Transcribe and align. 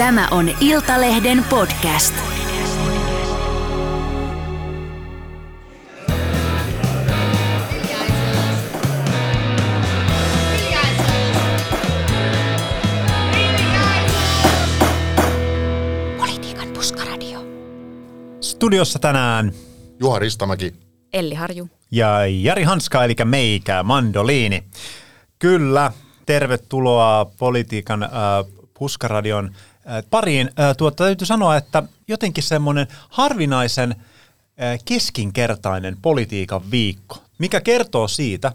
Tämä 0.00 0.28
on 0.30 0.50
Iltalehden 0.60 1.44
podcast. 1.50 2.14
Politiikan 16.16 16.68
puskaradio. 16.74 17.40
Studiossa 18.40 18.98
tänään 18.98 19.52
Juha 20.00 20.18
Ristamäki. 20.18 20.74
Elli 21.12 21.34
Harju. 21.34 21.68
ja 21.90 22.26
Jari 22.26 22.62
Hanska, 22.62 23.04
eli 23.04 23.14
meikä, 23.24 23.82
mandoliini. 23.82 24.64
Kyllä, 25.38 25.92
tervetuloa 26.26 27.30
politiikan 27.38 28.02
äh, 28.02 28.10
puskaradion 28.78 29.54
pariin. 30.10 30.50
Äh, 30.60 30.76
tuota, 30.76 31.04
täytyy 31.04 31.26
sanoa, 31.26 31.56
että 31.56 31.82
jotenkin 32.08 32.44
semmoinen 32.44 32.86
harvinaisen 33.08 33.90
äh, 33.90 34.78
keskinkertainen 34.84 35.96
politiikan 36.02 36.70
viikko, 36.70 37.22
mikä 37.38 37.60
kertoo 37.60 38.08
siitä, 38.08 38.52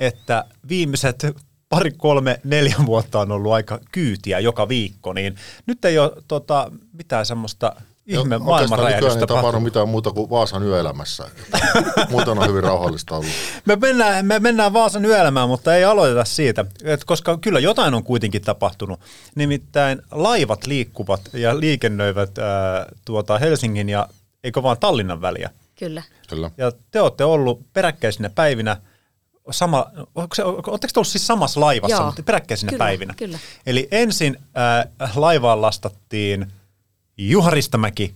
että 0.00 0.44
viimeiset 0.68 1.26
pari, 1.68 1.90
kolme, 1.90 2.40
neljä 2.44 2.76
vuotta 2.86 3.20
on 3.20 3.32
ollut 3.32 3.52
aika 3.52 3.80
kyytiä 3.92 4.38
joka 4.38 4.68
viikko, 4.68 5.12
niin 5.12 5.36
nyt 5.66 5.84
ei 5.84 5.98
ole 5.98 6.12
tota, 6.28 6.72
mitään 6.92 7.26
semmoista 7.26 7.76
ihme 8.06 8.18
Oikeastaan 8.18 8.40
nykyään 8.40 8.42
maailmanräjähdystä 8.42 9.20
ei 9.20 9.26
tapahdu 9.26 9.60
mitään 9.60 9.88
muuta 9.88 10.10
kuin 10.10 10.30
Vaasan 10.30 10.62
yöelämässä. 10.62 11.30
Muuten 12.10 12.38
on 12.38 12.48
hyvin 12.48 12.62
rauhallista 12.62 13.16
ollut. 13.16 13.30
Me 13.64 13.76
mennään, 13.76 14.26
me 14.26 14.38
mennään 14.38 14.72
Vaasan 14.72 15.04
yöelämään, 15.04 15.48
mutta 15.48 15.74
ei 15.74 15.84
aloiteta 15.84 16.24
siitä, 16.24 16.64
Et 16.84 17.04
koska 17.04 17.38
kyllä 17.38 17.60
jotain 17.60 17.94
on 17.94 18.04
kuitenkin 18.04 18.42
tapahtunut. 18.42 19.00
Nimittäin 19.34 20.02
laivat 20.10 20.66
liikkuvat 20.66 21.20
ja 21.32 21.60
liikennöivät 21.60 22.38
ää, 22.38 22.86
tuota 23.04 23.38
Helsingin 23.38 23.88
ja 23.88 24.08
eikö 24.44 24.62
vaan 24.62 24.78
Tallinnan 24.80 25.20
väliä. 25.20 25.50
Kyllä. 25.78 26.02
Kyllä. 26.28 26.50
Ja 26.58 26.72
te 26.90 27.00
olette 27.00 27.24
ollut 27.24 27.72
peräkkäisinä 27.72 28.30
päivinä 28.30 28.76
sama, 29.50 29.86
oletteko 30.14 30.76
te 30.80 30.86
ollut 30.96 31.08
siis 31.08 31.26
samassa 31.26 31.60
laivassa, 31.60 31.96
Joo. 31.96 32.06
mutta 32.06 32.22
peräkkäisinä 32.22 32.70
Kyllä, 32.70 32.84
päivinä? 32.84 33.14
kyllä. 33.16 33.38
Eli 33.66 33.88
ensin 33.90 34.36
äh, 35.00 35.16
laivaan 35.16 35.62
lastattiin 35.62 36.52
Juha 37.18 37.50
Ristamäki 37.50 38.14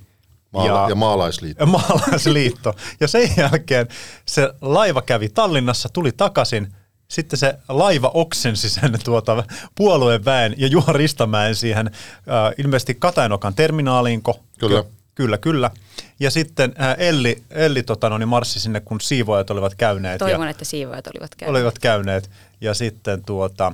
Maala- 0.53 0.83
ja, 0.83 0.89
ja 0.89 0.95
maalaisliitto. 0.95 1.67
maalaisliitto. 1.79 2.75
Ja 3.01 3.09
sen 3.09 3.31
jälkeen 3.37 3.89
se 4.27 4.49
laiva 4.61 5.03
kävi 5.03 5.29
Tallinnassa, 5.29 5.89
tuli 5.93 6.13
takaisin. 6.13 6.73
Sitten 7.09 7.39
se 7.39 7.55
laiva 7.69 8.11
oksensi 8.15 8.71
sen 8.71 8.99
tuota, 9.05 9.45
puolueen 9.75 10.25
väen 10.25 10.55
ja 10.57 10.67
Juha 10.67 10.93
Ristamäen 10.93 11.55
siihen 11.55 11.87
äh, 11.87 12.55
ilmeisesti 12.59 12.95
Katainokan 12.95 13.55
terminaaliinko. 13.55 14.41
Kyllä. 14.59 14.83
Ky- 14.83 14.89
kyllä, 15.15 15.39
kyllä. 15.39 15.71
Ja 16.21 16.31
sitten 16.31 16.75
äh, 16.81 16.95
Elli, 16.99 17.43
Elli 17.51 17.83
tota, 17.83 18.09
no, 18.09 18.19
niin 18.19 18.29
marssi 18.29 18.61
sinne, 18.61 18.81
kun 18.81 19.01
siivoajat 19.01 19.51
olivat 19.51 19.75
käyneet. 19.75 20.19
Toivon, 20.19 20.47
ja, 20.47 20.51
että 20.51 20.65
siivoajat 20.65 21.07
olivat 21.07 21.35
käyneet. 21.35 21.57
olivat 21.57 21.79
käyneet. 21.79 22.31
Ja 22.61 22.75
sitten 22.75 23.25
tuota, 23.25 23.73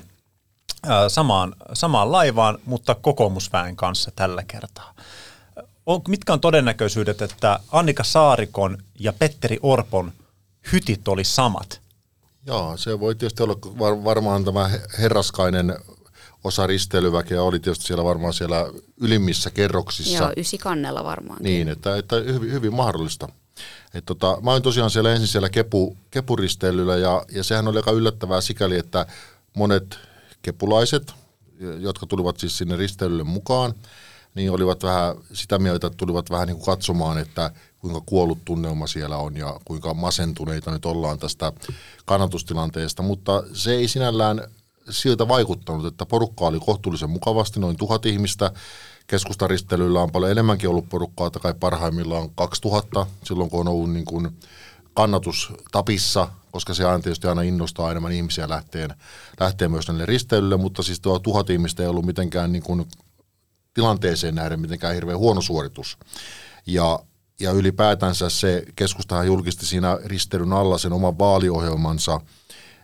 samaan, 1.08 1.54
samaan 1.72 2.12
laivaan, 2.12 2.58
mutta 2.64 2.94
kokoomusväen 2.94 3.76
kanssa 3.76 4.12
tällä 4.16 4.42
kertaa. 4.48 4.94
On, 5.86 6.00
mitkä 6.08 6.32
on 6.32 6.40
todennäköisyydet, 6.40 7.22
että 7.22 7.60
Annika 7.72 8.04
Saarikon 8.04 8.78
ja 8.98 9.12
Petteri 9.12 9.58
Orpon 9.62 10.12
hytit 10.72 11.08
oli 11.08 11.24
samat? 11.24 11.80
Joo, 12.46 12.76
se 12.76 13.00
voi 13.00 13.14
tietysti 13.14 13.42
olla 13.42 13.56
var, 13.78 14.04
varmaan 14.04 14.44
tämä 14.44 14.70
herraskainen 14.98 15.78
osa 16.44 16.66
risteilyväkeä 16.66 17.42
oli 17.42 17.60
tietysti 17.60 17.84
siellä 17.84 18.04
varmaan 18.04 18.34
siellä 18.34 18.66
ylimmissä 19.00 19.50
kerroksissa. 19.50 20.24
Joo, 20.24 20.32
ysi 20.36 20.58
kannella 20.58 21.04
varmaan. 21.04 21.42
Niin, 21.42 21.68
että, 21.68 21.96
että 21.96 22.16
hyvin, 22.16 22.52
hyvin 22.52 22.74
mahdollista. 22.74 23.28
Et 23.94 24.04
tota, 24.06 24.38
mä 24.42 24.50
olin 24.50 24.62
tosiaan 24.62 24.90
siellä 24.90 25.12
ensin 25.12 25.28
siellä 25.28 25.48
kepu, 25.48 25.96
kepuristeilyllä 26.10 26.96
ja, 26.96 27.24
ja 27.32 27.44
sehän 27.44 27.68
oli 27.68 27.78
aika 27.78 27.90
yllättävää 27.90 28.40
sikäli, 28.40 28.78
että 28.78 29.06
monet 29.56 29.98
kepulaiset, 30.44 31.14
jotka 31.78 32.06
tulivat 32.06 32.40
siis 32.40 32.58
sinne 32.58 32.76
risteilylle 32.76 33.24
mukaan, 33.24 33.74
niin 34.34 34.50
olivat 34.50 34.82
vähän 34.82 35.16
sitä 35.32 35.58
mieltä, 35.58 35.86
että 35.86 35.96
tulivat 35.96 36.30
vähän 36.30 36.46
niin 36.46 36.56
kuin 36.56 36.66
katsomaan, 36.66 37.18
että 37.18 37.50
kuinka 37.78 38.00
kuollut 38.06 38.44
tunnelma 38.44 38.86
siellä 38.86 39.16
on 39.16 39.36
ja 39.36 39.60
kuinka 39.64 39.94
masentuneita 39.94 40.70
nyt 40.70 40.86
ollaan 40.86 41.18
tästä 41.18 41.52
kannatustilanteesta, 42.04 43.02
mutta 43.02 43.42
se 43.52 43.72
ei 43.72 43.88
sinällään 43.88 44.42
siltä 44.90 45.28
vaikuttanut, 45.28 45.86
että 45.86 46.06
porukka 46.06 46.44
oli 46.44 46.60
kohtuullisen 46.60 47.10
mukavasti, 47.10 47.60
noin 47.60 47.76
tuhat 47.76 48.06
ihmistä. 48.06 48.52
Keskustaristeilyllä 49.06 50.02
on 50.02 50.12
paljon 50.12 50.30
enemmänkin 50.30 50.68
ollut 50.68 50.88
porukkaa, 50.88 51.26
että 51.26 51.38
kai 51.38 51.54
parhaimmillaan 51.60 52.30
2000, 52.30 53.06
silloin 53.24 53.50
kun 53.50 53.60
on 53.60 53.68
ollut 53.68 53.92
niin 53.92 54.04
kuin 54.04 54.38
kannatus 54.94 55.52
tapissa, 55.72 56.28
koska 56.54 56.74
se 56.74 56.84
aina 56.84 57.02
tietysti 57.02 57.26
aina 57.26 57.42
innostaa 57.42 57.90
enemmän 57.90 58.12
ihmisiä 58.12 58.48
lähteen, 58.48 58.94
lähtee 59.40 59.68
myös 59.68 59.88
näille 59.88 60.06
risteilylle, 60.06 60.56
mutta 60.56 60.82
siis 60.82 61.00
tuo 61.00 61.18
tuhat 61.18 61.50
ihmistä 61.50 61.82
ei 61.82 61.88
ollut 61.88 62.04
mitenkään 62.06 62.52
niin 62.52 62.62
kuin 62.62 62.86
tilanteeseen 63.74 64.34
nähden 64.34 64.60
mitenkään 64.60 64.94
hirveän 64.94 65.18
huono 65.18 65.40
suoritus. 65.40 65.98
Ja, 66.66 66.98
ja 67.40 67.50
ylipäätänsä 67.50 68.30
se 68.30 68.64
keskustahan 68.76 69.26
julkisti 69.26 69.66
siinä 69.66 69.98
risteilyn 70.04 70.52
alla 70.52 70.78
sen 70.78 70.92
oman 70.92 71.18
vaaliohjelmansa 71.18 72.20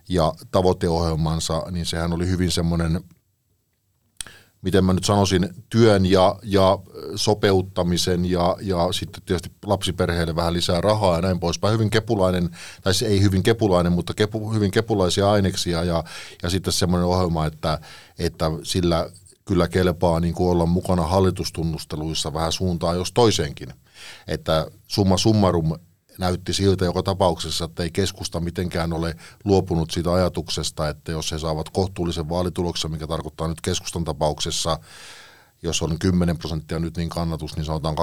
ja 0.09 0.33
tavoiteohjelmansa, 0.51 1.63
niin 1.71 1.87
sehän 1.87 2.13
oli 2.13 2.29
hyvin 2.29 2.51
semmoinen, 2.51 3.01
miten 4.62 4.84
mä 4.84 4.93
nyt 4.93 5.04
sanoisin, 5.04 5.48
työn 5.71 6.06
ja, 6.06 6.37
ja 6.43 6.78
sopeuttamisen 7.16 8.31
ja, 8.31 8.56
ja 8.60 8.88
sitten 8.93 9.22
tietysti 9.26 9.50
lapsiperheille 9.66 10.37
vähän 10.37 10.53
lisää 10.53 10.81
rahaa 10.81 11.16
ja 11.16 11.22
näin 11.22 11.41
poispäin. 11.41 11.75
Hyvin 11.75 11.91
kepulainen, 11.91 12.50
tai 12.82 12.94
se 12.94 13.06
ei 13.06 13.22
hyvin 13.22 13.43
kepulainen, 13.43 13.93
mutta 13.93 14.15
kepu, 14.15 14.53
hyvin 14.53 14.71
kepulaisia 14.71 15.31
aineksia 15.31 15.84
ja, 15.84 16.04
ja 16.43 16.50
sitten 16.50 16.72
semmoinen 16.72 17.06
ohjelma, 17.06 17.47
että, 17.47 17.78
että 18.19 18.47
sillä 18.62 19.10
kyllä 19.44 19.69
kelpaa 19.69 20.21
niin 20.21 20.34
kuin 20.34 20.50
olla 20.50 20.66
mukana 20.66 21.03
hallitustunnusteluissa 21.03 22.34
vähän 22.34 22.53
suuntaan 22.53 22.97
jos 22.97 23.12
toiseenkin. 23.12 23.69
Että 24.27 24.66
summa 24.88 25.16
summarum 25.16 25.72
näytti 26.21 26.53
siltä 26.53 26.85
joka 26.85 27.03
tapauksessa, 27.03 27.65
että 27.65 27.83
ei 27.83 27.91
keskusta 27.91 28.41
mitenkään 28.41 28.93
ole 28.93 29.15
luopunut 29.45 29.91
siitä 29.91 30.13
ajatuksesta, 30.13 30.89
että 30.89 31.13
jos 31.13 31.33
he 31.33 31.39
saavat 31.39 31.69
kohtuullisen 31.69 32.29
vaalituloksen, 32.29 32.91
mikä 32.91 33.07
tarkoittaa 33.07 33.49
nyt 33.49 33.61
keskustan 33.61 34.05
tapauksessa, 34.05 34.79
jos 35.63 35.83
on 35.83 35.99
10 35.99 36.39
prosenttia 36.39 36.79
nyt 36.79 36.97
niin 36.97 37.09
kannatus, 37.09 37.57
niin 37.57 37.65
sanotaan 37.65 37.97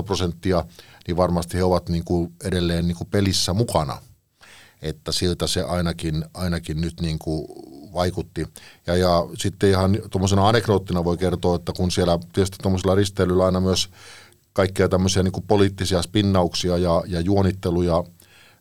12-13 0.00 0.02
prosenttia, 0.04 0.64
niin 1.06 1.16
varmasti 1.16 1.56
he 1.56 1.64
ovat 1.64 1.88
niin 1.88 2.04
kuin 2.04 2.32
edelleen 2.44 2.88
niin 2.88 2.96
kuin 2.96 3.08
pelissä 3.10 3.54
mukana. 3.54 3.98
Että 4.82 5.12
siltä 5.12 5.46
se 5.46 5.62
ainakin, 5.62 6.24
ainakin 6.34 6.80
nyt 6.80 7.00
niin 7.00 7.18
kuin 7.18 7.46
vaikutti. 7.92 8.46
Ja, 8.86 8.96
ja 8.96 9.26
sitten 9.38 9.70
ihan 9.70 9.98
tuommoisena 10.10 10.48
anekdoottina 10.48 11.04
voi 11.04 11.16
kertoa, 11.16 11.56
että 11.56 11.72
kun 11.76 11.90
siellä 11.90 12.18
tietysti 12.32 12.56
tuommoisella 12.62 12.94
risteilyllä 12.94 13.44
aina 13.44 13.60
myös 13.60 13.90
kaikkea 14.56 14.88
tämmöisiä 14.88 15.22
niin 15.22 15.32
kuin 15.32 15.46
poliittisia 15.46 16.02
spinnauksia 16.02 16.78
ja, 16.78 17.02
ja 17.06 17.20
juonitteluja 17.20 18.04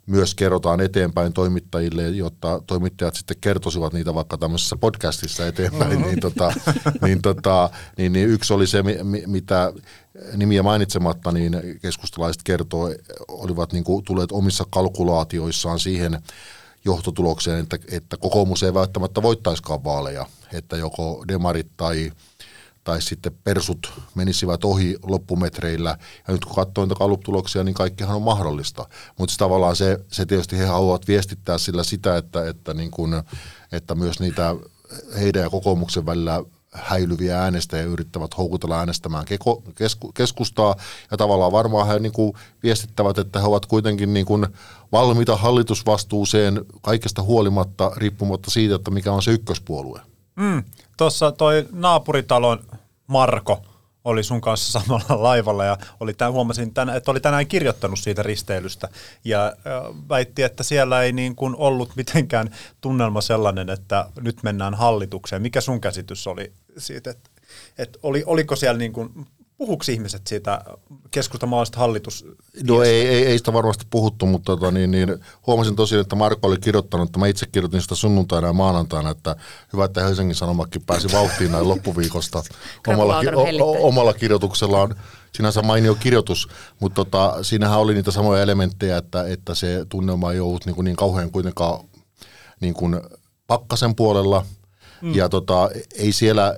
myös 0.06 0.36
kerrotaan 0.36 0.82
eteenpäin 0.82 1.34
toimittajille, 1.34 2.10
jotta 2.10 2.62
toimittajat 2.68 3.16
sitten 3.16 3.38
kertoisivat 3.42 3.94
niitä 3.94 4.14
vaikka 4.14 4.38
tämmöisessä 4.38 4.76
podcastissa 4.78 5.48
eteenpäin, 5.48 6.02
niin, 6.02 6.20
tota, 6.20 6.54
niin, 7.02 7.22
tota, 7.22 7.70
niin, 7.98 8.14
niin 8.14 8.30
yksi 8.30 8.54
oli 8.54 8.68
se, 8.68 8.84
mi- 8.84 9.24
mitä 9.28 9.74
nimiä 10.36 10.64
mainitsematta, 10.64 11.32
niin 11.32 11.58
keskustalaiset 11.82 12.44
kertoo, 12.44 12.90
olivat 13.28 13.74
niin 13.74 13.84
kuin 13.84 14.04
tulleet 14.04 14.32
omissa 14.32 14.66
kalkulaatioissaan 14.70 15.80
siihen 15.80 16.22
johtotulokseen, 16.86 17.60
että, 17.60 17.78
että 17.92 18.18
kokoomus 18.18 18.64
ei 18.64 18.74
välttämättä 18.74 19.22
voittaiskaan 19.22 19.84
vaaleja, 19.84 20.26
että 20.54 20.78
joko 20.78 21.24
demarit 21.28 21.68
tai 21.78 22.12
tai 22.86 23.02
sitten 23.02 23.38
persut 23.44 23.94
menisivät 24.16 24.64
ohi 24.64 24.98
loppumetreillä. 25.04 25.98
Ja 26.28 26.34
nyt 26.34 26.46
kun 26.46 26.56
katsoo 26.56 26.86
niitä 26.86 26.96
kalluptuloksia, 26.96 27.64
niin 27.64 27.74
kaikkihan 27.74 28.16
on 28.16 28.22
mahdollista. 28.22 28.90
Mutta 29.20 29.36
tavallaan 29.38 29.76
se, 29.76 30.00
se 30.08 30.26
tietysti 30.26 30.58
he 30.58 30.66
haluavat 30.66 31.08
viestittää 31.08 31.58
sillä 31.58 31.84
sitä, 31.84 32.18
että, 32.18 32.50
että, 32.50 32.74
niin 32.74 32.92
kun, 32.92 33.24
että 33.72 33.96
myös 33.96 34.20
niitä 34.20 34.56
heidän 35.20 35.44
ja 35.44 35.50
kokoomuksen 35.50 36.06
välillä 36.06 36.44
häilyviä 36.72 37.42
äänestäjiä 37.42 37.86
yrittävät 37.86 38.38
houkutella 38.38 38.80
äänestämään 38.80 39.26
keko, 39.26 39.64
kesku, 39.76 40.12
keskustaa. 40.12 40.76
Ja 41.12 41.18
tavallaan 41.18 41.52
varmaan 41.52 41.88
he 41.88 42.00
niin 42.00 42.14
kuin 42.14 42.34
viestittävät, 42.64 43.18
että 43.18 43.40
he 43.40 43.46
ovat 43.46 43.66
kuitenkin 43.66 44.14
niin 44.14 44.26
kuin 44.26 44.48
valmiita 44.92 45.36
hallitusvastuuseen 45.36 46.66
kaikesta 46.82 47.22
huolimatta, 47.22 47.92
riippumatta 47.96 48.52
siitä, 48.52 48.76
että 48.76 48.92
mikä 48.92 49.12
on 49.12 49.24
se 49.24 49.32
ykköspuolue. 49.32 50.02
Mm, 50.36 50.64
Tuossa 50.98 51.32
toi 51.32 51.68
naapuritalon 51.72 52.60
Marko 53.08 53.62
oli 54.06 54.24
sun 54.24 54.42
kanssa 54.42 54.80
samalla 54.80 55.24
laivalla 55.24 55.66
ja 55.66 55.78
oli 56.00 56.14
tämän, 56.14 56.34
huomasin, 56.34 56.74
tänä, 56.74 56.96
että 56.96 57.12
oli 57.12 57.20
tänään 57.20 57.48
kirjoittanut 57.48 58.00
siitä 58.00 58.24
risteilystä 58.24 58.90
ja 59.24 59.56
väitti, 60.10 60.44
että 60.44 60.64
siellä 60.64 61.02
ei 61.02 61.12
niin 61.12 61.36
kuin 61.36 61.56
ollut 61.56 61.96
mitenkään 61.96 62.56
tunnelma 62.82 63.22
sellainen, 63.22 63.70
että 63.70 64.10
nyt 64.22 64.44
mennään 64.44 64.74
hallitukseen. 64.74 65.42
Mikä 65.42 65.62
sun 65.62 65.82
käsitys 65.82 66.28
oli 66.28 66.52
siitä? 66.78 67.10
Että 67.10 67.30
et 67.78 67.98
oli, 68.04 68.24
oliko 68.26 68.56
siellä 68.56 68.78
niin 68.78 68.94
kuin, 68.94 69.28
puhuuko 69.58 69.84
ihmiset 69.90 70.28
siitä 70.28 70.62
keskustamaallisesta 71.12 71.80
hallitus? 71.80 72.26
No 72.68 72.84
ei, 72.84 73.08
ei, 73.08 73.26
ei 73.26 73.38
sitä 73.38 73.54
varmasti 73.54 73.86
puhuttu, 73.90 74.26
mutta 74.26 74.58
tota, 74.58 74.72
niin, 74.72 74.92
niin, 74.92 75.20
huomasin 75.48 75.76
tosiaan, 75.76 76.02
että 76.02 76.16
Marko 76.16 76.48
oli 76.48 76.58
kirjoittanut, 76.58 77.10
että 77.10 77.20
mä 77.20 77.28
itse 77.28 77.46
kirjoitin 77.52 77.82
sitä 77.82 77.96
sunnuntaina 77.96 78.48
ja 78.48 78.54
maanantaina, 78.54 79.10
että 79.10 79.36
hyvä, 79.74 79.86
että 79.86 80.04
Helsingin 80.04 80.36
Sanomakin 80.36 80.82
pääsi 80.86 81.12
vauhtiin 81.12 81.52
näin 81.52 81.70
loppuviikosta 81.70 82.44
omalla, 82.88 83.22
ki- 83.22 83.62
o, 83.62 83.88
omalla 83.88 84.14
kirjoituksellaan. 84.14 84.96
Sinänsä 85.34 85.62
mainio 85.62 85.96
kirjoitus, 85.96 86.48
mutta 86.80 86.96
tota, 86.96 87.44
siinähän 87.44 87.80
oli 87.80 87.94
niitä 87.94 88.12
samoja 88.12 88.44
elementtejä, 88.44 88.98
että, 88.98 89.28
että 89.28 89.56
se 89.56 89.86
tunnelma 89.90 90.32
ei 90.32 90.40
ollut 90.40 90.66
niin, 90.66 90.76
kuin 90.76 90.86
niin 90.86 90.96
kauhean 90.96 91.32
kuitenkaan 91.32 91.86
niin 92.62 92.74
kuin 92.74 93.02
pakkasen 93.48 93.96
puolella. 93.96 94.46
Mm. 95.02 95.16
Ja 95.16 95.30
tota, 95.30 95.70
ei 95.96 96.12
siellä, 96.12 96.56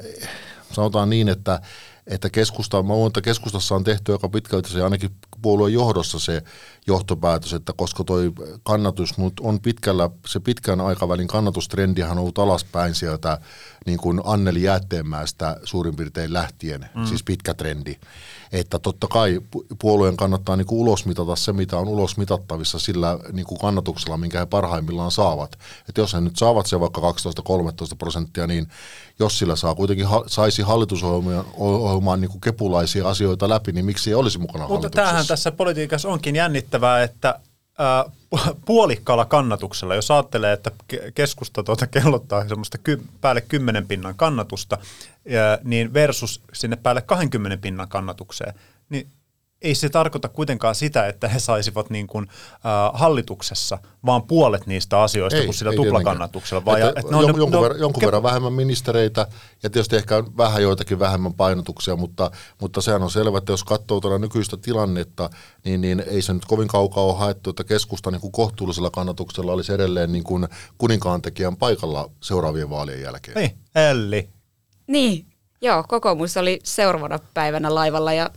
sanotaan 0.73 1.09
niin, 1.09 1.29
että 1.29 1.61
että 2.07 2.29
keskusta, 2.29 2.83
mä 2.83 2.93
luulen, 2.93 3.07
että 3.09 3.21
keskustassa 3.21 3.75
on 3.75 3.83
tehty 3.83 4.11
aika 4.11 4.29
pitkälti 4.29 4.69
se 4.69 4.83
ainakin 4.83 5.11
puolueen 5.41 5.73
johdossa 5.73 6.19
se 6.19 6.43
johtopäätös, 6.87 7.53
että 7.53 7.73
koska 7.77 8.03
toi 8.03 8.31
kannatus 8.63 9.15
on 9.39 9.59
pitkällä, 9.59 10.09
se 10.27 10.39
pitkän 10.39 10.81
aikavälin 10.81 11.27
kannatustrendihan 11.27 12.11
on 12.11 12.17
ollut 12.17 12.39
alaspäin 12.39 12.95
sieltä 12.95 13.39
niin 13.85 13.97
kuin 13.97 14.21
Anneli 14.23 14.63
Jäätteenmäestä 14.63 15.59
suurin 15.63 15.95
piirtein 15.95 16.33
lähtien, 16.33 16.89
mm. 16.95 17.05
siis 17.05 17.23
pitkä 17.23 17.53
trendi. 17.53 17.95
Että 18.51 18.79
totta 18.79 19.07
kai 19.07 19.41
puolueen 19.81 20.17
kannattaa 20.17 20.55
niin 20.55 20.67
kuin 20.67 20.79
ulosmitata 20.79 21.35
se, 21.35 21.53
mitä 21.53 21.77
on 21.77 21.87
ulosmitattavissa 21.87 22.79
sillä 22.79 23.19
niin 23.31 23.45
kuin 23.45 23.59
kannatuksella, 23.59 24.17
minkä 24.17 24.39
he 24.39 24.45
parhaimmillaan 24.45 25.11
saavat. 25.11 25.59
Että 25.89 26.01
jos 26.01 26.13
he 26.13 26.21
nyt 26.21 26.37
saavat 26.37 26.65
se 26.65 26.79
vaikka 26.79 27.01
12-13 27.01 27.03
prosenttia, 27.97 28.47
niin 28.47 28.67
jos 29.19 29.39
sillä 29.39 29.55
saa 29.55 29.75
kuitenkin 29.75 30.07
saisi 30.27 30.61
hallitusohjelmaan 30.61 32.21
niin 32.21 32.31
kuin 32.31 32.41
kepulaisia 32.41 33.09
asioita 33.09 33.49
läpi, 33.49 33.71
niin 33.71 33.85
miksi 33.85 34.09
ei 34.09 34.15
olisi 34.15 34.39
mukana 34.39 34.67
Mutta 34.67 34.89
tämähän 34.89 35.26
tässä 35.27 35.51
politiikassa 35.51 36.09
onkin 36.09 36.35
jännittävää, 36.35 37.03
että 37.03 37.39
puolikkaalla 38.65 39.25
kannatuksella, 39.25 39.95
jos 39.95 40.11
ajattelee, 40.11 40.53
että 40.53 40.71
keskusta 41.15 41.63
tuota 41.63 41.87
kellottaa 41.87 42.47
semmoista 42.47 42.77
ky- 42.77 43.01
päälle 43.21 43.41
10 43.41 43.87
pinnan 43.87 44.15
kannatusta, 44.15 44.77
ja, 45.25 45.57
niin 45.63 45.93
versus 45.93 46.41
sinne 46.53 46.75
päälle 46.75 47.01
20 47.01 47.57
pinnan 47.61 47.87
kannatukseen, 47.87 48.53
niin 48.89 49.07
ei 49.61 49.75
se 49.75 49.89
tarkoita 49.89 50.29
kuitenkaan 50.29 50.75
sitä, 50.75 51.07
että 51.07 51.27
he 51.27 51.39
saisivat 51.39 51.89
niin 51.89 52.07
kuin, 52.07 52.27
äh, 52.29 52.61
hallituksessa 52.93 53.77
vaan 54.05 54.23
puolet 54.23 54.67
niistä 54.67 55.01
asioista 55.01 55.39
ei, 55.39 55.45
kuin 55.45 55.53
sillä 55.53 55.73
tuplakannatuksella. 55.73 56.65
Vaan 56.65 56.81
että, 56.81 56.87
ja, 56.87 56.93
että 56.99 57.11
jon, 57.11 57.27
jonkun, 57.27 57.51
no, 57.51 57.61
verran, 57.61 57.79
jonkun 57.79 58.03
ke- 58.03 58.05
verran 58.05 58.23
vähemmän 58.23 58.53
ministereitä 58.53 59.27
ja 59.63 59.69
tietysti 59.69 59.95
ehkä 59.95 60.23
vähän 60.37 60.61
joitakin 60.61 60.99
vähemmän 60.99 61.33
painotuksia, 61.33 61.95
mutta, 61.95 62.31
mutta 62.61 62.81
sehän 62.81 63.03
on 63.03 63.11
selvä, 63.11 63.37
että 63.37 63.53
jos 63.53 63.63
katsoo 63.63 63.99
tuota 63.99 64.19
nykyistä 64.19 64.57
tilannetta, 64.57 65.29
niin, 65.65 65.81
niin 65.81 66.03
ei 66.07 66.21
se 66.21 66.33
nyt 66.33 66.45
kovin 66.45 66.67
kaukaa 66.67 67.03
ole 67.03 67.17
haettu, 67.17 67.49
että 67.49 67.63
keskusta 67.63 68.11
niin 68.11 68.21
kuin 68.21 68.31
kohtuullisella 68.31 68.89
kannatuksella 68.89 69.53
olisi 69.53 69.73
edelleen 69.73 70.11
niin 70.11 70.23
kuin 70.23 70.47
kuninkaantekijän 70.77 71.57
paikalla 71.57 72.09
seuraavien 72.21 72.69
vaalien 72.69 73.01
jälkeen. 73.01 73.37
Niin, 73.37 73.57
Elli. 73.75 74.29
Niin, 74.87 75.25
joo, 75.61 75.83
kokoomus 75.87 76.37
oli 76.37 76.59
seuraavana 76.63 77.19
päivänä 77.33 77.75
laivalla 77.75 78.13
ja 78.13 78.29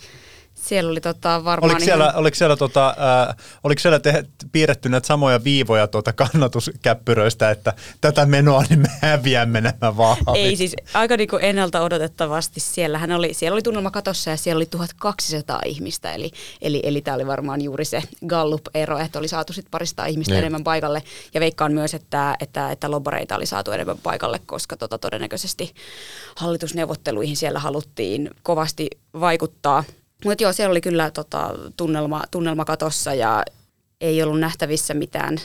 siellä 0.61 0.91
oli 0.91 1.01
tota 1.01 1.45
varmaan 1.45 1.73
oliko 1.73 1.85
siellä, 1.85 2.05
ihan... 2.05 2.17
oliko 2.17 2.35
siellä, 2.35 2.57
tota, 2.57 2.89
äh, 3.29 3.37
oliko 3.65 3.81
siellä 3.81 3.99
te, 3.99 4.25
piirretty 4.53 4.89
näitä 4.89 5.07
samoja 5.07 5.45
viivoja 5.45 5.87
tuota 5.87 6.12
kannatuskäppyröistä, 6.12 7.51
että 7.51 7.73
tätä 8.01 8.27
menoa 8.27 8.65
niin 8.69 8.81
me 8.81 8.89
häviämme 9.03 9.61
nämä 9.61 9.97
vaalit? 9.97 10.29
Ei 10.35 10.57
siis 10.57 10.77
aika 10.95 11.17
niin 11.17 11.29
kuin 11.29 11.45
ennalta 11.45 11.81
odotettavasti. 11.81 12.61
Siellähän 12.61 13.12
oli, 13.12 13.35
siellä 13.35 13.55
oli 13.55 13.62
tunnelma 13.62 13.91
katossa 13.91 14.31
ja 14.31 14.37
siellä 14.37 14.59
oli 14.59 14.67
1200 14.67 15.61
ihmistä, 15.65 16.12
eli, 16.12 16.31
eli, 16.62 16.81
eli 16.85 17.01
tämä 17.01 17.15
oli 17.15 17.27
varmaan 17.27 17.62
juuri 17.62 17.85
se 17.85 18.03
Gallup-ero, 18.27 18.99
että 18.99 19.19
oli 19.19 19.29
saatu 19.29 19.53
sitten 19.53 19.71
parista 19.71 20.07
ihmistä 20.07 20.33
niin. 20.33 20.39
enemmän 20.39 20.65
paikalle. 20.65 21.03
Ja 21.35 21.41
veikkaan 21.41 21.73
myös, 21.73 21.95
että, 21.95 22.37
että, 22.41 22.71
että 22.71 22.91
lobbareita 22.91 23.37
oli 23.37 23.47
saatu 23.47 23.73
enemmän 23.73 23.99
paikalle, 24.03 24.41
koska 24.47 24.77
tota, 24.77 24.99
todennäköisesti 24.99 25.75
hallitusneuvotteluihin 26.37 27.37
siellä 27.37 27.59
haluttiin 27.59 28.31
kovasti 28.43 28.91
vaikuttaa– 29.15 29.85
mutta 30.25 30.43
joo, 30.43 30.52
siellä 30.52 30.70
oli 30.70 30.81
kyllä 30.81 31.11
tota, 31.11 31.55
tunnelma, 31.76 32.22
tunnelma 32.31 32.64
katossa 32.64 33.14
ja 33.14 33.44
ei 34.00 34.22
ollut 34.22 34.40
nähtävissä 34.40 34.94
mitään. 34.94 35.38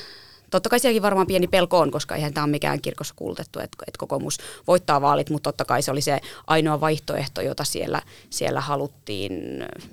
Totta 0.51 0.69
kai 0.69 0.79
sielläkin 0.79 1.01
varmaan 1.01 1.27
pieni 1.27 1.47
pelko 1.47 1.79
on, 1.79 1.91
koska 1.91 2.15
eihän 2.15 2.33
tämä 2.33 2.43
ole 2.43 2.51
mikään 2.51 2.81
kirkossa 2.81 3.13
kuulutettu, 3.17 3.59
että, 3.59 3.77
että 3.87 3.97
kokoomus 3.97 4.37
voittaa 4.67 5.01
vaalit, 5.01 5.29
mutta 5.29 5.47
totta 5.47 5.65
kai 5.65 5.81
se 5.81 5.91
oli 5.91 6.01
se 6.01 6.21
ainoa 6.47 6.81
vaihtoehto, 6.81 7.41
jota 7.41 7.63
siellä, 7.63 8.01
siellä 8.29 8.61
haluttiin 8.61 9.33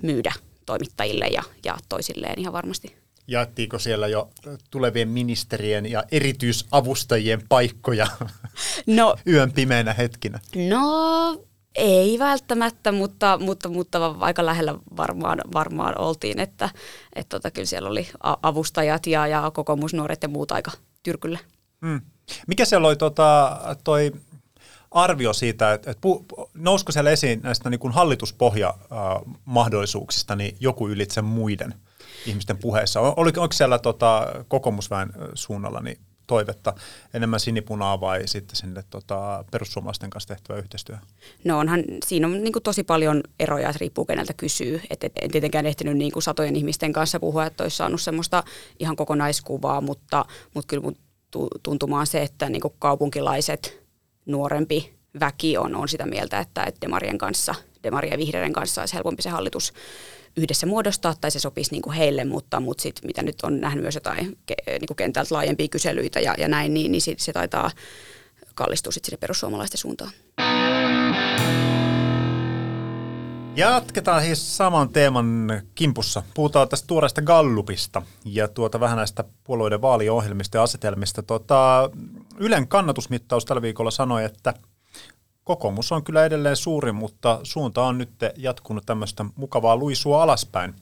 myydä 0.01 0.33
toimittajille 0.65 1.27
ja, 1.27 1.43
ja 1.65 1.77
toisilleen 1.89 2.39
ihan 2.39 2.53
varmasti. 2.53 2.95
Jaettiinko 3.27 3.79
siellä 3.79 4.07
jo 4.07 4.29
tulevien 4.71 5.09
ministerien 5.09 5.91
ja 5.91 6.03
erityisavustajien 6.11 7.41
paikkoja 7.49 8.07
no, 8.87 9.15
yön 9.31 9.51
pimeänä 9.51 9.93
hetkinä? 9.93 10.39
No 10.69 11.45
ei 11.75 12.19
välttämättä, 12.19 12.91
mutta, 12.91 13.37
mutta, 13.37 13.69
mutta 13.69 14.15
aika 14.19 14.45
lähellä 14.45 14.75
varmaan, 14.97 15.39
varmaan 15.53 16.01
oltiin, 16.01 16.39
että 16.39 16.69
et 17.15 17.29
tota, 17.29 17.51
kyllä 17.51 17.65
siellä 17.65 17.89
oli 17.89 18.07
avustajat 18.41 19.07
ja, 19.07 19.27
ja 19.27 19.51
kokoomusnuoret 19.51 20.23
ja 20.23 20.29
muut 20.29 20.51
aika 20.51 20.71
tyrkyllä. 21.03 21.39
Hmm. 21.85 22.01
Mikä 22.47 22.65
siellä 22.65 22.87
oli 22.87 22.95
tota, 22.95 23.59
toi 23.83 24.11
arvio 24.91 25.33
siitä, 25.33 25.73
että, 25.73 25.91
että 25.91 26.07
nousko 26.53 26.91
siellä 26.91 27.11
esiin 27.11 27.39
näistä 27.43 27.69
niin 27.69 27.79
kuin 27.79 27.93
hallituspohja-mahdollisuuksista 27.93 30.35
niin 30.35 30.57
joku 30.59 30.89
ylitse 30.89 31.21
muiden 31.21 31.73
ihmisten 32.25 32.57
puheissa? 32.57 32.99
Oliko, 32.99 33.41
oliko 33.41 33.53
siellä 33.53 33.79
tota, 33.79 34.27
kokoomusväen 34.47 35.13
suunnalla 35.33 35.81
niin 35.81 35.97
toivetta 36.27 36.73
enemmän 37.13 37.39
sinipunaa 37.39 38.01
vai 38.01 38.27
sitten 38.27 38.55
sinne 38.55 38.83
tota, 38.89 39.45
perussuomalaisten 39.51 40.09
kanssa 40.09 40.27
tehtävä 40.27 40.59
yhteistyö? 40.59 40.97
No 41.43 41.59
onhan, 41.59 41.83
siinä 42.05 42.27
on 42.27 42.43
niin 42.43 42.53
kuin 42.53 42.63
tosi 42.63 42.83
paljon 42.83 43.23
eroja, 43.39 43.69
että 43.69 43.79
riippuu 43.79 44.05
keneltä 44.05 44.33
kysyy. 44.33 44.81
Et, 44.89 45.03
et, 45.03 45.11
en 45.21 45.31
tietenkään 45.31 45.65
ehtinyt 45.65 45.97
niin 45.97 46.11
kuin 46.11 46.23
satojen 46.23 46.55
ihmisten 46.55 46.93
kanssa 46.93 47.19
puhua, 47.19 47.45
että 47.45 47.63
olisi 47.63 47.77
saanut 47.77 48.01
semmoista 48.01 48.43
ihan 48.79 48.95
kokonaiskuvaa, 48.95 49.81
mutta, 49.81 50.25
mutta 50.53 50.67
kyllä 50.67 50.83
mun 50.83 50.95
tuntumaan 51.63 52.07
se, 52.07 52.21
että 52.21 52.49
niin 52.49 52.61
kuin 52.61 52.73
kaupunkilaiset 52.79 53.83
nuorempi 54.25 54.93
väki 55.19 55.57
on, 55.57 55.75
on 55.75 55.87
sitä 55.87 56.05
mieltä, 56.05 56.39
että, 56.39 56.63
että 56.63 56.81
Demarien 56.81 57.17
kanssa, 57.17 57.55
Demarien 57.83 58.11
ja 58.11 58.17
Vihreiden 58.17 58.53
kanssa 58.53 58.81
olisi 58.81 58.93
helpompi 58.93 59.21
se 59.21 59.29
hallitus 59.29 59.73
yhdessä 60.37 60.65
muodostaa 60.65 61.13
tai 61.21 61.31
se 61.31 61.39
sopisi 61.39 61.71
niin 61.71 61.81
kuin 61.81 61.93
heille, 61.93 62.25
mutta, 62.25 62.59
mutta 62.59 62.81
sit, 62.81 62.99
mitä 63.03 63.21
nyt 63.21 63.35
on 63.43 63.61
nähnyt 63.61 63.81
myös 63.81 63.95
jotain 63.95 64.37
niin 64.67 64.87
kuin 64.87 64.97
kentältä 64.97 65.35
laajempia 65.35 65.67
kyselyitä 65.67 66.19
ja, 66.19 66.35
ja 66.37 66.47
näin, 66.47 66.73
niin, 66.73 66.91
niin 66.91 67.01
sit, 67.01 67.19
se 67.19 67.33
taitaa 67.33 67.71
kallistua 68.55 68.91
sitten 68.91 69.09
sinne 69.09 69.17
perussuomalaisten 69.17 69.77
suuntaan. 69.77 70.11
Jatketaan 73.55 74.23
siis 74.23 74.57
saman 74.57 74.89
teeman 74.89 75.47
kimpussa. 75.75 76.23
Puhutaan 76.33 76.69
tästä 76.69 76.87
tuoreesta 76.87 77.21
Gallupista 77.21 78.01
ja 78.25 78.47
tuota 78.47 78.79
vähän 78.79 78.97
näistä 78.97 79.23
puolueiden 79.43 79.81
vaaliohjelmista 79.81 80.57
ja 80.57 80.63
asetelmista. 80.63 81.23
Tuota, 81.23 81.89
Ylen 82.37 82.67
kannatusmittaus 82.67 83.45
tällä 83.45 83.61
viikolla 83.61 83.91
sanoi, 83.91 84.23
että 84.23 84.53
kokoomus 85.43 85.91
on 85.91 86.03
kyllä 86.03 86.25
edelleen 86.25 86.55
suuri, 86.55 86.91
mutta 86.91 87.39
suunta 87.43 87.83
on 87.83 87.97
nyt 87.97 88.09
jatkunut 88.37 88.85
tämmöistä 88.85 89.25
mukavaa 89.35 89.77
luisua 89.77 90.23
alaspäin. 90.23 90.75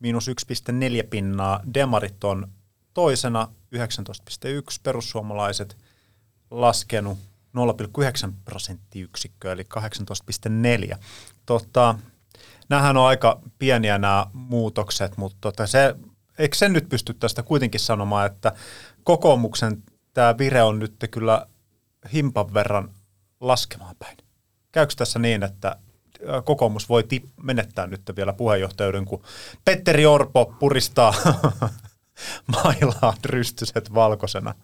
Miinus 0.00 0.28
1,4 0.28 1.06
pinnaa, 1.10 1.60
demarit 1.74 2.24
on 2.24 2.48
toisena 2.94 3.48
19,1, 3.76 3.80
perussuomalaiset 4.82 5.76
laskenut 6.50 7.18
0,9 8.28 8.32
prosenttiyksikköä, 8.44 9.52
eli 9.52 9.66
18,4. 10.92 10.96
Tota, 11.46 11.98
nämähän 12.68 12.96
on 12.96 13.06
aika 13.06 13.40
pieniä 13.58 13.98
nämä 13.98 14.26
muutokset, 14.32 15.16
mutta 15.16 15.36
tota 15.40 15.66
se, 15.66 15.94
eikö 16.38 16.56
sen 16.56 16.72
nyt 16.72 16.88
pysty 16.88 17.14
tästä 17.14 17.42
kuitenkin 17.42 17.80
sanomaan, 17.80 18.26
että 18.26 18.52
kokoomuksen 19.04 19.82
tämä 20.14 20.38
vire 20.38 20.62
on 20.62 20.78
nyt 20.78 20.94
kyllä 21.10 21.46
himpan 22.12 22.54
verran 22.54 22.90
laskemaan 23.40 23.96
päin. 23.98 24.16
Käykö 24.72 24.94
tässä 24.96 25.18
niin, 25.18 25.42
että 25.42 25.76
kokoomus 26.44 26.88
voi 26.88 27.02
tip- 27.02 27.28
menettää 27.42 27.86
nyt 27.86 28.02
vielä 28.16 28.32
puheenjohtajuuden, 28.32 29.04
kun 29.04 29.22
Petteri 29.64 30.06
Orpo 30.06 30.54
puristaa 30.58 31.14
mailaa 32.64 33.14
rystyset 33.24 33.94
valkoisena? 33.94 34.54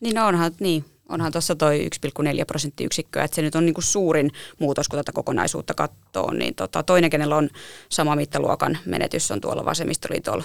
Niin 0.00 0.14
no 0.14 0.26
onhan, 0.26 0.52
niin. 0.60 0.84
Onhan 1.08 1.32
tuossa 1.32 1.54
toi 1.54 1.88
1,4 2.06 2.44
prosenttiyksikköä, 2.46 3.24
että 3.24 3.34
se 3.34 3.42
nyt 3.42 3.54
on 3.54 3.66
niinku 3.66 3.80
suurin 3.80 4.30
muutos, 4.58 4.88
kun 4.88 4.98
tätä 4.98 5.12
kokonaisuutta 5.12 5.74
katsoo. 5.74 6.30
Niin 6.30 6.54
tota, 6.54 6.82
toinen, 6.82 7.10
kenellä 7.10 7.36
on 7.36 7.50
sama 7.88 8.16
mittaluokan 8.16 8.78
menetys, 8.86 9.30
on 9.30 9.40
tuolla 9.40 9.64
vasemmistoliitolla 9.64 10.44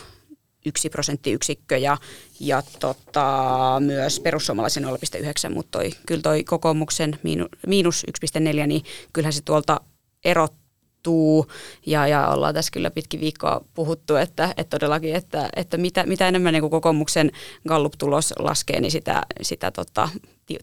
yksi 0.68 0.90
prosenttiyksikkö 0.90 1.78
ja, 1.78 1.98
ja 2.40 2.64
tota, 2.80 3.28
myös 3.80 4.20
perussuomalaisen 4.20 4.84
0,9, 4.84 5.54
mutta 5.54 5.80
toi, 5.80 5.92
kyllä 6.06 6.22
toi 6.22 6.44
kokoomuksen 6.44 7.20
miinus 7.68 8.06
1,4, 8.36 8.68
niin 8.68 8.84
kyllähän 9.14 9.34
se 9.34 9.42
tuolta 9.42 9.82
erottuu. 10.26 11.48
Ja, 11.86 12.08
ja 12.08 12.28
ollaan 12.28 12.54
tässä 12.54 12.72
kyllä 12.72 12.92
pitkin 12.92 13.20
viikkoa 13.20 13.62
puhuttu, 13.74 14.16
että, 14.16 14.54
että 14.58 14.80
todellakin, 14.80 15.16
että, 15.16 15.50
että 15.56 15.78
mitä, 15.78 16.04
mitä 16.06 16.28
enemmän 16.28 16.54
niin 16.54 16.70
kokoomuksen 16.70 17.32
Gallup-tulos 17.68 18.34
laskee, 18.40 18.82
niin 18.82 18.92
sitä, 18.92 19.22
sitä 19.42 19.72
tota, 19.72 20.10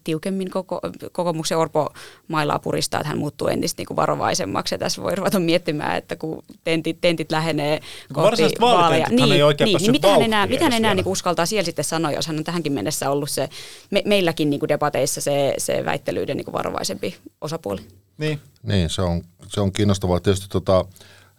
tiukemmin 0.04 0.50
koko, 0.50 0.80
kokoomuksen 1.12 1.58
Orpo 1.58 1.92
mailaa 2.28 2.58
puristaa, 2.58 3.00
että 3.00 3.08
hän 3.08 3.18
muuttuu 3.18 3.48
entistä 3.48 3.80
niin 3.80 3.86
kuin 3.86 3.96
varovaisemmaksi. 3.96 4.74
Ja 4.74 4.78
tässä 4.78 5.02
voi 5.02 5.14
ruveta 5.14 5.40
miettimään, 5.40 5.96
että 5.96 6.16
kun 6.16 6.42
tentit, 6.64 7.00
tentit 7.00 7.32
lähenee 7.32 7.80
kohti 8.12 8.42
vaaleja. 8.60 9.06
Niin, 9.10 9.32
ei 9.32 9.42
oikein 9.42 9.66
niin, 9.66 9.76
niin 9.82 9.90
mitä 9.90 10.08
hän 10.08 10.22
enää, 10.22 10.46
mitä 10.46 10.64
hän 10.64 10.72
enää 10.72 10.94
niin 10.94 11.08
uskaltaa 11.08 11.46
siellä 11.46 11.64
sitten 11.64 11.84
sanoa, 11.84 12.12
jos 12.12 12.26
hän 12.26 12.38
on 12.38 12.44
tähänkin 12.44 12.72
mennessä 12.72 13.10
ollut 13.10 13.30
se, 13.30 13.48
me, 13.90 14.02
meilläkin 14.04 14.50
niin 14.50 14.60
kuin 14.60 14.68
debateissa 14.68 15.20
se, 15.20 15.54
se 15.58 15.84
väittelyiden 15.84 16.36
niin 16.36 16.44
kuin 16.44 16.52
varovaisempi 16.52 17.16
osapuoli. 17.40 17.80
Niin, 18.18 18.40
niin 18.62 18.90
se, 18.90 19.02
on, 19.02 19.22
se 19.46 19.60
on 19.60 19.72
kiinnostavaa. 19.72 20.20
Tietysti 20.20 20.48
tota, 20.48 20.84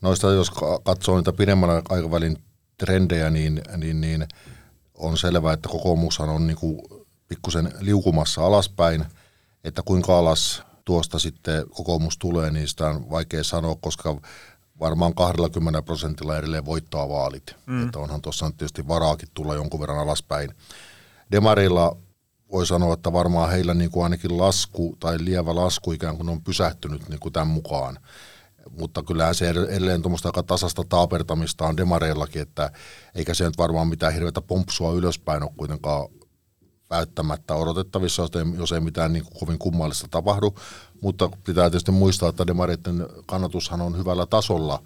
noista, 0.02 0.32
jos 0.32 0.52
katsoo 0.84 1.18
niitä 1.18 1.34
pidemmän 1.34 1.82
aikavälin 1.90 2.38
trendejä, 2.78 3.30
niin, 3.30 3.62
niin, 3.78 4.02
niin 4.02 4.28
on 4.98 5.18
selvää, 5.18 5.54
että 5.54 5.70
kokoomushan 5.70 6.30
on 6.30 6.48
niin 6.48 6.58
kuin 6.58 6.82
pikkusen 7.28 7.72
liukumassa 7.80 8.46
alaspäin, 8.46 9.06
että 9.64 9.82
kuinka 9.86 10.20
alas 10.20 10.64
tuosta 10.86 11.20
sitten 11.20 11.70
kokoomus 11.70 12.18
tulee, 12.18 12.52
niin 12.52 12.68
sitä 12.68 12.88
on 12.88 13.10
vaikea 13.10 13.44
sanoa, 13.44 13.76
koska 13.76 14.22
varmaan 14.80 15.16
20 15.16 15.82
prosentilla 15.82 16.38
edelleen 16.38 16.66
voittaa 16.66 17.10
vaalit. 17.10 17.56
Mm. 17.66 17.86
Että 17.86 18.00
onhan 18.00 18.22
tuossa 18.22 18.50
tietysti 18.50 18.88
varaakin 18.88 19.30
tulla 19.34 19.56
jonkun 19.56 19.80
verran 19.80 20.00
alaspäin. 20.00 20.50
Demarilla 21.32 21.98
voi 22.52 22.66
sanoa, 22.66 22.94
että 22.94 23.14
varmaan 23.14 23.52
heillä 23.52 23.74
niin 23.74 23.92
kuin 23.92 24.04
ainakin 24.04 24.38
lasku 24.38 24.96
tai 25.00 25.18
lievä 25.20 25.56
lasku 25.56 25.92
ikään 25.92 26.18
kuin 26.18 26.30
on 26.30 26.42
pysähtynyt 26.42 27.10
niin 27.10 27.20
kuin 27.20 27.34
tämän 27.34 27.48
mukaan. 27.48 28.00
Mutta 28.80 29.04
kyllähän 29.04 29.36
se 29.36 29.50
edelleen 29.50 30.02
tuommoista 30.02 30.30
aika 30.30 30.44
tasasta 30.44 30.84
taapertamista 30.90 31.66
on 31.66 31.78
demareillakin, 31.78 32.42
että 32.42 32.72
eikä 33.16 33.34
se 33.34 33.44
nyt 33.44 33.58
varmaan 33.58 33.88
mitään 33.88 34.14
hirveätä 34.14 34.42
pompsua 34.42 34.94
ylöspäin 34.94 35.44
ole 35.44 35.52
kuitenkaan 35.58 36.08
välttämättä 36.90 37.56
odotettavissa, 37.56 38.28
jos 38.58 38.72
ei 38.72 38.80
mitään 38.80 39.14
niin 39.14 39.26
kuin 39.26 39.40
kovin 39.40 39.60
kummallista 39.60 40.08
tapahdu. 40.12 40.56
Mutta 41.02 41.30
pitää 41.44 41.70
tietysti 41.70 41.92
muistaa, 41.92 42.30
että 42.30 42.48
demareiden 42.48 43.08
kannatushan 43.26 43.82
on 43.82 43.98
hyvällä 43.98 44.26
tasolla 44.26 44.84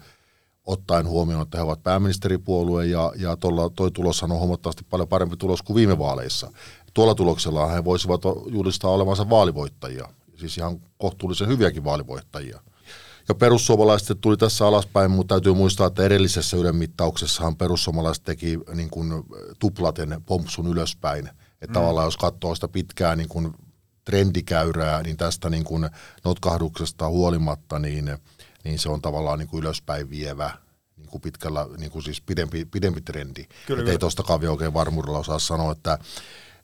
ottaen 0.66 1.08
huomioon, 1.08 1.42
että 1.42 1.58
he 1.58 1.62
ovat 1.62 1.82
pääministeripuolue 1.82 2.86
ja, 2.86 3.12
ja 3.16 3.36
tuolla, 3.36 3.70
toi 3.70 3.90
tuloshan 3.90 4.32
on 4.32 4.38
huomattavasti 4.38 4.86
paljon 4.90 5.08
parempi 5.08 5.36
tulos 5.36 5.62
kuin 5.62 5.74
viime 5.74 5.98
vaaleissa. 5.98 6.52
Tuolla 6.94 7.14
tuloksella 7.14 7.66
he 7.66 7.84
voisivat 7.84 8.20
julistaa 8.46 8.90
olevansa 8.90 9.30
vaalivoittajia, 9.30 10.08
siis 10.36 10.58
ihan 10.58 10.80
kohtuullisen 10.98 11.48
hyviäkin 11.48 11.84
vaalivoittajia. 11.84 12.60
Ja 13.28 13.34
perussuomalaiset 13.34 14.18
tuli 14.20 14.36
tässä 14.36 14.66
alaspäin, 14.66 15.10
mutta 15.10 15.34
täytyy 15.34 15.54
muistaa, 15.54 15.86
että 15.86 16.04
edellisessä 16.04 16.56
ylenmittauksessahan 16.56 17.56
perussuomalaiset 17.56 18.24
teki 18.24 18.58
niin 18.74 18.90
kuin 18.90 19.12
tuplaten 19.58 20.22
pompsun 20.26 20.66
ylöspäin– 20.66 21.28
että 21.62 21.78
mm. 21.78 21.82
tavallaan 21.82 22.06
jos 22.06 22.16
katsoo 22.16 22.54
sitä 22.54 22.68
pitkää 22.68 23.16
niin 23.16 23.28
kuin 23.28 23.54
trendikäyrää, 24.04 25.02
niin 25.02 25.16
tästä 25.16 25.50
niin 25.50 25.64
kuin 25.64 25.90
notkahduksesta 26.24 27.08
huolimatta, 27.08 27.78
niin, 27.78 28.18
niin 28.64 28.78
se 28.78 28.88
on 28.88 29.02
tavallaan 29.02 29.38
niin 29.38 29.48
kuin 29.48 29.60
ylöspäin 29.60 30.10
vievä 30.10 30.50
niin 30.96 31.08
kuin 31.08 31.20
pitkällä, 31.20 31.66
niin 31.78 31.90
kuin 31.90 32.02
siis 32.02 32.20
pidempi, 32.20 32.64
pidempi 32.64 33.00
trendi. 33.00 33.44
Kyllä, 33.66 33.80
että 33.80 33.92
ei 33.92 33.98
tuostakaan 33.98 34.40
vielä 34.40 34.52
oikein 34.52 34.74
varmuudella 34.74 35.18
osaa 35.18 35.38
sanoa, 35.38 35.72
että, 35.72 35.98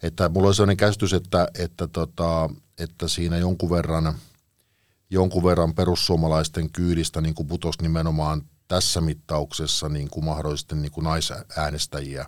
että 0.02 0.28
mulla 0.28 0.48
on 0.48 0.54
sellainen 0.54 0.76
käsitys, 0.76 1.12
että, 1.12 1.48
että, 1.58 1.86
tota, 1.86 2.50
että 2.78 3.08
siinä 3.08 3.36
jonkun 3.36 3.70
verran, 3.70 4.14
jonkun 5.10 5.44
verran 5.44 5.74
perussuomalaisten 5.74 6.70
kyydistä 6.70 7.20
niin 7.20 7.34
kuin 7.34 7.46
putosi 7.46 7.82
nimenomaan 7.82 8.42
tässä 8.68 9.00
mittauksessa 9.00 9.88
niin 9.88 10.10
kuin 10.10 10.24
mahdollisesti 10.24 10.74
niin 10.74 10.92
kuin 10.92 11.04
naisäänestäjiä. 11.04 12.26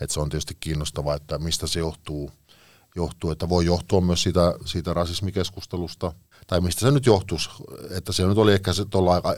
Et 0.00 0.10
se 0.10 0.20
on 0.20 0.28
tietysti 0.28 0.56
kiinnostavaa, 0.60 1.14
että 1.14 1.38
mistä 1.38 1.66
se 1.66 1.80
johtuu. 1.80 2.30
johtuu 2.96 3.30
että 3.30 3.48
voi 3.48 3.66
johtua 3.66 4.00
myös 4.00 4.22
siitä, 4.22 4.54
siitä 4.64 4.94
rasismikeskustelusta, 4.94 6.12
tai 6.46 6.60
mistä 6.60 6.80
se 6.80 6.90
nyt 6.90 7.06
johtuisi, 7.06 7.50
että 7.90 8.12
se 8.12 8.26
nyt 8.26 8.38
oli 8.38 8.52
ehkä 8.52 8.72
se 8.72 8.84
tuolla 8.84 9.14
aika, 9.14 9.36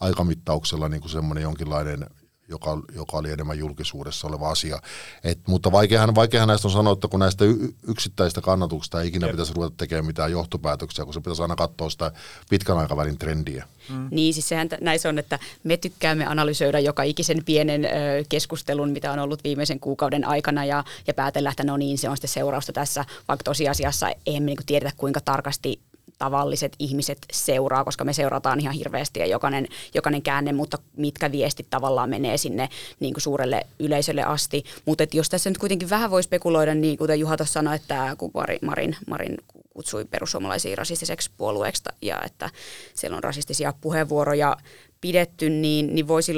aikamittauksella 0.00 0.88
niin 0.88 1.00
kuin 1.00 1.10
semmoinen 1.10 1.42
jonkinlainen 1.42 2.06
joka, 2.52 2.78
joka 2.94 3.16
oli 3.16 3.30
enemmän 3.30 3.58
julkisuudessa 3.58 4.28
oleva 4.28 4.50
asia. 4.50 4.78
Et, 5.24 5.38
mutta 5.48 5.72
vaikeahan, 5.72 6.14
vaikeahan 6.14 6.48
näistä 6.48 6.68
on 6.68 6.72
sanoa, 6.72 6.92
että 6.92 7.08
kun 7.08 7.20
näistä 7.20 7.44
yksittäistä 7.88 8.40
kannatuksista 8.40 9.00
ei 9.00 9.08
ikinä 9.08 9.26
Jep. 9.26 9.32
pitäisi 9.32 9.52
ruveta 9.54 9.74
tekemään 9.76 10.06
mitään 10.06 10.32
johtopäätöksiä, 10.32 11.04
kun 11.04 11.14
se 11.14 11.20
pitäisi 11.20 11.42
aina 11.42 11.56
katsoa 11.56 11.90
sitä 11.90 12.12
pitkän 12.50 12.78
aikavälin 12.78 13.18
trendiä. 13.18 13.64
Mm. 13.88 14.08
Niin, 14.10 14.34
siis 14.34 14.48
sehän 14.48 14.68
näissä 14.80 15.08
on, 15.08 15.18
että 15.18 15.38
me 15.64 15.76
tykkäämme 15.76 16.26
analysoida 16.26 16.80
joka 16.80 17.02
ikisen 17.02 17.44
pienen 17.44 17.84
ö, 17.84 17.88
keskustelun, 18.28 18.90
mitä 18.90 19.12
on 19.12 19.18
ollut 19.18 19.44
viimeisen 19.44 19.80
kuukauden 19.80 20.24
aikana 20.24 20.64
ja, 20.64 20.84
ja 21.06 21.14
päätellä, 21.14 21.50
että 21.50 21.64
no 21.64 21.76
niin, 21.76 21.98
se 21.98 22.08
on 22.08 22.16
sitten 22.16 22.30
seurausta 22.30 22.72
tässä, 22.72 23.04
vaikka 23.28 23.44
tosiasiassa 23.44 24.06
emme 24.26 24.46
niin 24.46 24.58
tiedetä, 24.66 24.92
kuinka 24.96 25.20
tarkasti 25.20 25.80
tavalliset 26.22 26.72
ihmiset 26.78 27.18
seuraa, 27.32 27.84
koska 27.84 28.04
me 28.04 28.12
seurataan 28.12 28.60
ihan 28.60 28.74
hirveästi 28.74 29.20
ja 29.20 29.26
jokainen, 29.26 29.66
jokainen 29.94 30.22
käänne, 30.22 30.52
mutta 30.52 30.78
mitkä 30.96 31.32
viestit 31.32 31.66
tavallaan 31.70 32.10
menee 32.10 32.36
sinne 32.36 32.68
niin 33.00 33.14
kuin 33.14 33.22
suurelle 33.22 33.66
yleisölle 33.78 34.22
asti. 34.22 34.64
Mutta 34.86 35.04
jos 35.12 35.28
tässä 35.28 35.50
nyt 35.50 35.58
kuitenkin 35.58 35.90
vähän 35.90 36.10
voi 36.10 36.22
spekuloida, 36.22 36.74
niin 36.74 36.98
kuten 36.98 37.20
Juha 37.20 37.36
tuossa 37.36 37.52
sanoi, 37.52 37.76
että 37.76 38.16
kun 38.18 38.30
Marin, 38.62 38.96
Marin 39.06 39.36
kutsui 39.74 40.04
perussuomalaisia 40.04 40.76
rasistiseksi 40.76 41.30
puolueeksi 41.36 41.82
ja 42.02 42.22
että 42.24 42.50
siellä 42.94 43.16
on 43.16 43.24
rasistisia 43.24 43.74
puheenvuoroja 43.80 44.56
pidetty, 45.00 45.50
niin, 45.50 45.94
niin 45.94 46.08
voisi 46.08 46.34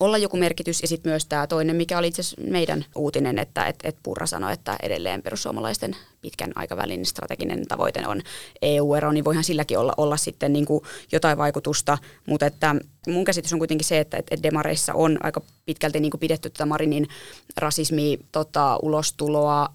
olla 0.00 0.18
joku 0.18 0.36
merkitys. 0.36 0.82
Ja 0.82 0.88
sitten 0.88 1.12
myös 1.12 1.26
tämä 1.26 1.46
toinen, 1.46 1.76
mikä 1.76 1.98
oli 1.98 2.06
itse 2.06 2.22
meidän 2.50 2.84
uutinen, 2.94 3.38
että 3.38 3.66
et, 3.66 3.76
et 3.84 3.96
Purra 4.02 4.26
sanoi, 4.26 4.52
että 4.52 4.76
edelleen 4.82 5.22
perussuomalaisten 5.22 5.96
pitkän 6.20 6.52
aikavälin 6.54 7.06
strateginen 7.06 7.66
tavoite 7.66 8.06
on 8.06 8.22
EU-ero, 8.62 9.12
niin 9.12 9.24
voihan 9.24 9.44
silläkin 9.44 9.78
olla, 9.78 9.94
olla 9.96 10.16
sitten 10.16 10.52
niin 10.52 10.66
kuin 10.66 10.84
jotain 11.12 11.38
vaikutusta. 11.38 11.98
Mutta 12.26 12.46
että 12.46 12.74
mun 13.08 13.24
käsitys 13.24 13.52
on 13.52 13.58
kuitenkin 13.58 13.86
se, 13.86 13.98
että, 13.98 14.16
että 14.16 14.42
demareissa 14.42 14.94
on 14.94 15.18
aika 15.22 15.40
pitkälti 15.66 16.00
niin 16.00 16.10
kuin 16.10 16.20
pidetty 16.20 16.50
tätä 16.50 16.66
Marinin 16.66 17.08
rasismi 17.56 18.18
tota, 18.32 18.78
ulostuloa 18.82 19.68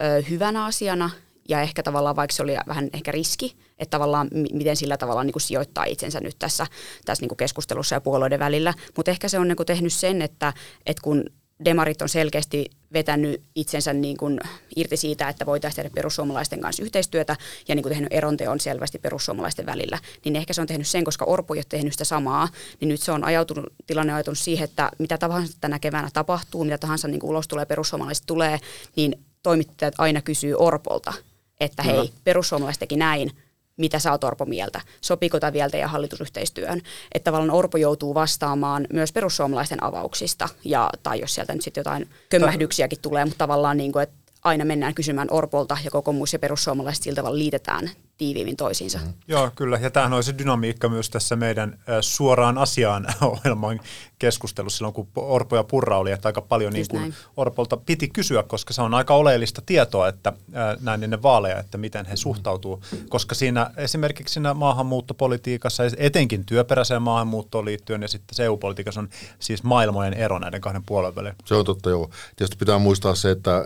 ö, 0.00 0.22
hyvänä 0.30 0.64
asiana 0.64 1.10
ja 1.50 1.62
ehkä 1.62 1.82
tavallaan 1.82 2.16
vaikka 2.16 2.36
se 2.36 2.42
oli 2.42 2.56
vähän 2.66 2.90
ehkä 2.92 3.12
riski, 3.12 3.56
että 3.78 3.90
tavallaan 3.90 4.28
miten 4.52 4.76
sillä 4.76 4.96
tavalla 4.96 5.24
niin 5.24 5.32
kuin 5.32 5.42
sijoittaa 5.42 5.84
itsensä 5.84 6.20
nyt 6.20 6.36
tässä, 6.38 6.66
tässä 7.04 7.22
niin 7.22 7.28
kuin 7.28 7.36
keskustelussa 7.36 7.94
ja 7.94 8.00
puolueiden 8.00 8.38
välillä. 8.38 8.74
Mutta 8.96 9.10
ehkä 9.10 9.28
se 9.28 9.38
on 9.38 9.48
niin 9.48 9.56
kuin 9.56 9.66
tehnyt 9.66 9.92
sen, 9.92 10.22
että, 10.22 10.52
että 10.86 11.02
kun 11.02 11.24
demarit 11.64 12.02
on 12.02 12.08
selkeästi 12.08 12.70
vetänyt 12.92 13.42
itsensä 13.54 13.92
niin 13.92 14.16
kuin 14.16 14.40
irti 14.76 14.96
siitä, 14.96 15.28
että 15.28 15.46
voitaisiin 15.46 15.76
tehdä 15.76 15.90
perussuomalaisten 15.94 16.60
kanssa 16.60 16.82
yhteistyötä 16.82 17.36
ja 17.68 17.74
niin 17.74 17.82
kuin 17.82 17.92
tehnyt 17.92 18.12
eronteon 18.12 18.60
selvästi 18.60 18.98
perussuomalaisten 18.98 19.66
välillä, 19.66 19.98
niin 20.24 20.36
ehkä 20.36 20.52
se 20.52 20.60
on 20.60 20.66
tehnyt 20.66 20.86
sen, 20.86 21.04
koska 21.04 21.24
Orpo 21.24 21.54
ei 21.54 21.58
ole 21.58 21.64
tehnyt 21.68 21.92
sitä 21.92 22.04
samaa, 22.04 22.48
niin 22.80 22.88
nyt 22.88 23.00
se 23.00 23.12
on 23.12 23.24
ajautunut, 23.24 23.66
tilanne 23.86 24.12
ajautunut 24.12 24.38
siihen, 24.38 24.64
että 24.64 24.90
mitä 24.98 25.18
tahansa 25.18 25.56
tänä 25.60 25.78
keväänä 25.78 26.08
tapahtuu, 26.12 26.64
mitä 26.64 26.78
tahansa 26.78 27.08
niin 27.08 27.20
kuin 27.20 27.30
ulos 27.30 27.48
tulee, 27.48 27.66
perussuomalaiset 27.66 28.26
tulee, 28.26 28.60
niin 28.96 29.24
toimittajat 29.42 29.94
aina 29.98 30.22
kysyy 30.22 30.54
Orpolta, 30.54 31.12
että 31.60 31.82
hei, 31.82 32.12
perussuomalaiset 32.24 32.80
teki 32.80 32.96
näin, 32.96 33.30
mitä 33.76 33.98
sä 33.98 34.10
oot 34.10 34.24
Orpo 34.24 34.44
mieltä, 34.44 34.80
sopiiko 35.00 35.40
tämä 35.40 35.52
vielä 35.52 35.70
teidän 35.70 35.90
hallitusyhteistyöhön. 35.90 36.82
Että 37.12 37.24
tavallaan 37.24 37.58
Orpo 37.58 37.78
joutuu 37.78 38.14
vastaamaan 38.14 38.86
myös 38.92 39.12
perussuomalaisten 39.12 39.82
avauksista, 39.82 40.48
ja, 40.64 40.90
tai 41.02 41.20
jos 41.20 41.34
sieltä 41.34 41.52
nyt 41.52 41.62
sitten 41.62 41.80
jotain 41.80 42.08
kömmähdyksiäkin 42.28 42.98
tulee, 43.02 43.24
mutta 43.24 43.38
tavallaan 43.38 43.76
niin 43.76 43.92
kuin, 43.92 44.02
että 44.02 44.16
aina 44.44 44.64
mennään 44.64 44.94
kysymään 44.94 45.28
Orpolta 45.30 45.76
ja 45.84 45.90
kokoomus 45.90 46.32
ja 46.32 46.38
perussuomalaiset 46.38 47.04
sillä 47.04 47.16
tavalla 47.16 47.38
liitetään 47.38 47.90
tiiviimmin 48.20 48.56
toisiinsa. 48.56 48.98
Mm. 48.98 49.12
Joo, 49.28 49.50
kyllä. 49.56 49.78
Ja 49.78 49.90
tämähän 49.90 50.12
on 50.12 50.24
se 50.24 50.38
dynamiikka 50.38 50.88
myös 50.88 51.10
tässä 51.10 51.36
meidän 51.36 51.78
suoraan 52.00 52.58
asiaan 52.58 53.06
ohjelman 53.32 53.80
keskustelussa 54.18 54.76
silloin, 54.76 54.94
kun 54.94 55.08
Orpo 55.16 55.56
ja 55.56 55.64
Purra 55.64 55.98
oli, 55.98 56.12
että 56.12 56.28
aika 56.28 56.40
paljon 56.40 56.72
niin 56.72 56.86
kuin 56.90 57.14
Orpolta 57.36 57.76
piti 57.76 58.08
kysyä, 58.08 58.42
koska 58.42 58.72
se 58.72 58.82
on 58.82 58.94
aika 58.94 59.14
oleellista 59.14 59.62
tietoa, 59.66 60.08
että 60.08 60.32
näin 60.80 61.04
ennen 61.04 61.22
vaaleja, 61.22 61.58
että 61.58 61.78
miten 61.78 62.06
he 62.06 62.16
suhtautuu. 62.16 62.82
Koska 63.08 63.34
siinä 63.34 63.70
esimerkiksi 63.76 64.32
siinä 64.32 64.54
maahanmuuttopolitiikassa, 64.54 65.82
etenkin 65.96 66.46
työperäiseen 66.46 67.02
maahanmuuttoon 67.02 67.64
liittyen 67.64 68.02
ja 68.02 68.08
sitten 68.08 68.34
se 68.34 68.44
EU-politiikassa 68.44 69.00
on 69.00 69.08
siis 69.38 69.62
maailmojen 69.62 70.14
ero 70.14 70.38
näiden 70.38 70.60
kahden 70.60 70.82
puolen 70.86 71.14
välillä. 71.14 71.34
Se 71.44 71.54
on 71.54 71.64
totta, 71.64 71.90
joo. 71.90 72.10
Tietysti 72.36 72.56
pitää 72.56 72.78
muistaa 72.78 73.14
se, 73.14 73.30
että 73.30 73.64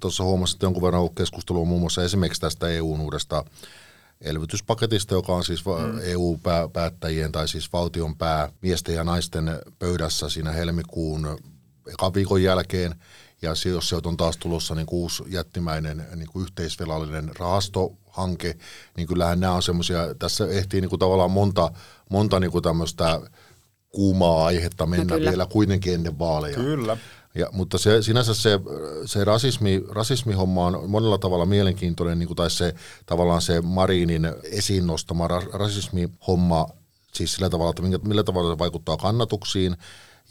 tuossa 0.00 0.24
huomasin, 0.24 0.56
että 0.56 0.66
jonkun 0.66 0.82
verran 0.82 1.10
keskustelua 1.14 1.64
muun 1.64 1.80
muassa 1.80 2.04
esimerkiksi 2.04 2.40
tästä 2.40 2.68
EUn 2.68 3.00
uudesta 3.00 3.44
elvytyspaketista, 4.20 5.14
joka 5.14 5.32
on 5.32 5.44
siis 5.44 5.64
mm. 5.64 6.00
EU-päättäjien 6.02 7.32
tai 7.32 7.48
siis 7.48 7.72
valtion 7.72 8.16
päämiesten 8.16 8.94
ja 8.94 9.04
naisten 9.04 9.58
pöydässä 9.78 10.28
siinä 10.28 10.52
helmikuun 10.52 11.38
ekan 11.92 12.14
viikon 12.14 12.42
jälkeen, 12.42 12.94
ja 13.42 13.54
jos 13.64 13.88
sieltä 13.88 14.08
on 14.08 14.16
taas 14.16 14.36
tulossa 14.36 14.74
niin 14.74 14.86
kuin 14.86 15.00
uusi 15.00 15.22
jättimäinen 15.26 16.06
niin 16.14 16.28
kuin 16.32 16.42
yhteisvelallinen 16.42 17.36
rahastohanke, 17.38 18.54
niin 18.96 19.08
kyllähän 19.08 19.40
nämä 19.40 19.52
on 19.52 19.62
semmoisia, 19.62 20.14
tässä 20.18 20.48
ehtii 20.48 20.80
niin 20.80 20.88
kuin 20.88 21.00
tavallaan 21.00 21.30
monta, 21.30 21.70
monta 22.10 22.40
niin 22.40 22.50
kuin 22.50 22.62
tämmöistä 22.62 23.20
kuumaa 23.88 24.46
aihetta 24.46 24.86
mennä 24.86 25.18
no 25.18 25.20
vielä 25.20 25.46
kuitenkin 25.46 25.94
ennen 25.94 26.18
vaaleja. 26.18 26.56
Kyllä. 26.56 26.96
Ja, 27.34 27.48
mutta 27.52 27.78
se, 27.78 28.02
sinänsä 28.02 28.34
se, 28.34 28.60
se 29.06 29.24
rasismi, 29.24 29.82
rasismihomma 29.88 30.66
on 30.66 30.90
monella 30.90 31.18
tavalla 31.18 31.46
mielenkiintoinen, 31.46 32.18
niin 32.18 32.26
kuin, 32.26 32.36
tai 32.36 32.50
se 32.50 32.74
tavallaan 33.06 33.42
se 33.42 33.60
Marinin 33.60 34.32
esiin 34.42 34.86
nostama 34.86 35.28
rasismihomma, 35.52 36.66
siis 37.12 37.32
sillä 37.34 37.50
tavalla, 37.50 37.70
että 37.70 37.82
millä, 37.82 37.98
millä 37.98 38.24
tavalla 38.24 38.54
se 38.54 38.58
vaikuttaa 38.58 38.96
kannatuksiin, 38.96 39.76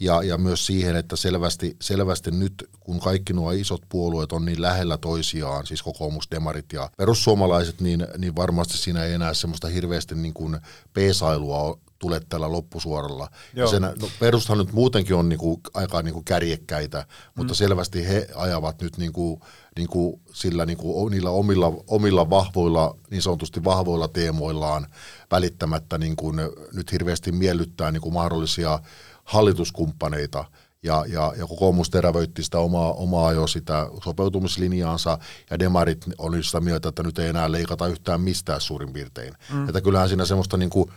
ja, 0.00 0.22
ja 0.22 0.38
myös 0.38 0.66
siihen, 0.66 0.96
että 0.96 1.16
selvästi, 1.16 1.76
selvästi 1.80 2.30
nyt, 2.30 2.68
kun 2.80 3.00
kaikki 3.00 3.32
nuo 3.32 3.50
isot 3.50 3.82
puolueet 3.88 4.32
on 4.32 4.44
niin 4.44 4.62
lähellä 4.62 4.98
toisiaan, 4.98 5.66
siis 5.66 5.82
kokoomus, 5.82 6.30
demarit 6.30 6.72
ja 6.72 6.90
perussuomalaiset, 6.96 7.80
niin, 7.80 8.06
niin 8.18 8.36
varmasti 8.36 8.78
siinä 8.78 9.04
ei 9.04 9.12
enää 9.12 9.34
semmoista 9.34 9.68
hirveästi 9.68 10.14
niin 10.14 10.34
kuin 10.34 10.58
peesailua 10.92 11.78
tule 11.98 12.20
tällä 12.28 12.52
loppusuoralla. 12.52 13.28
Ja 13.54 13.66
sen, 13.66 13.82
no, 13.82 14.08
perustahan 14.20 14.58
nyt 14.58 14.72
muutenkin 14.72 15.16
on 15.16 15.28
niinku, 15.28 15.60
aika 15.74 16.02
niinku 16.02 16.22
kärjekkäitä, 16.22 17.06
mutta 17.34 17.52
mm. 17.52 17.56
selvästi 17.56 18.08
he 18.08 18.28
ajavat 18.34 18.82
nyt 18.82 18.96
niinku, 18.96 19.40
niinku 19.76 20.20
sillä 20.32 20.66
niinku, 20.66 21.08
niillä 21.08 21.30
omilla, 21.30 21.72
omilla 21.86 22.30
vahvoilla, 22.30 22.96
niin 23.10 23.22
sanotusti 23.22 23.64
vahvoilla 23.64 24.08
teemoillaan 24.08 24.86
välittämättä 25.30 25.98
niinku, 25.98 26.32
nyt 26.72 26.92
hirveästi 26.92 27.32
miellyttää 27.32 27.92
niinku 27.92 28.10
mahdollisia 28.10 28.78
hallituskumppaneita– 29.24 30.44
ja, 30.82 31.04
ja, 31.08 31.32
ja 31.38 31.46
kokoomus 31.46 31.90
terävöitti 31.90 32.42
sitä 32.42 32.58
omaa, 32.58 32.92
omaa 32.92 33.32
jo 33.32 33.46
sitä 33.46 33.86
sopeutumislinjaansa, 34.04 35.18
ja 35.50 35.58
demarit 35.58 36.04
oli 36.18 36.42
sitä 36.42 36.60
mieltä, 36.60 36.88
että 36.88 37.02
nyt 37.02 37.18
ei 37.18 37.28
enää 37.28 37.52
leikata 37.52 37.86
yhtään 37.86 38.20
mistään 38.20 38.60
suurin 38.60 38.92
piirtein. 38.92 39.34
Mm. 39.52 39.68
Että 39.68 39.80
kyllähän 39.80 40.08
siinä 40.08 40.24
semmoista 40.24 40.56
niin 40.56 40.70
kuin 40.70 40.90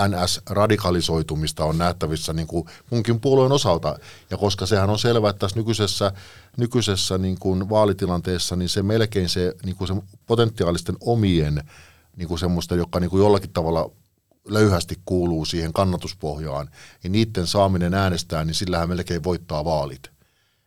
NS-radikalisoitumista 0.00 1.64
on 1.64 1.78
nähtävissä 1.78 2.32
niin 2.32 2.46
kuin 2.46 2.66
munkin 2.90 3.20
puolueen 3.20 3.52
osalta. 3.52 3.98
Ja 4.30 4.36
koska 4.36 4.66
sehän 4.66 4.90
on 4.90 4.98
selvää, 4.98 5.30
että 5.30 5.40
tässä 5.40 5.58
nykyisessä, 5.58 6.12
nykyisessä 6.56 7.18
niin 7.18 7.38
kuin 7.38 7.68
vaalitilanteessa, 7.70 8.56
niin 8.56 8.68
se 8.68 8.82
melkein 8.82 9.28
se, 9.28 9.54
niin 9.64 9.76
kuin 9.76 9.88
se 9.88 9.94
potentiaalisten 10.26 10.96
omien 11.00 11.62
niin 12.16 12.28
kuin 12.28 12.38
semmoista, 12.38 12.74
joka 12.74 13.00
niin 13.00 13.10
kuin 13.10 13.22
jollakin 13.22 13.52
tavalla 13.52 13.90
löyhästi 14.48 14.98
kuuluu 15.04 15.44
siihen 15.44 15.72
kannatuspohjaan, 15.72 16.70
niin 17.02 17.12
niiden 17.12 17.46
saaminen 17.46 17.94
äänestää, 17.94 18.44
niin 18.44 18.54
sillähän 18.54 18.88
melkein 18.88 19.24
voittaa 19.24 19.64
vaalit. 19.64 20.10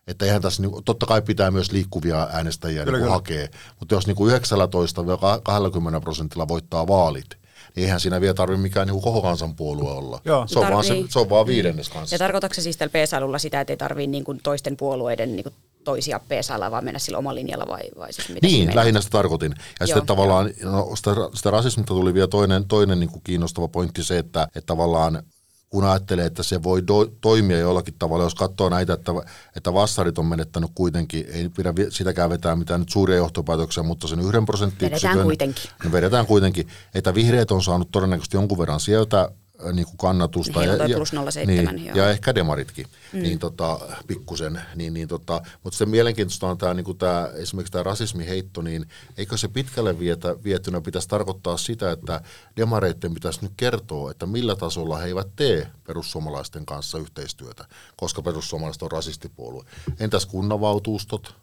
Että 0.08 0.25
eihän 0.25 0.41
tässä, 0.41 0.62
niin 0.62 0.84
totta 0.86 1.05
kai 1.05 1.22
pitää 1.22 1.51
myös 1.51 1.72
liikkuvia 1.72 2.27
äänestäjiä 2.34 2.86
kyllä, 2.86 2.98
niin 2.98 3.10
hakea, 3.10 3.48
mutta 3.79 3.96
jos 3.96 4.08
niin 4.08 4.17
19-20 4.17 6.01
prosentilla 6.01 6.48
voittaa 6.48 6.88
vaalit, 6.88 7.44
eihän 7.77 8.00
siinä 8.00 8.22
vielä 8.22 8.34
tarvitse 8.34 8.62
mikään 8.62 8.88
niin 8.88 9.01
koko 9.01 9.22
kansanpuolue 9.22 9.91
olla. 9.91 10.22
Joo. 10.25 10.48
Se, 10.48 10.60
on 10.60 10.72
vaan 10.72 10.84
se, 10.84 10.94
se 11.10 11.20
on 11.20 11.29
vaan 11.29 11.48
viidennes 11.48 11.89
kanssa. 11.89 12.13
Ja 12.13 12.20
tarkoitatko 12.20 12.53
se 12.53 12.62
siis 12.62 12.77
tällä 12.77 12.91
PSLulla 12.91 13.39
sitä, 13.39 13.62
että 13.62 13.74
ei 13.74 13.77
tarvitse 13.77 14.08
niin 14.08 14.24
kuin 14.24 14.39
toisten 14.44 14.77
puolueiden 14.77 15.36
niin 15.36 15.44
kuin 15.44 15.53
toisia 15.84 16.20
PSL, 16.20 16.72
vaan 16.72 16.86
mennä 16.86 17.00
sillä 17.00 17.17
omalla 17.17 17.36
linjalla 17.36 17.67
vai, 17.67 17.84
vai 17.98 18.13
siis 18.13 18.29
mitä 18.29 18.48
Niin, 18.48 18.75
lähinnä 18.75 19.01
sitä 19.01 19.12
tarkoitin. 19.12 19.51
Ja 19.58 19.63
Joo, 19.79 19.88
sitten 19.88 20.05
tavallaan 20.05 20.51
no, 20.63 20.96
sitä, 20.96 21.12
sitä 21.34 21.51
rasismista 21.51 21.94
tuli 21.94 22.13
vielä 22.13 22.27
toinen, 22.27 22.67
toinen 22.67 23.00
niin 23.00 23.10
kuin 23.10 23.22
kiinnostava 23.24 23.67
pointti 23.67 24.03
se, 24.03 24.17
että, 24.17 24.44
että 24.44 24.65
tavallaan 24.65 25.24
kun 25.69 25.84
ajattelee, 25.84 26.25
että 26.25 26.43
se 26.43 26.63
voi 26.63 26.88
do, 26.88 27.05
toimia 27.22 27.60
jollakin 27.60 27.93
tavalla, 28.00 28.24
jos 28.24 28.36
katsoo 28.36 28.69
näitä, 28.69 28.93
että, 28.93 29.12
että 29.55 29.74
vassarit 29.74 30.17
on 30.17 30.25
menettänyt 30.25 30.72
kuitenkin, 30.75 31.25
ei 31.29 31.50
pidä 31.50 31.74
sitäkään 31.89 32.29
vetää 32.29 32.55
mitään 32.55 32.79
nyt 32.79 32.89
suuria 32.89 33.17
johtopäätöksiä, 33.17 33.84
mutta 33.84 34.07
sen 34.07 34.19
yhden 34.19 34.45
prosenttiyksikön. 34.45 35.10
Vedetään 35.10 35.25
kuitenkin. 35.25 35.63
Niin 35.84 35.91
vedetään 35.91 36.25
kuitenkin, 36.25 36.67
että 36.93 37.15
vihreät 37.15 37.51
on 37.51 37.63
saanut 37.63 37.91
todennäköisesti 37.91 38.38
jonkun 38.38 38.57
verran 38.57 38.79
sieltä 38.79 39.31
niin 39.74 39.85
kuin 39.85 39.97
kannatusta. 39.97 40.63
Ja, 40.63 40.88
ja, 40.88 40.97
plus 40.97 41.12
07, 41.31 41.75
niin, 41.75 41.95
ja 41.95 42.09
ehkä 42.09 42.35
demaritkin, 42.35 42.88
mm. 43.13 43.21
niin 43.21 43.39
tota, 43.39 43.80
pikkusen. 44.08 44.62
Niin, 44.75 44.93
niin 44.93 45.08
tota, 45.08 45.41
mutta 45.63 45.77
se 45.77 45.86
mielenkiintoista 45.86 46.47
on 46.47 46.58
tämä, 46.58 46.73
niin 46.73 46.84
kuin 46.84 46.97
tämä, 46.97 47.30
esimerkiksi 47.36 47.71
tämä 47.71 47.84
rasismiheitto, 47.84 48.62
niin 48.62 48.86
eikö 49.17 49.38
se 49.38 49.47
pitkälle 49.47 49.99
vietä, 49.99 50.36
vietynä 50.43 50.82
pitäisi 50.82 51.08
tarkoittaa 51.08 51.58
sitä, 51.58 51.91
että 51.91 52.21
demareiden 52.58 53.13
pitäisi 53.13 53.39
nyt 53.41 53.53
kertoa, 53.58 54.12
että 54.12 54.25
millä 54.25 54.56
tasolla 54.56 54.97
he 54.97 55.08
eivät 55.08 55.27
tee 55.36 55.67
perussuomalaisten 55.88 56.65
kanssa 56.65 56.97
yhteistyötä, 56.97 57.65
koska 57.95 58.21
perussuomalaiset 58.21 58.82
on 58.82 58.91
rasistipuolue. 58.91 59.65
Entäs 59.99 60.25
kunnanvaltuustot, 60.25 61.36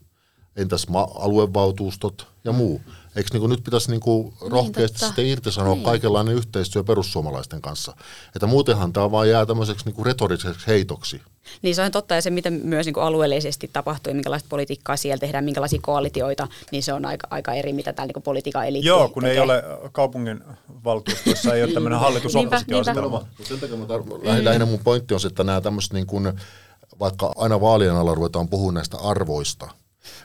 entäs 0.57 0.89
ma- 0.89 1.13
aluevaltuustot 1.15 2.29
ja 2.45 2.53
muu? 2.53 2.81
Eikö 3.17 3.29
niin 3.33 3.41
kuin 3.41 3.51
nyt 3.51 3.65
pitäisi 3.65 3.91
niin 3.91 4.01
kuin 4.01 4.35
rohkeasti 4.41 4.99
niin, 4.99 5.07
sitten 5.07 5.27
irtisanoa 5.27 5.75
niin. 5.75 5.85
kaikenlainen 5.85 6.35
yhteistyö 6.35 6.85
perussuomalaisten 6.85 7.61
kanssa? 7.63 7.97
Että 8.37 8.47
muutenhan 8.47 8.93
tämä 8.93 9.11
vaan 9.11 9.31
jää 9.31 9.47
tämmöiseksi 9.47 9.85
niin 9.85 9.95
kuin 9.95 10.07
retoriseksi 10.07 10.67
heitoksi. 10.67 11.21
Niin 11.63 11.75
se 11.75 11.83
on 11.83 11.91
totta, 11.91 12.15
ja 12.15 12.23
se 12.23 12.31
miten 12.31 12.61
myös 12.65 12.87
niin 12.87 12.95
kuin 12.95 13.05
alueellisesti 13.05 13.71
tapahtuu 13.73 14.11
ja 14.11 14.15
minkälaista 14.15 14.47
politiikkaa 14.49 14.97
siellä 14.97 15.21
tehdään, 15.21 15.45
minkälaisia 15.45 15.79
koalitioita, 15.83 16.49
niin 16.71 16.83
se 16.83 16.93
on 16.93 17.05
aika, 17.05 17.29
aika 17.31 17.53
eri, 17.53 17.73
mitä 17.73 17.93
täällä 17.93 18.13
niin 18.15 18.23
politiikan 18.23 18.67
eliitti 18.67 18.89
Joo, 18.89 19.09
kun 19.09 19.23
tekee. 19.23 19.35
ei 19.35 19.41
ole 19.41 19.63
kaupungin 19.93 20.45
valtuustossa, 20.85 21.55
ei 21.55 21.63
ole 21.63 21.73
tämmöinen 21.73 21.99
hallitus 21.99 22.33
Sen 22.33 22.49
takia 22.51 23.77
mä 23.77 23.85
tar- 23.85 24.39
mm. 24.39 24.45
lähinnä 24.45 24.67
mun 24.67 24.81
pointti 24.85 25.15
on 25.15 25.21
se, 25.21 25.29
että 25.29 25.45
nämä 25.45 25.61
tämmöiset 25.61 25.93
niin 25.93 26.07
kuin, 26.07 26.33
vaikka 27.01 27.33
aina 27.37 27.61
vaalien 27.61 27.95
alla 27.95 28.15
ruvetaan 28.15 28.49
puhumaan 28.49 28.75
näistä 28.75 28.97
arvoista– 28.99 29.69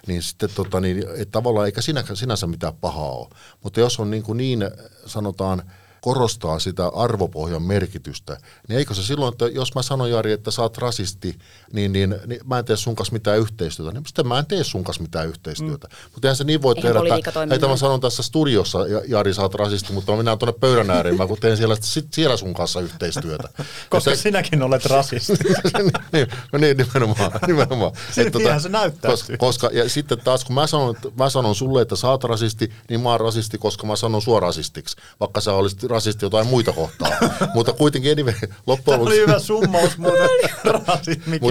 niin 0.08 0.24
sitten 0.24 0.50
tota, 0.56 0.80
niin, 0.80 0.98
että 0.98 1.32
tavallaan 1.32 1.66
eikä 1.66 1.82
sinä, 1.82 2.04
sinänsä 2.14 2.48
mitään 2.48 2.76
pahaa 2.76 3.12
ole. 3.12 3.30
Mutta 3.64 3.80
jos 3.80 4.00
on 4.00 4.12
niin, 4.12 4.24
kuin 4.24 4.38
niin 4.38 4.60
sanotaan 5.06 5.72
korostaa 6.02 6.60
sitä 6.60 6.88
arvopohjan 6.88 7.62
merkitystä, 7.62 8.38
niin 8.68 8.78
eikö 8.78 8.94
se 8.94 9.04
silloin, 9.04 9.32
että 9.32 9.48
jos 9.48 9.76
mä 9.76 9.82
sanon 9.82 10.12
Jari, 10.12 10.32
että 10.32 10.52
sä 10.52 10.62
oot 10.62 10.78
rasisti, 10.78 11.38
niin, 11.74 11.94
niin, 11.94 12.16
niin 12.28 12.42
mä 12.46 12.60
en 12.60 12.66
tee 12.66 12.78
sun 12.78 12.96
kanssa 12.96 13.14
mitään 13.14 13.40
yhteistyötä, 13.40 13.92
niin 13.92 14.06
sitten 14.06 14.28
mä 14.28 14.40
en 14.40 14.46
tee 14.46 14.64
sun 14.64 14.84
kanssa 14.84 15.04
mitään 15.04 15.28
yhteistyötä. 15.28 15.88
Mm. 15.88 15.96
Mutta 16.14 16.28
eihän 16.28 16.36
se 16.36 16.44
niin 16.44 16.62
voi 16.62 16.74
Eihän 16.78 16.94
tehdä, 17.04 17.16
että 17.16 17.56
että 17.56 17.68
mä 17.68 17.78
sanon 17.78 18.02
tässä 18.02 18.24
studiossa, 18.24 18.80
Jari, 19.08 19.34
sä 19.34 19.42
oot 19.42 19.56
rasisti, 19.56 19.94
mutta 19.94 20.12
mä 20.12 20.16
mennään 20.16 20.40
tuonne 20.40 20.60
pöydän 20.60 20.90
ääreen, 20.90 21.18
mä 21.18 21.28
kun 21.28 21.38
teen 21.38 21.58
siellä, 21.58 21.78
sit 21.82 22.14
siellä 22.14 22.38
sun 22.38 22.54
kanssa 22.54 22.82
yhteistyötä. 22.82 23.50
Koska 23.90 24.16
se, 24.16 24.22
sinäkin 24.22 24.64
olet 24.64 24.86
rasisti. 24.86 25.34
niin, 26.14 26.28
no 26.54 26.60
niin, 26.60 26.78
nimenomaan. 26.78 27.32
nimenomaan. 27.48 27.92
että, 28.18 28.32
tota, 28.32 28.60
se 28.60 28.70
näyttää. 28.70 29.12
Koska, 29.12 29.38
koska, 29.38 29.70
ja 29.74 29.90
sitten 29.90 30.18
taas 30.24 30.46
kun 30.46 30.56
mä 30.56 30.68
sanon, 30.68 30.96
mä 31.18 31.30
sanon 31.30 31.56
sulle, 31.56 31.82
että 31.82 31.96
sä 31.96 32.10
oot 32.10 32.24
rasisti, 32.24 32.72
niin 32.90 33.02
mä 33.02 33.10
oon 33.10 33.20
rasisti, 33.20 33.58
koska 33.58 33.88
mä 33.88 33.96
sanon 33.96 34.22
sua 34.22 34.40
rasistiksi, 34.40 34.98
vaikka 35.20 35.42
sä 35.42 35.54
olisit 35.54 35.84
rasisti 35.84 36.26
jotain 36.26 36.48
muita 36.48 36.72
kohtaa. 36.72 37.10
mutta 37.54 37.74
kuitenkin 37.74 38.12
anyway, 38.12 38.34
loppujen 38.68 39.00
lopuksi... 39.00 39.16
Tämä 39.16 39.24
oli 39.24 39.28
hyvä 39.28 39.40
summaus 39.40 39.98
muuten 39.98 40.30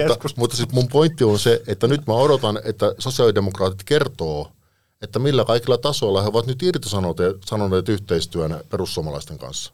mutta, 0.07 0.29
mutta 0.37 0.57
sitten 0.57 0.75
mun 0.75 0.87
pointti 0.87 1.23
on 1.23 1.39
se, 1.39 1.61
että 1.67 1.87
nyt 1.87 2.07
mä 2.07 2.13
odotan, 2.13 2.59
että 2.63 2.95
sosiaalidemokraatit 2.99 3.83
kertoo, 3.83 4.51
että 5.01 5.19
millä 5.19 5.45
kaikilla 5.45 5.77
tasoilla 5.77 6.21
he 6.21 6.27
ovat 6.27 6.47
nyt 6.47 6.63
irtisanoneet 6.63 7.89
yhteistyön 7.89 8.59
perussuomalaisten 8.69 9.37
kanssa. 9.37 9.73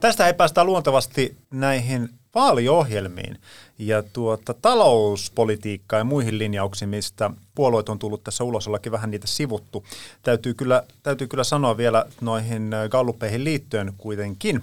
Tästä 0.00 0.26
ei 0.26 0.34
päästä 0.34 0.64
luontevasti 0.64 1.36
näihin 1.50 2.08
vaaliohjelmiin 2.34 3.38
ja 3.78 4.02
tuota, 4.02 4.54
talouspolitiikkaa 4.54 5.98
ja 5.98 6.04
muihin 6.04 6.38
linjauksiin, 6.38 6.88
mistä 6.88 7.30
puolueet 7.54 7.88
on 7.88 7.98
tullut 7.98 8.24
tässä 8.24 8.44
ulosollakin 8.44 8.92
vähän 8.92 9.10
niitä 9.10 9.26
sivuttu. 9.26 9.84
Täytyy 10.22 10.54
kyllä, 10.54 10.82
täytyy 11.02 11.26
kyllä 11.26 11.44
sanoa 11.44 11.76
vielä 11.76 12.04
noihin 12.20 12.70
gallupeihin 12.90 13.44
liittyen 13.44 13.92
kuitenkin, 13.98 14.62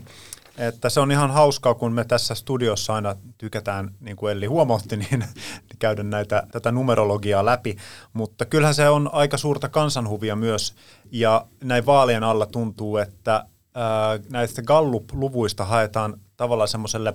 että 0.67 0.89
se 0.89 0.99
on 0.99 1.11
ihan 1.11 1.31
hauskaa, 1.31 1.73
kun 1.73 1.93
me 1.93 2.03
tässä 2.03 2.35
studiossa 2.35 2.93
aina 2.95 3.15
tykätään, 3.37 3.91
niin 3.99 4.15
kuin 4.15 4.31
Elli 4.31 4.45
huomautti, 4.45 4.97
niin 4.97 5.23
käydä 5.79 6.03
näitä, 6.03 6.43
tätä 6.51 6.71
numerologiaa 6.71 7.45
läpi. 7.45 7.77
Mutta 8.13 8.45
kyllähän 8.45 8.75
se 8.75 8.89
on 8.89 9.09
aika 9.13 9.37
suurta 9.37 9.69
kansanhuvia 9.69 10.35
myös, 10.35 10.75
ja 11.11 11.45
näin 11.63 11.85
vaalien 11.85 12.23
alla 12.23 12.45
tuntuu, 12.45 12.97
että 12.97 13.45
ää, 13.75 14.19
näistä 14.29 14.61
Gallup-luvuista 14.61 15.65
haetaan 15.65 16.19
tavallaan 16.37 16.67
semmoiselle 16.67 17.13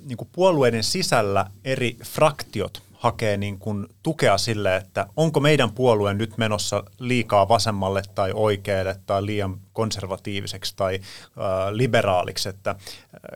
niin 0.00 0.28
puolueiden 0.32 0.84
sisällä 0.84 1.46
eri 1.64 1.96
fraktiot 2.04 2.82
hakee 2.98 3.36
niin 3.36 3.58
kuin 3.58 3.86
tukea 4.02 4.38
sille, 4.38 4.76
että 4.76 5.06
onko 5.16 5.40
meidän 5.40 5.72
puolue 5.72 6.14
nyt 6.14 6.38
menossa 6.38 6.84
liikaa 6.98 7.48
vasemmalle 7.48 8.02
tai 8.14 8.32
oikealle 8.34 8.96
tai 9.06 9.26
liian 9.26 9.60
konservatiiviseksi 9.72 10.74
tai 10.76 10.94
äh, 10.94 11.72
liberaaliksi, 11.72 12.48
että 12.48 12.70
äh, 12.70 12.76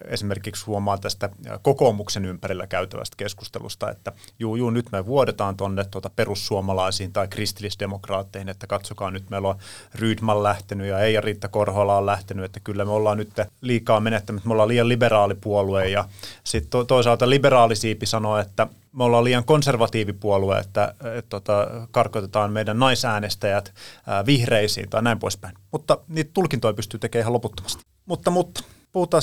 esimerkiksi 0.07 0.66
huomaa 0.66 0.99
tästä 0.99 1.31
kokoomuksen 1.62 2.25
ympärillä 2.25 2.66
käytävästä 2.66 3.16
keskustelusta, 3.16 3.90
että 3.90 4.12
juu, 4.38 4.57
juu, 4.57 4.70
nyt 4.70 4.87
me 4.92 5.07
vuodetaan 5.07 5.57
tuonne 5.57 5.85
tuota 5.85 6.11
perussuomalaisiin 6.16 7.12
tai 7.12 7.29
kristillisdemokraatteihin, 7.29 8.49
että 8.49 8.66
katsokaa 8.66 9.11
nyt 9.11 9.31
meillä 9.31 9.49
on 9.49 9.59
Rydman 9.94 10.42
lähtenyt 10.42 10.87
ja 10.87 10.99
Eija 10.99 11.20
Riitta 11.20 11.49
Korhola 11.49 11.96
on 11.96 12.07
lähtenyt, 12.07 12.44
että 12.44 12.61
kyllä 12.61 12.85
me 12.85 12.90
ollaan 12.90 13.18
nyt 13.18 13.31
liikaa 13.61 14.01
menettänyt, 14.01 14.44
me 14.44 14.53
ollaan 14.53 14.68
liian 14.68 14.88
liberaalipuolue 14.88 15.88
ja 15.88 16.05
sitten 16.44 16.70
to- 16.70 16.85
toisaalta 16.85 17.31
liberaalisiipi 17.31 18.07
sanoo, 18.07 18.38
että 18.38 18.66
me 18.92 19.05
ollaan 19.05 19.24
liian 19.24 19.44
konservatiivipuolue, 19.44 20.59
että 20.59 20.94
et, 21.14 21.29
tota, 21.29 21.66
karkotetaan 21.90 22.53
meidän 22.53 22.79
naisäänestäjät 22.79 23.74
ää, 24.07 24.26
vihreisiin 24.26 24.90
tai 24.90 25.03
näin 25.03 25.18
poispäin. 25.18 25.55
Mutta 25.72 25.98
niitä 26.09 26.31
tulkintoja 26.35 26.74
pystyy 26.74 27.00
tekemään 27.00 27.22
ihan 27.22 27.33
loputtomasti. 27.33 27.83
Mutta, 28.07 28.31
mutta 28.31 28.64
puhutaan 28.92 29.22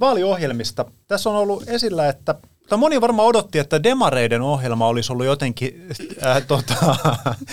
vaaliohjelmista. 0.00 0.84
Tässä 1.08 1.30
on 1.30 1.36
ollut 1.36 1.68
esillä, 1.68 2.08
että 2.08 2.34
tai 2.68 2.78
moni 2.78 3.00
varmaan 3.00 3.28
odotti, 3.28 3.58
että 3.58 3.82
Demareiden 3.82 4.42
ohjelma 4.42 4.86
olisi 4.86 5.12
ollut 5.12 5.26
jotenkin 5.26 5.88
äh, 6.26 6.46
tota, 6.46 6.96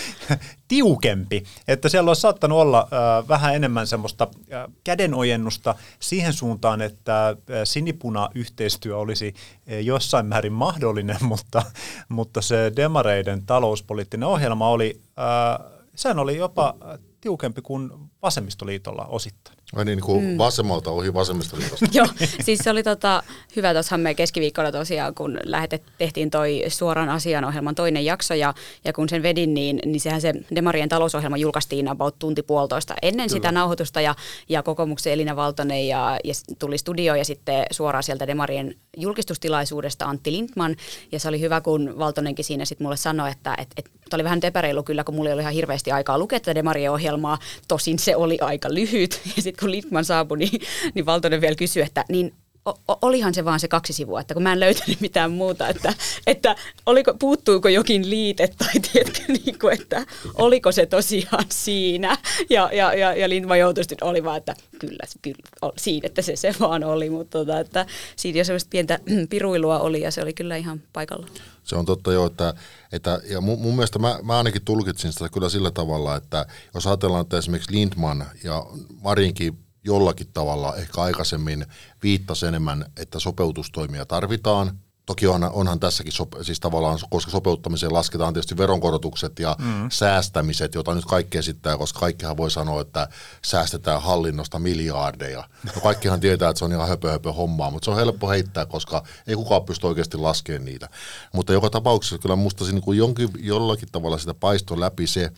tiukempi, 0.68 1.44
että 1.68 1.90
siellä 1.90 2.10
olisi 2.10 2.22
saattanut 2.22 2.58
olla 2.58 2.80
äh, 2.80 3.28
vähän 3.28 3.56
enemmän 3.56 3.88
semmoista 3.88 4.28
äh, 4.54 4.64
kädenojennusta 4.84 5.76
siihen 6.00 6.34
suuntaan, 6.34 6.82
että 6.82 7.30
äh, 7.30 7.36
sinipuna-yhteistyö 7.64 8.98
olisi 8.98 9.34
äh, 9.72 9.80
jossain 9.80 10.26
määrin 10.26 10.54
mahdollinen, 10.54 11.18
mutta, 11.32 11.64
mutta 12.10 12.42
se 12.42 12.72
Demareiden 12.76 13.46
talouspoliittinen 13.46 14.28
ohjelma 14.28 14.70
oli, 14.70 15.02
äh, 15.20 15.72
sehän 15.96 16.20
oli 16.20 16.38
jopa 16.38 16.76
tiukempi 17.22 17.62
kuin 17.62 17.92
vasemmistoliitolla 18.22 19.06
osittain. 19.06 19.58
Ai 19.76 19.86
niin, 19.86 20.02
kuin 20.02 20.24
mm. 20.26 20.38
vasemmalta 20.38 20.92
ohi 20.92 21.14
vasemmistoliitosta. 21.14 21.86
Joo, 21.98 22.08
siis 22.42 22.60
se 22.60 22.70
oli 22.70 22.84
tota, 22.84 23.24
hyvä 23.56 23.74
tuossahan 23.74 24.02
me 24.02 24.16
keskiviikkona 24.16 24.72
tosiaan, 24.72 25.16
kun 25.16 25.40
lähetet, 25.44 25.84
tehtiin 25.98 26.30
toi 26.30 26.64
suoran 26.68 27.10
asian 27.10 27.46
ohjelman 27.46 27.76
toinen 27.76 28.06
jakso 28.06 28.34
ja, 28.34 28.54
ja 28.86 28.94
kun 28.94 29.10
sen 29.10 29.24
vedin, 29.24 29.54
niin, 29.54 29.80
niin 29.86 30.00
sehän 30.00 30.22
se 30.22 30.34
Demarien 30.56 30.90
talousohjelma 30.90 31.38
julkaistiin 31.38 31.88
about 31.88 32.20
tunti 32.20 32.44
puolitoista 32.44 32.94
ennen 33.02 33.28
Kyllä. 33.28 33.38
sitä 33.38 33.52
nauhoitusta 33.52 34.02
ja, 34.02 34.16
ja 34.50 34.64
kokoomuksen 34.64 35.14
Elina 35.14 35.36
Valtonen 35.36 35.88
ja, 35.88 36.20
ja 36.24 36.34
tuli 36.60 36.78
studio 36.78 37.16
ja 37.16 37.26
sitten 37.26 37.66
suoraan 37.72 38.04
sieltä 38.04 38.28
Demarien 38.28 38.76
julkistustilaisuudesta 38.98 40.06
Antti 40.06 40.32
Lindman 40.32 40.76
ja 41.12 41.20
se 41.20 41.28
oli 41.28 41.40
hyvä, 41.40 41.62
kun 41.62 41.94
Valtonenkin 42.00 42.46
siinä 42.46 42.66
sitten 42.66 42.86
mulle 42.86 42.98
sanoi, 42.98 43.32
että 43.32 43.56
et, 43.58 43.68
et, 43.78 43.90
oli 44.14 44.24
vähän 44.24 44.40
epäreilu 44.44 44.84
kyllä, 44.84 45.04
kun 45.04 45.16
mulla 45.16 45.30
oli 45.30 45.42
ihan 45.42 45.54
hirveästi 45.54 45.92
aikaa 45.92 46.18
lukea 46.18 46.40
tätä 46.40 46.56
Demarien 46.56 46.92
ohjelmaa, 46.92 47.38
tosin 47.68 48.00
se 48.00 48.16
oli 48.16 48.38
aika 48.42 48.74
lyhyt 48.74 49.22
ja 49.36 49.42
sitten 49.42 49.60
kun 49.64 49.72
Lindman 49.72 50.06
saapui, 50.06 50.38
niin, 50.38 50.62
niin 50.96 51.06
Valtonen 51.06 51.42
vielä 51.42 51.56
kysyi, 51.56 51.84
että 51.84 52.06
niin 52.10 52.34
o, 52.66 52.98
olihan 53.02 53.34
se 53.34 53.46
vaan 53.46 53.60
se 53.60 53.68
kaksi 53.68 53.94
sivua, 53.94 54.22
että 54.22 54.34
kun 54.34 54.44
mä 54.44 54.54
en 54.54 54.60
löytänyt 54.60 55.02
mitään 55.02 55.32
muuta, 55.32 55.68
että, 55.68 55.94
että 56.28 56.56
oliko, 56.86 57.14
puuttuuko 57.14 57.70
jokin 57.70 58.10
liite 58.10 58.48
tai 58.58 58.74
tiedätkö, 58.92 59.20
niin 59.46 59.60
kuin, 59.60 59.74
että 59.82 60.06
oliko 60.34 60.72
se 60.72 60.86
tosiaan 60.86 61.46
siinä. 61.50 62.18
Ja, 62.50 62.70
ja, 62.74 62.94
ja, 62.94 63.14
ja 63.14 63.30
Lindman 63.30 63.60
joutui 63.60 63.84
oli 64.02 64.24
vaan, 64.24 64.38
että 64.38 64.56
kyllä, 64.80 65.04
kyllä 65.22 65.38
siinä, 65.78 66.06
että 66.06 66.22
se 66.22 66.36
se 66.36 66.56
vaan 66.60 66.84
oli, 66.84 67.10
mutta 67.10 67.38
tota, 67.38 67.60
että 67.60 67.86
siitä 68.16 68.40
jo 68.40 68.44
semmoista 68.44 68.70
pientä 68.70 69.00
piruilua 69.30 69.80
oli 69.80 70.02
ja 70.02 70.12
se 70.12 70.22
oli 70.22 70.34
kyllä 70.34 70.56
ihan 70.56 70.82
paikalla. 70.94 71.28
Se 71.64 71.76
on 71.76 71.86
totta 71.86 72.14
jo, 72.14 72.26
että, 72.26 72.54
että 72.92 73.22
ja 73.30 73.42
mun, 73.42 73.60
mun 73.62 73.76
mielestä 73.76 74.00
mä, 74.00 74.20
mä 74.24 74.38
ainakin 74.38 74.66
tulkitsin 74.66 75.14
sitä 75.14 75.30
kyllä 75.30 75.50
sillä 75.50 75.72
tavalla, 75.72 76.16
että 76.16 76.46
jos 76.74 76.88
ajatellaan, 76.88 77.22
että 77.22 77.38
esimerkiksi 77.38 77.72
Lindman 77.72 78.26
ja 78.44 78.66
Marinkin 79.02 79.63
jollakin 79.84 80.28
tavalla 80.34 80.76
ehkä 80.76 81.02
aikaisemmin 81.02 81.66
viittasi 82.04 82.46
enemmän, 82.46 82.86
että 82.98 83.20
sopeutustoimia 83.20 84.06
tarvitaan. 84.06 84.80
Toki 85.06 85.28
onhan, 85.28 85.52
onhan 85.52 85.80
tässäkin, 85.80 86.14
sope, 86.14 86.44
siis 86.44 86.60
tavallaan, 86.60 87.00
koska 87.10 87.32
sopeuttamiseen 87.32 87.94
lasketaan 87.94 88.34
tietysti 88.34 88.58
veronkorotukset 88.58 89.40
ja 89.40 89.56
mm. 89.60 89.90
säästämiset, 89.92 90.76
jota 90.76 90.96
nyt 90.96 91.06
kaikki 91.06 91.38
esittää, 91.38 91.78
koska 91.78 92.00
kaikkihan 92.00 92.38
voi 92.38 92.52
sanoa, 92.52 92.82
että 92.82 93.08
säästetään 93.46 94.02
hallinnosta 94.02 94.60
miljardeja. 94.60 95.50
No 95.76 95.82
kaikkihan 95.82 96.20
tietää, 96.20 96.50
että 96.50 96.60
se 96.60 96.66
on 96.66 96.72
ihan 96.72 96.88
höpö, 96.88 97.12
höpö 97.12 97.34
hommaa, 97.34 97.72
mutta 97.72 97.86
se 97.86 97.92
on 97.92 97.98
helppo 97.98 98.30
heittää, 98.30 98.66
koska 98.66 99.04
ei 99.28 99.36
kukaan 99.36 99.64
pysty 99.64 99.88
oikeasti 99.88 100.18
laskemaan 100.18 100.66
niitä. 100.66 100.90
Mutta 101.34 101.54
joka 101.54 101.70
tapauksessa 101.70 102.18
kyllä 102.18 102.36
musta 102.36 102.66
niin 102.66 102.82
kuin 102.82 102.98
jonkin, 102.98 103.30
jollakin 103.40 103.90
tavalla 103.92 104.18
sitä 104.18 104.34
paistoi 104.34 104.80
läpi 104.80 105.08
se, 105.08 105.32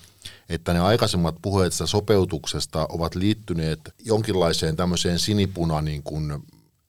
että 0.49 0.73
ne 0.73 0.79
aikaisemmat 0.79 1.35
puheet 1.41 1.73
sopeutuksesta 1.73 2.85
ovat 2.89 3.15
liittyneet 3.15 3.79
jonkinlaiseen 4.05 4.75
tämmöiseen 4.75 5.19
sinipuna 5.19 5.81
niin 5.81 6.03
kuin 6.03 6.43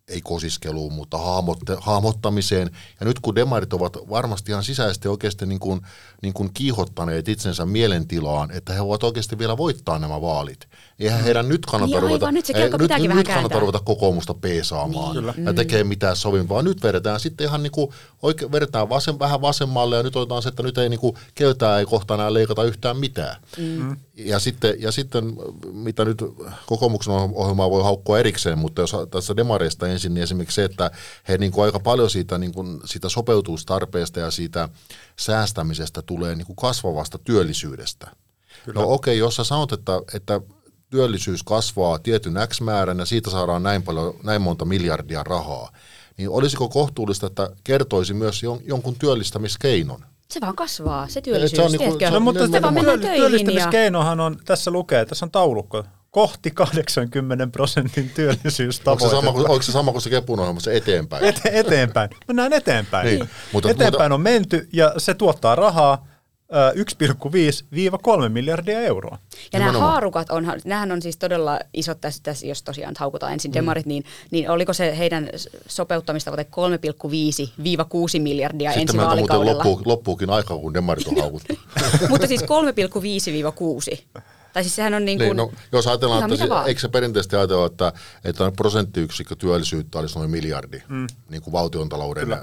ei 0.08 0.20
kosiskeluun, 0.20 0.92
mutta 0.92 1.18
hahmotte, 1.18 1.76
hahmottamiseen. 1.80 2.70
Ja 3.00 3.06
nyt 3.06 3.20
kun 3.20 3.34
demarit 3.34 3.72
ovat 3.72 3.96
varmasti 4.10 4.52
ihan 4.52 4.64
sisäisesti 4.64 5.08
oikeasti 5.08 5.46
niin 5.46 5.60
kuin, 5.60 5.80
niin 6.26 6.34
kuin 6.34 6.50
kiihottaneet 6.54 7.28
itsensä 7.28 7.66
mielentilaan, 7.66 8.50
että 8.50 8.72
he 8.72 8.84
voivat 8.84 9.02
oikeasti 9.02 9.38
vielä 9.38 9.56
voittaa 9.56 9.98
nämä 9.98 10.20
vaalit. 10.20 10.68
Eihän 10.98 11.24
heidän 11.24 11.48
nyt 11.48 11.66
kannata 11.66 11.94
niin, 11.94 12.02
ruveta, 12.02 12.32
nyt, 12.32 12.50
ei, 12.50 12.70
nyt, 12.70 13.14
nyt 13.14 13.26
kannata 13.26 13.60
ruveta 13.60 13.80
kokoomusta 13.84 14.34
peesaamaan 14.34 15.16
niin. 15.16 15.46
ja 15.46 15.52
tekee 15.52 15.84
mitään 15.84 16.16
sovin, 16.16 16.48
vaan 16.48 16.64
nyt 16.64 16.82
vedetään 16.82 17.20
sitten 17.20 17.46
ihan 17.46 17.62
niin 17.62 17.70
kuin, 17.70 17.90
oike, 18.22 18.52
vedetään 18.52 18.88
vasem, 18.88 19.18
vähän 19.18 19.40
vasemmalle 19.40 19.96
ja 19.96 20.02
nyt 20.02 20.16
otetaan 20.16 20.42
se, 20.42 20.48
että 20.48 20.62
nyt 20.62 20.78
ei 20.78 20.88
niin 20.88 21.00
kuin, 21.00 21.16
keltää 21.34 21.78
ei 21.78 21.86
kohta 21.86 22.14
enää 22.14 22.34
leikata 22.34 22.64
yhtään 22.64 22.96
mitään. 22.96 23.36
Mm. 23.58 23.96
Ja, 24.16 24.38
sitten, 24.38 24.74
ja 24.78 24.92
sitten, 24.92 25.36
mitä 25.72 26.04
nyt 26.04 26.24
kokoomuksen 26.66 27.14
ohjelmaa 27.14 27.70
voi 27.70 27.82
haukkua 27.82 28.18
erikseen, 28.18 28.58
mutta 28.58 28.82
jos 28.82 28.96
tässä 29.10 29.36
demareista 29.36 29.88
ensin, 29.88 30.14
niin 30.14 30.22
esimerkiksi 30.22 30.54
se, 30.54 30.64
että 30.64 30.90
he 31.28 31.38
niin 31.38 31.52
kuin 31.52 31.64
aika 31.64 31.80
paljon 31.80 32.10
siitä, 32.10 32.38
niin 32.38 32.52
kuin, 32.52 32.80
siitä 32.84 33.08
sopeutustarpeesta 33.08 34.20
ja 34.20 34.30
siitä 34.30 34.68
säästämisestä 35.18 36.02
tulee 36.02 36.15
niin 36.20 36.46
kuin 36.46 36.56
kasvavasta 36.56 37.18
työllisyydestä. 37.18 38.10
Kyllä. 38.64 38.80
No 38.80 38.92
okei, 38.92 39.12
okay, 39.12 39.18
jos 39.18 39.36
sä 39.36 39.44
sanot, 39.44 39.72
että, 39.72 39.92
että 40.14 40.40
työllisyys 40.90 41.42
kasvaa 41.42 41.98
tietyn 41.98 42.34
X 42.48 42.60
määrän 42.60 42.98
ja 42.98 43.06
siitä 43.06 43.30
saadaan 43.30 43.62
näin, 43.62 43.82
paljon, 43.82 44.14
näin 44.22 44.42
monta 44.42 44.64
miljardia 44.64 45.22
rahaa, 45.22 45.72
niin 46.16 46.30
olisiko 46.30 46.68
kohtuullista, 46.68 47.26
että 47.26 47.50
kertoisi 47.64 48.14
myös 48.14 48.42
jon, 48.42 48.60
jonkun 48.64 48.96
työllistämiskeinon? 48.98 50.04
Se 50.30 50.40
vaan 50.40 50.56
kasvaa, 50.56 51.08
se 51.08 51.20
työllisyys, 51.20 51.56
se 51.56 51.62
on 51.62 51.72
niin 51.72 51.98
kuin, 51.98 52.12
no, 52.12 52.20
mutta 52.20 52.48
se 52.48 52.62
vaan 52.62 53.00
työllistämiskeinohan 53.00 54.20
on, 54.20 54.36
tässä 54.44 54.70
lukee, 54.70 55.04
tässä 55.04 55.26
on 55.26 55.30
taulukko, 55.30 55.84
kohti 56.16 56.50
80 56.50 57.46
prosentin 57.46 58.10
työllisyystavoite. 58.10 59.04
Onko 59.04 59.16
se 59.16 59.20
sama 59.20 59.32
kuin, 59.32 59.50
onko 59.50 59.62
se, 59.62 59.72
sama 59.72 59.92
kuin 59.92 60.02
se 60.02 60.10
Kepun 60.10 60.40
ohjelmassa 60.40 60.72
eteenpäin? 60.72 61.24
Ete, 61.24 61.50
eteenpäin. 61.52 62.10
Mennään 62.28 62.52
eteenpäin. 62.52 63.06
Niin, 63.06 63.28
mutta, 63.52 63.70
eteenpäin 63.70 64.02
mutta, 64.02 64.14
on 64.14 64.20
menty 64.20 64.68
ja 64.72 64.94
se 64.98 65.14
tuottaa 65.14 65.54
rahaa 65.54 66.06
1,5-3 68.24 68.28
miljardia 68.28 68.80
euroa. 68.80 69.18
Ja 69.52 69.58
nämä 69.58 69.78
haarukat, 69.78 70.30
on, 70.30 70.52
nämähän 70.64 70.92
on 70.92 71.02
siis 71.02 71.16
todella 71.16 71.60
isot 71.74 72.00
tässä, 72.00 72.22
tässä 72.22 72.46
jos 72.46 72.62
tosiaan 72.62 72.94
haukutaan 72.98 73.32
ensin 73.32 73.50
mm. 73.50 73.54
demarit, 73.54 73.86
niin, 73.86 74.04
niin 74.30 74.50
oliko 74.50 74.72
se 74.72 74.98
heidän 74.98 75.30
sopeuttamistavoite 75.68 76.46
3,5-6 78.16 78.20
miljardia 78.20 78.72
Sitten 78.72 78.96
ensi 78.96 79.06
vaalikaudella? 79.06 79.52
Sitten 79.52 79.72
loppuu, 79.72 79.92
loppuukin 79.92 80.30
aika, 80.30 80.58
kun 80.58 80.74
demarit 80.74 81.06
on 81.06 81.20
haukuttu. 81.22 81.54
Mutta 82.08 82.26
siis 82.26 82.42
3,5-6. 82.42 84.22
Tai 84.56 84.64
siis 84.64 84.76
sehän 84.76 84.94
on 84.94 85.04
niin 85.04 85.18
kuin, 85.18 85.26
niin, 85.26 85.36
no, 85.36 85.52
jos 85.72 85.86
ajatellaan, 85.86 86.32
että 86.32 86.46
se, 86.46 86.52
eikö 86.66 86.80
se 86.80 86.88
perinteisesti 86.88 87.36
ajatella, 87.36 87.66
että, 87.66 87.92
että 88.24 88.52
prosenttiyksikkö 88.56 89.36
työllisyyttä 89.36 89.98
olisi 89.98 90.18
noin 90.18 90.30
miljardi 90.30 90.82
mm. 90.88 91.06
niin 91.30 91.42
kuin 91.42 91.52
valtiontalouden 91.52 92.24
Kyllä. 92.24 92.42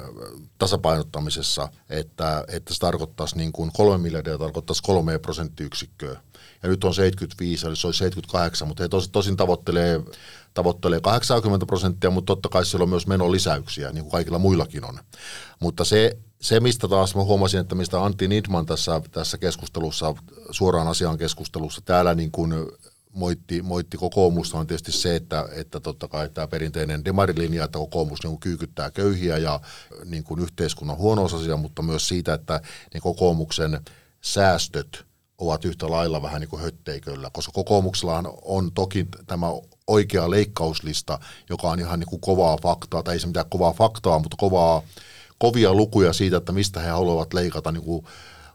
tasapainottamisessa, 0.58 1.70
että, 1.90 2.46
että 2.48 2.74
se 2.74 2.80
tarkoittaisi 2.80 3.38
niin 3.38 3.52
kuin 3.52 3.72
kolme 3.74 3.98
miljardia, 3.98 4.38
tarkoittaisi 4.38 4.84
kolme 4.84 5.20
prosenttiyksikköä. 5.20 6.20
Ja 6.64 6.70
nyt 6.70 6.84
on 6.84 6.94
75, 6.94 7.68
eli 7.68 7.76
se 7.76 7.88
olisi 7.88 7.98
78, 7.98 8.68
mutta 8.68 8.84
he 8.84 8.90
tos, 8.90 9.10
tosin 9.10 9.38
tavoittelee, 9.38 10.00
tavoittelee 10.54 11.00
80 11.02 11.66
prosenttia, 11.66 12.10
mutta 12.10 12.32
totta 12.32 12.50
kai 12.50 12.66
siellä 12.66 12.84
on 12.84 12.90
myös 12.90 13.08
menolisäyksiä, 13.08 13.92
niin 13.92 14.04
kuin 14.04 14.12
kaikilla 14.12 14.40
muillakin 14.40 14.86
on. 14.86 15.00
Mutta 15.60 15.86
se, 15.86 16.18
se, 16.44 16.60
mistä 16.60 16.88
taas 16.88 17.16
mä 17.16 17.24
huomasin, 17.24 17.60
että 17.60 17.76
mistä 17.76 18.04
Antti 18.04 18.28
Nidman 18.28 18.66
tässä, 18.66 19.02
tässä 19.12 19.38
keskustelussa, 19.38 20.16
suoraan 20.52 20.88
asian 20.88 21.18
keskustelussa, 21.18 21.82
täällä 21.86 22.16
niin 22.16 22.32
kuin 22.32 22.54
moitti, 23.14 23.62
moitti 23.62 23.98
kokoomusta 23.98 24.58
on 24.58 24.68
tietysti 24.68 24.92
se, 24.92 25.16
että, 25.16 25.50
että 25.52 25.80
totta 25.80 26.08
kai 26.08 26.30
tämä 26.30 26.48
perinteinen 26.48 27.06
demarilinja, 27.06 27.64
että 27.64 27.80
kokoomus 27.80 28.24
niin 28.24 28.40
kyykyttää 28.40 28.92
köyhiä 28.92 29.38
ja 29.38 29.60
niin 30.06 30.24
kuin 30.24 30.40
yhteiskunnan 30.40 30.98
huono 30.98 31.28
mutta 31.58 31.82
myös 31.82 32.08
siitä, 32.08 32.34
että 32.34 32.62
ne 32.94 33.00
kokoomuksen 33.00 33.82
säästöt 34.22 35.06
ovat 35.38 35.66
yhtä 35.66 35.90
lailla 35.90 36.22
vähän 36.22 36.42
niin 36.42 36.50
kuin 36.50 36.62
hötteiköllä, 36.62 37.30
koska 37.34 37.52
kokoomuksellahan 37.52 38.28
on 38.42 38.72
toki 38.72 39.08
tämä 39.28 39.48
oikea 39.88 40.30
leikkauslista, 40.30 41.20
joka 41.50 41.70
on 41.70 41.80
ihan 41.80 42.00
niin 42.00 42.10
kuin 42.10 42.22
kovaa 42.22 42.58
faktaa, 42.58 43.04
tai 43.04 43.14
ei 43.14 43.20
se 43.20 43.28
mitään 43.28 43.50
kovaa 43.50 43.74
faktaa, 43.74 44.20
mutta 44.20 44.38
kovaa 44.40 44.82
kovia 45.44 45.74
lukuja 45.74 46.14
siitä, 46.14 46.38
että 46.38 46.52
mistä 46.52 46.80
he 46.80 46.90
haluavat 46.90 47.34
leikata 47.34 47.72
niin 47.72 47.84
kuin 47.84 48.06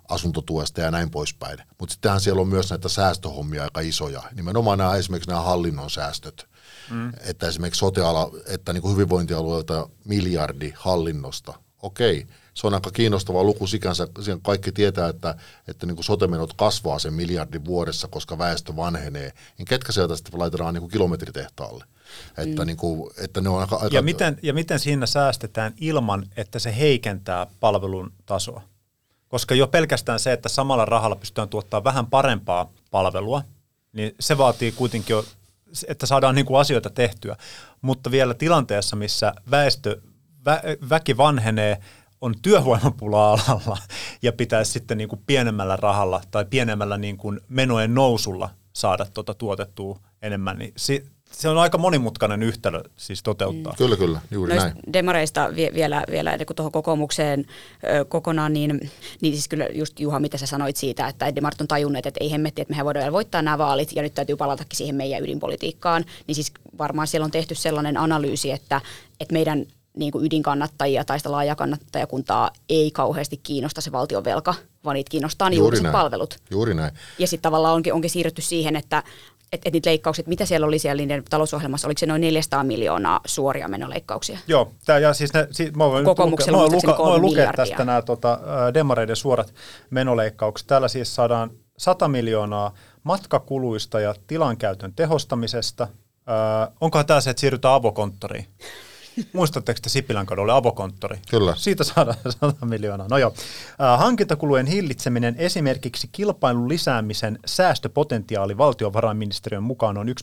asuntotuesta 0.09 0.81
ja 0.81 0.90
näin 0.90 1.11
poispäin. 1.11 1.59
Mutta 1.79 1.92
sittenhän 1.92 2.20
siellä 2.20 2.40
on 2.40 2.48
myös 2.48 2.70
näitä 2.70 2.88
säästöhommia 2.88 3.62
aika 3.62 3.81
isoja. 3.81 4.22
Nimenomaan 4.35 4.79
nämä, 4.79 4.96
esimerkiksi 4.96 5.31
nämä 5.31 5.40
hallinnon 5.40 5.90
säästöt. 5.90 6.46
Mm. 6.90 7.12
Että 7.20 7.48
esimerkiksi 7.48 7.79
soteala, 7.79 8.31
että 8.46 8.72
niin 8.72 8.83
kuin 8.83 8.92
hyvinvointialueelta 8.92 9.88
miljardi 10.05 10.72
hallinnosta. 10.77 11.55
Okei, 11.83 12.27
se 12.55 12.66
on 12.66 12.74
aika 12.74 12.90
kiinnostava 12.90 13.44
luku 13.44 13.66
sikänsä. 13.66 14.09
Kaikki 14.42 14.72
tietää, 14.72 15.09
että, 15.09 15.35
että 15.68 15.87
niin 15.87 15.96
kuin 15.96 16.05
sotemenot 16.05 16.53
kasvaa 16.53 16.98
sen 16.98 17.14
miljardin 17.14 17.64
vuodessa, 17.64 18.09
koska 18.09 18.38
väestö 18.38 18.77
vanhenee. 18.77 19.33
Niin 19.59 19.66
ketkä 19.66 19.92
sieltä 19.92 20.16
sitten 20.16 20.40
laitetaan 20.40 20.74
niin 20.74 20.83
kuin 20.83 20.92
kilometritehtaalle? 20.92 21.85
Että, 22.38 22.62
mm. 22.62 22.66
niin 22.66 22.77
kuin, 22.77 23.11
että 23.18 23.40
ne 23.40 23.49
on 23.49 23.61
aika, 23.61 23.77
aika... 23.77 23.97
Ja, 23.97 24.03
miten, 24.03 24.38
ja 24.42 24.55
miten 24.55 24.79
siinä 24.79 25.07
säästetään 25.07 25.75
ilman, 25.81 26.27
että 26.37 26.59
se 26.59 26.77
heikentää 26.77 27.47
palvelun 27.61 28.12
tasoa? 28.27 28.62
Koska 29.29 29.55
jo 29.55 29.66
pelkästään 29.66 30.21
se, 30.21 30.33
että 30.33 30.49
samalla 30.49 30.85
rahalla 30.85 31.16
pystytään 31.16 31.49
tuottaa 31.49 31.85
vähän 31.85 32.07
parempaa 32.07 32.73
palvelua, 32.90 33.42
niin 33.92 34.14
se 34.21 34.38
vaatii 34.38 34.73
kuitenkin 34.73 35.14
jo, 35.14 35.25
että 35.88 36.07
saadaan 36.07 36.35
niin 36.35 36.47
kuin 36.47 36.61
asioita 36.61 36.90
tehtyä. 36.90 37.37
Mutta 37.83 38.11
vielä 38.11 38.35
tilanteessa, 38.35 38.97
missä 38.97 39.35
väestö, 39.51 40.01
vä, 40.44 40.62
väki 40.90 41.16
vanhenee, 41.16 41.79
on 42.21 42.35
työvoimapula 42.42 43.33
alalla 43.33 43.79
ja 44.23 44.33
pitäisi 44.33 44.73
sitten 44.73 44.99
niin 44.99 45.09
kuin 45.09 45.23
pienemmällä 45.27 45.77
rahalla 45.77 46.21
tai 46.31 46.44
pienemmällä 46.44 46.99
niin 46.99 47.16
kuin 47.16 47.40
menojen 47.49 47.94
nousulla 47.94 48.51
saada 48.73 49.07
tuota 49.14 49.35
tuotettua 49.35 49.99
enemmän, 50.23 50.59
niin 50.59 50.73
si, 50.77 51.07
se 51.38 51.48
on 51.48 51.59
aika 51.59 51.79
monimutkainen 51.79 52.42
yhtälö 52.42 52.83
siis 52.96 53.22
toteuttaa. 53.22 53.72
Mm. 53.72 53.77
Kyllä, 53.77 53.96
kyllä, 53.96 54.20
juuri 54.31 54.55
Noista 54.55 54.68
näin. 54.68 54.92
Demareista 54.92 55.51
vie, 55.57 55.70
vielä, 55.74 56.05
vielä 56.11 56.33
ennen 56.33 56.46
kuin 56.46 56.57
tuohon 56.57 56.72
kokoomukseen 56.72 57.44
ö, 57.85 58.05
kokonaan, 58.05 58.53
niin, 58.53 58.90
niin 59.20 59.35
siis 59.35 59.48
kyllä 59.48 59.66
just 59.72 60.01
Juha, 60.01 60.20
mitä 60.20 60.38
sä 60.38 60.46
sanoit 60.46 60.77
siitä, 60.77 61.09
että 61.09 61.35
Demarit 61.35 61.61
on 61.61 61.68
tajunneet, 61.68 62.07
että 62.07 62.18
ei 62.20 62.31
hemmetti, 62.31 62.62
että 62.62 62.72
mehän 62.72 62.87
voidaan 62.87 63.12
voittaa 63.12 63.42
nämä 63.42 63.59
vaalit 63.59 63.92
ja 63.92 64.03
nyt 64.03 64.14
täytyy 64.14 64.37
palatakin 64.37 64.77
siihen 64.77 64.94
meidän 64.94 65.22
ydinpolitiikkaan, 65.22 66.05
niin 66.27 66.35
siis 66.35 66.53
varmaan 66.79 67.07
siellä 67.07 67.24
on 67.24 67.31
tehty 67.31 67.55
sellainen 67.55 67.96
analyysi, 67.96 68.51
että, 68.51 68.81
että 69.20 69.33
meidän 69.33 69.66
niin 69.96 70.12
kuin 70.12 70.27
ydinkannattajia 70.27 71.05
tai 71.05 71.18
sitä 71.18 71.33
laajakannattajakuntaa 71.33 72.51
ei 72.68 72.90
kauheasti 72.90 73.37
kiinnosta 73.37 73.81
se 73.81 73.92
valtion 73.92 74.24
velka, 74.24 74.55
vaan 74.85 74.94
niitä 74.94 75.11
kiinnostaa 75.11 75.48
juuri 75.48 75.59
julkiset 75.59 75.92
palvelut. 75.92 76.38
Juuri 76.51 76.74
näin. 76.74 76.92
Ja 77.18 77.27
sitten 77.27 77.42
tavallaan 77.42 77.74
onkin, 77.74 77.94
onkin 77.94 78.11
siirrytty 78.11 78.42
siihen, 78.42 78.77
että 78.77 79.03
että 79.52 79.68
et 79.68 79.72
niitä 79.72 79.90
leikkauksia, 79.90 80.24
mitä 80.26 80.46
siellä 80.46 80.66
oli 80.66 80.78
siellä 80.78 81.00
niiden 81.00 81.22
talousohjelmassa, 81.30 81.88
oliko 81.88 81.98
se 81.98 82.06
noin 82.06 82.20
400 82.20 82.64
miljoonaa 82.64 83.20
suoria 83.26 83.68
menoleikkauksia? 83.68 84.38
Joo, 84.46 84.72
tää, 84.84 84.98
ja 84.98 85.14
siis 85.14 85.34
ne, 85.34 85.48
siis 85.50 85.72
mä 85.74 85.84
voin, 85.84 86.06
lukea, 86.06 86.26
mä 86.26 86.58
voin, 86.58 86.72
luka, 86.72 86.92
mä 86.92 86.98
voin 86.98 87.22
lukea 87.22 87.52
tästä 87.56 87.84
nämä 87.84 88.02
tota, 88.02 88.40
demareiden 88.74 89.16
suorat 89.16 89.54
menoleikkaukset. 89.90 90.66
Täällä 90.66 90.88
siis 90.88 91.14
saadaan 91.14 91.50
100 91.78 92.08
miljoonaa 92.08 92.74
matkakuluista 93.02 94.00
ja 94.00 94.14
tilankäytön 94.26 94.92
tehostamisesta. 94.92 95.82
Äh, 95.82 96.74
onkohan 96.80 97.06
tämä 97.06 97.20
se, 97.20 97.30
että 97.30 97.40
siirrytään 97.40 97.74
avokonttoriin? 97.74 98.46
Muistatteko 99.33 99.78
te 99.83 99.88
Sipilän 99.88 100.26
kadulle 100.26 100.52
avokonttori? 100.52 101.18
Kyllä. 101.31 101.54
Siitä 101.57 101.85
saadaan 101.85 102.16
100 102.40 102.66
miljoonaa. 102.66 103.07
No 103.11 103.18
joo. 103.18 103.35
Hankintakulujen 103.96 104.66
hillitseminen 104.66 105.35
esimerkiksi 105.38 106.09
kilpailun 106.12 106.68
lisäämisen 106.68 107.38
säästöpotentiaali 107.46 108.59
valtiovarainministeriön 108.59 109.62
mukaan 109.62 109.98
on 109.98 110.09
1,5 110.09 110.14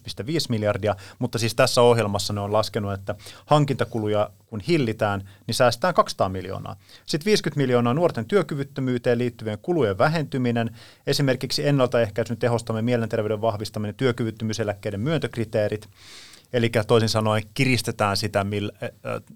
miljardia, 0.50 0.96
mutta 1.20 1.38
siis 1.38 1.56
tässä 1.56 1.82
ohjelmassa 1.82 2.34
ne 2.34 2.42
on 2.42 2.54
laskenut, 2.54 2.94
että 2.94 3.16
hankintakuluja 3.46 4.30
kun 4.48 4.62
hillitään, 4.68 5.30
niin 5.48 5.56
säästetään 5.56 5.94
200 5.94 6.30
miljoonaa. 6.30 6.76
Sitten 7.06 7.26
50 7.26 7.58
miljoonaa 7.58 7.94
nuorten 7.94 8.26
työkyvyttömyyteen 8.26 9.18
liittyvien 9.18 9.60
kulujen 9.62 9.98
vähentyminen, 9.98 10.76
esimerkiksi 11.08 11.68
ennaltaehkäisyn 11.68 12.38
tehostaminen, 12.38 12.86
mielenterveyden 12.86 13.42
vahvistaminen, 13.42 13.96
työkyvyttömyyseläkkeiden 13.96 15.00
myöntökriteerit, 15.00 15.90
Eli 16.56 16.72
toisin 16.88 17.10
sanoen 17.10 17.44
kiristetään 17.54 18.18
sitä 18.18 18.44
millä, 18.44 18.72
äh, 18.84 18.90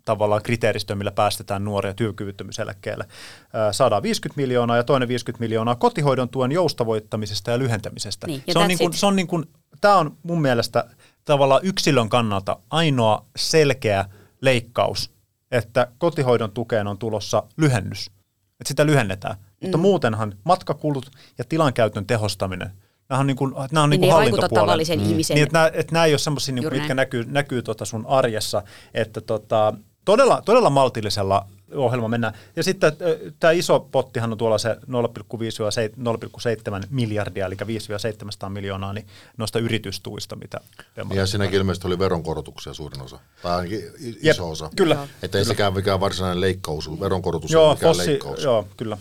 tavallaan 0.05 0.43
kriteeristöä, 0.43 0.95
millä 0.95 1.11
päästetään 1.11 1.63
nuoria 1.63 1.93
työkyvyttömyyseläkkeelle. 1.93 3.03
Äh, 3.43 3.71
saadaan 3.71 4.03
50 4.03 4.41
miljoonaa 4.41 4.77
ja 4.77 4.83
toinen 4.83 5.07
50 5.07 5.43
miljoonaa 5.43 5.75
kotihoidon 5.75 6.29
tuen 6.29 6.51
joustavoittamisesta 6.51 7.51
ja 7.51 7.59
lyhentämisestä. 7.59 8.27
Niin, 8.27 8.43
se 8.49 8.59
on 8.59 8.67
niin 8.67 8.77
kuin, 8.77 8.93
se 8.93 9.05
on 9.05 9.15
niin 9.15 9.27
kuin, 9.27 9.45
tämä 9.81 9.97
on 9.97 10.17
mun 10.23 10.41
mielestä 10.41 10.85
tavallaan 11.25 11.61
yksilön 11.63 12.09
kannalta 12.09 12.59
ainoa 12.69 13.25
selkeä 13.35 14.05
leikkaus, 14.41 15.11
että 15.51 15.87
kotihoidon 15.97 16.51
tukeen 16.51 16.87
on 16.87 16.97
tulossa 16.97 17.43
lyhennys. 17.57 18.11
Että 18.59 18.67
sitä 18.67 18.85
lyhennetään. 18.85 19.35
Mm. 19.35 19.49
Mutta 19.61 19.77
muutenhan 19.77 20.35
matkakulut 20.43 21.11
ja 21.37 21.43
tilankäytön 21.43 22.05
tehostaminen– 22.05 22.71
Nämä 23.09 23.19
on, 23.19 23.27
niin 23.27 23.37
kuin, 23.37 23.53
nämä 23.71 23.83
on 23.83 23.89
niin, 23.89 24.01
niin 24.01 24.13
hallintopuolen. 24.13 24.55
tavallisen 24.55 24.99
mm. 24.99 25.05
ihmisen. 25.05 25.35
Niin, 25.35 25.43
että 25.43 25.57
nämä, 25.57 25.71
että 25.73 25.93
nämä 25.93 26.05
ei 26.05 26.13
ole 26.13 26.19
semmoisia, 26.19 26.55
niin 26.55 26.73
mitkä 26.73 26.93
näkyy, 26.93 27.25
näkyy 27.27 27.61
tota 27.61 27.85
sun 27.85 28.05
arjessa. 28.07 28.63
Että 28.93 29.21
tota, 29.21 29.73
todella, 30.05 30.41
todella 30.45 30.69
maltillisella 30.69 31.45
ohjelma 31.75 32.07
mennään. 32.07 32.33
Ja 32.55 32.63
sitten 32.63 32.91
tämä 33.39 33.51
iso 33.51 33.79
pottihan 33.79 34.31
on 34.31 34.37
tuolla 34.37 34.57
se 34.57 34.73
0,5-0,7 34.73 34.77
miljardia, 36.89 37.45
eli 37.45 37.55
5-700 37.55 38.49
miljoonaa 38.49 38.93
niin 38.93 39.07
noista 39.37 39.59
yritystuista, 39.59 40.35
mitä 40.35 40.59
Ja 41.13 41.25
siinäkin 41.25 41.57
ilmeisesti 41.57 41.87
oli 41.87 41.99
veronkorotuksia 41.99 42.73
suurin 42.73 43.01
osa, 43.01 43.19
tai 43.41 43.55
ainakin 43.55 43.83
iso 43.99 44.17
Jep, 44.21 44.39
osa. 44.39 44.69
Kyllä. 44.75 45.07
Että 45.21 45.37
ei 45.37 45.45
sekään 45.45 45.73
mikään 45.73 45.99
varsinainen 45.99 46.41
leikkaus, 46.41 46.99
veronkorotus 46.99 47.51
joo, 47.51 47.69
on 47.69 47.75
mikään 47.75 47.95
fossi, 47.95 48.09
leikkaus. 48.09 48.43
Joo, 48.43 48.67
kyllä. 48.77 48.97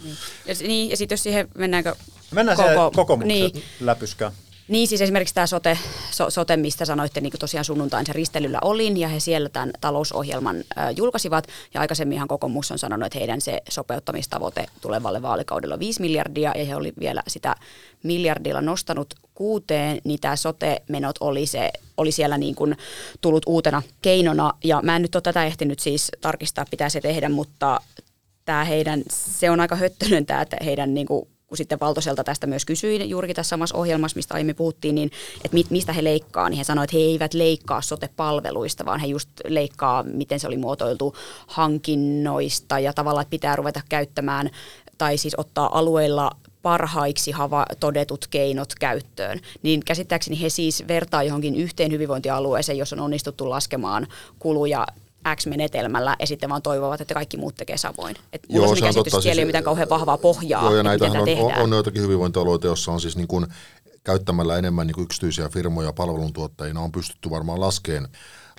Ja, 0.47 0.55
niin, 0.61 0.91
ja 0.91 0.97
sitten 0.97 1.17
jos 1.17 1.23
siihen 1.23 1.49
mennäänkö 1.55 1.95
Mennään 2.31 2.57
koko, 2.57 2.69
se 2.69 2.75
kokoomuksen 2.95 3.29
niin, 3.29 3.63
läpyskään. 3.81 4.33
Niin 4.69 4.89
siis 4.89 5.01
esimerkiksi 5.01 5.35
tämä 5.35 5.47
sote, 5.47 5.79
so, 6.11 6.31
sote 6.31 6.57
mistä 6.57 6.85
sanoitte, 6.85 7.21
niin 7.21 7.31
kuin 7.31 7.41
tosiaan 7.41 7.65
sunnuntain 7.65 8.07
se 8.07 8.13
ristelyllä 8.13 8.59
olin 8.63 8.97
ja 8.97 9.09
he 9.09 9.21
siellä 9.21 9.49
tämän 9.49 9.71
talousohjelman 9.81 10.57
äh, 10.57 10.89
julkaisivat. 10.97 11.47
Ja 11.75 11.81
aikaisemminhan 11.81 12.29
kokoomus 12.29 12.73
on 12.73 12.79
sanonut, 12.79 13.07
että 13.07 13.19
heidän 13.19 13.41
se 13.41 13.63
sopeuttamistavoite 13.71 14.67
tulevalle 14.81 15.23
vaalikaudella 15.23 15.75
on 15.75 15.81
5 15.81 16.01
miljardia 16.01 16.53
ja 16.57 16.65
he 16.65 16.77
oli 16.77 16.93
vielä 17.01 17.23
sitä 17.29 17.57
miljardilla 18.03 18.63
nostanut 18.63 19.15
kuuteen, 19.35 20.01
niin 20.05 20.21
tämä 20.21 20.37
sote-menot 20.37 21.17
oli, 21.21 21.47
se, 21.47 21.71
oli 21.97 22.13
siellä 22.13 22.39
niin 22.39 22.55
kuin 22.55 22.77
tullut 23.21 23.43
uutena 23.47 23.83
keinona. 24.03 24.53
Ja 24.65 24.83
mä 24.83 24.97
en 24.97 25.03
nyt 25.03 25.15
ole 25.15 25.23
tätä 25.23 25.45
ehtinyt 25.45 25.79
siis 25.79 26.11
tarkistaa, 26.21 26.65
pitää 26.71 26.89
se 26.89 27.01
tehdä, 27.01 27.29
mutta 27.29 27.81
tämä 28.45 28.65
heidän, 28.65 29.03
se 29.11 29.51
on 29.51 29.61
aika 29.61 29.77
höttönen 29.77 30.27
tämä, 30.27 30.45
heidän 30.65 30.95
niin 30.95 31.07
kuin 31.07 31.29
kun 31.49 31.57
sitten 31.57 31.81
Valtoselta 31.81 32.25
tästä 32.25 32.47
myös 32.47 32.65
kysyin 32.65 33.11
juurikin 33.11 33.37
tässä 33.37 33.51
samassa 33.51 33.77
ohjelmassa, 33.77 34.17
mistä 34.17 34.35
aiemmin 34.35 34.57
puhuttiin, 34.57 34.95
niin 34.95 35.11
että 35.45 35.59
mistä 35.71 35.93
he 35.93 36.05
leikkaa, 36.05 36.49
niin 36.49 36.59
he 36.59 36.65
sanoivat, 36.65 36.91
että 36.91 36.97
he 36.97 37.03
eivät 37.03 37.35
leikkaa 37.35 37.81
sote-palveluista, 37.81 38.85
vaan 38.85 39.01
he 39.01 39.07
just 39.07 39.29
leikkaa, 39.45 40.03
miten 40.03 40.41
se 40.41 40.47
oli 40.47 40.57
muotoiltu, 40.57 41.15
hankinnoista 41.47 42.79
ja 42.79 42.93
tavallaan, 42.93 43.23
että 43.23 43.31
pitää 43.31 43.57
ruveta 43.57 43.81
käyttämään 43.89 44.51
tai 44.99 45.17
siis 45.19 45.35
ottaa 45.39 45.79
alueilla 45.79 46.31
parhaiksi 46.63 47.31
hava 47.31 47.67
todetut 47.81 48.27
keinot 48.27 48.75
käyttöön. 48.75 49.41
Niin 49.63 49.85
käsittääkseni 49.85 50.41
he 50.43 50.49
siis 50.49 50.85
vertaa 50.89 51.23
johonkin 51.23 51.57
yhteen 51.57 51.93
hyvinvointialueeseen, 51.93 52.79
jos 52.79 52.93
on 52.93 53.01
onnistuttu 53.01 53.51
laskemaan 53.51 54.07
kuluja 54.39 54.87
X-menetelmällä 55.37 56.17
ja 56.21 56.27
sitten 56.27 56.49
vaan 56.49 56.63
toivovat, 56.63 57.01
että 57.01 57.15
kaikki 57.15 57.37
muut 57.37 57.55
tekee 57.55 57.77
samoin. 57.77 58.17
Et 58.33 58.43
Joo, 58.49 58.77
se 58.77 58.85
on 58.85 58.95
totta. 58.95 59.21
Siis, 59.21 59.27
ei 59.27 59.41
ole 59.41 59.47
mitään 59.47 59.65
kauhean 59.65 59.89
vahvaa 59.89 60.19
pohjaa, 60.19 60.63
joo, 60.63 60.77
ja 60.77 60.83
näitähän 60.83 61.23
on, 61.23 61.29
on, 61.39 61.63
on 61.63 61.71
joitakin 61.71 62.03
hyvinvointialueita, 62.03 62.67
joissa 62.67 62.93
on 62.93 63.01
siis 63.01 63.17
niin 63.17 63.29
kuin 63.29 63.47
käyttämällä 64.05 64.59
enemmän 64.59 64.87
niin 64.87 64.95
kuin 64.95 65.05
yksityisiä 65.05 65.49
firmoja 65.49 65.93
palveluntuottajina 65.93 66.81
on 66.81 66.93
pystytty 66.93 67.31
varmaan 67.31 67.61
laskeen, 67.61 68.09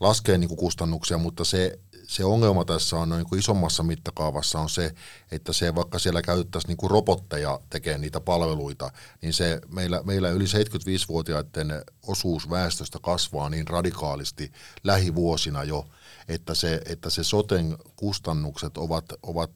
laskeen 0.02 0.40
niin 0.40 0.48
kuin 0.48 0.58
kustannuksia, 0.58 1.18
mutta 1.18 1.44
se, 1.44 1.80
se 2.08 2.26
ongelma 2.26 2.66
tässä 2.66 2.98
on 2.98 3.10
niin 3.10 3.30
kuin 3.30 3.40
isommassa 3.40 3.84
mittakaavassa 3.84 4.60
on 4.60 4.70
se, 4.70 4.92
että 5.32 5.54
se 5.54 5.76
vaikka 5.76 6.00
siellä 6.00 6.22
käytettäisiin 6.22 6.70
niin 6.70 6.78
kuin 6.78 6.92
robotteja 6.92 7.60
tekemään 7.70 8.02
niitä 8.02 8.20
palveluita, 8.20 8.92
niin 9.22 9.34
se 9.34 9.62
meillä, 9.74 10.02
meillä 10.04 10.30
yli 10.30 10.46
75-vuotiaiden 10.46 11.82
osuus 12.08 12.50
väestöstä 12.50 13.00
kasvaa 13.02 13.50
niin 13.50 13.68
radikaalisti 13.68 14.52
lähivuosina 14.84 15.64
jo, 15.64 15.86
että 16.30 16.54
se, 16.54 16.82
että 16.86 17.10
se 17.10 17.24
soten 17.24 17.78
kustannukset 17.96 18.78
ovat, 18.78 19.06
ovat 19.24 19.52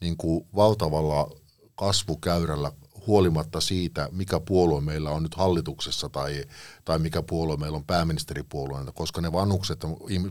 niin 0.00 0.16
kuin 0.16 0.46
valtavalla 0.54 1.30
kasvukäyrällä 1.74 2.72
huolimatta 3.06 3.60
siitä, 3.60 4.08
mikä 4.12 4.40
puolue 4.40 4.80
meillä 4.80 5.10
on 5.10 5.22
nyt 5.22 5.34
hallituksessa 5.34 6.08
tai, 6.08 6.44
tai 6.84 6.98
mikä 6.98 7.22
puolue 7.22 7.56
meillä 7.56 7.76
on 7.76 7.84
pääministeripuolueena, 7.84 8.92
koska 8.92 9.20
ne 9.20 9.32
vanhukset, 9.32 9.80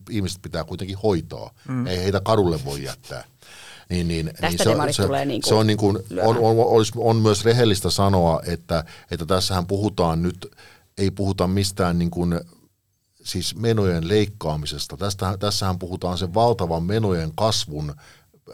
ihmiset 0.09 0.41
pitää 0.41 0.63
kuitenkin 0.63 0.97
hoitaa. 0.97 1.51
Mm. 1.67 1.87
Ei 1.87 1.97
heitä 1.97 2.21
kadulle 2.23 2.65
voi 2.65 2.83
jättää. 2.83 3.23
Niin, 3.89 4.07
niin, 4.07 4.25
Tästä 4.25 4.47
niin 4.47 4.57
se, 4.57 4.93
se, 4.93 5.03
tulee 5.03 5.25
niin 5.25 5.41
kuin 5.41 5.49
se 5.49 5.55
on, 5.55 5.67
niin 5.67 5.77
kuin, 5.77 5.97
on, 6.23 6.37
on, 6.37 6.57
on, 6.59 6.85
on 6.97 7.15
myös 7.15 7.45
rehellistä 7.45 7.89
sanoa, 7.89 8.41
että, 8.45 8.83
että 9.11 9.25
tässähän 9.25 9.67
puhutaan 9.67 10.21
nyt, 10.21 10.51
ei 10.97 11.11
puhuta 11.11 11.47
mistään 11.47 11.99
niin 11.99 12.11
kuin 12.11 12.39
siis 13.27 13.55
menojen 13.55 14.07
leikkaamisesta. 14.07 14.97
Tästä, 14.97 15.37
tässähän 15.37 15.79
puhutaan 15.79 16.17
sen 16.17 16.33
valtavan 16.33 16.83
menojen 16.83 17.31
kasvun 17.35 17.95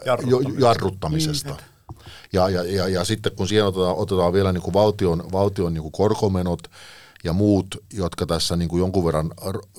jarruttamisesta. 0.06 0.66
Jarruttamisesta. 0.66 1.48
Niin. 1.48 1.64
Ja, 2.32 2.48
ja, 2.48 2.62
ja, 2.62 2.88
ja 2.88 3.04
sitten 3.04 3.32
kun 3.36 3.48
siihen 3.48 3.66
otetaan, 3.66 3.96
otetaan 3.96 4.32
vielä 4.32 4.52
niin 4.52 4.62
kuin 4.62 4.74
valtion, 4.74 5.32
valtion 5.32 5.74
niin 5.74 5.82
kuin 5.82 5.92
korkomenot 5.92 6.70
ja 7.24 7.32
muut, 7.32 7.76
jotka 7.92 8.26
tässä 8.26 8.56
niin 8.56 8.68
kuin 8.68 8.80
jonkun 8.80 9.04
verran 9.04 9.30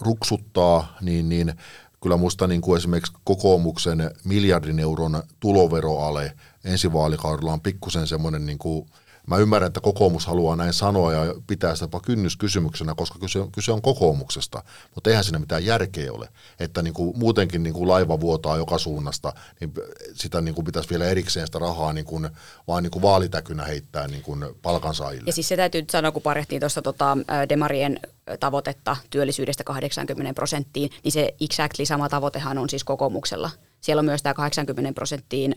ruksuttaa, 0.02 0.98
niin, 1.02 1.30
niin 1.30 1.54
kyllä 2.02 2.18
minusta 2.18 2.48
niin 2.48 2.62
kuin 2.62 2.78
esimerkiksi 2.78 3.14
kokoomuksen 3.24 4.12
miljardin 4.24 4.80
euron 4.80 5.24
tuloveroale 5.40 6.34
ensi 6.64 6.94
vaalikaudella 6.94 7.54
on 7.54 7.62
pikkusen 7.62 8.08
semmoinen 8.08 8.46
niin 8.46 8.58
kuin– 8.58 8.86
Mä 9.28 9.38
ymmärrän, 9.38 9.68
että 9.68 9.82
kokoomus 9.82 10.26
haluaa 10.26 10.56
näin 10.56 10.74
sanoa 10.74 11.14
ja 11.14 11.36
pitää 11.48 11.76
sitä 11.76 11.84
jopa 11.84 12.00
kynnyskysymyksenä, 12.00 12.96
koska 12.96 13.20
kyse 13.20 13.40
on, 13.40 13.52
kyse 13.52 13.72
on 13.72 13.82
kokoomuksesta, 13.82 14.64
mutta 14.96 15.10
eihän 15.10 15.24
siinä 15.24 15.40
mitään 15.40 15.66
järkeä 15.66 16.14
ole. 16.14 16.30
Että 16.60 16.82
niin 16.82 16.94
kuin 16.94 17.18
muutenkin 17.18 17.64
niin 17.64 17.74
kuin 17.74 17.88
laiva 17.88 18.20
vuotaa 18.20 18.58
joka 18.58 18.78
suunnasta, 18.78 19.34
niin 19.60 19.74
sitä 20.14 20.42
niin 20.42 20.56
kuin 20.56 20.66
pitäisi 20.66 20.90
vielä 20.90 21.06
erikseen 21.06 21.46
sitä 21.46 21.60
rahaa 21.60 21.94
niin 21.94 22.06
kuin, 22.06 22.30
vaan 22.68 22.84
niin 22.84 22.92
kuin 22.92 23.02
vaalitäkynä 23.02 23.64
heittää 23.64 24.08
niin 24.08 24.24
kuin 24.24 24.46
palkansaajille. 24.62 25.28
Ja 25.28 25.34
siis 25.34 25.48
se 25.48 25.56
täytyy 25.56 25.86
sanoa, 25.92 26.12
kun 26.12 26.22
parjattiin 26.22 26.60
tuossa 26.60 26.82
tota, 26.82 27.18
Demarien 27.50 28.00
tavoitetta 28.40 28.98
työllisyydestä 29.10 29.64
80 29.64 30.34
prosenttiin, 30.34 30.90
niin 31.04 31.12
se 31.12 31.36
exactly 31.42 31.86
sama 31.86 32.10
tavoitehan 32.10 32.58
on 32.58 32.70
siis 32.70 32.84
kokoomuksella. 32.84 33.50
Siellä 33.82 34.00
on 34.00 34.06
myös 34.06 34.24
tämä 34.24 34.34
80 34.34 34.94
prosenttiin 34.94 35.56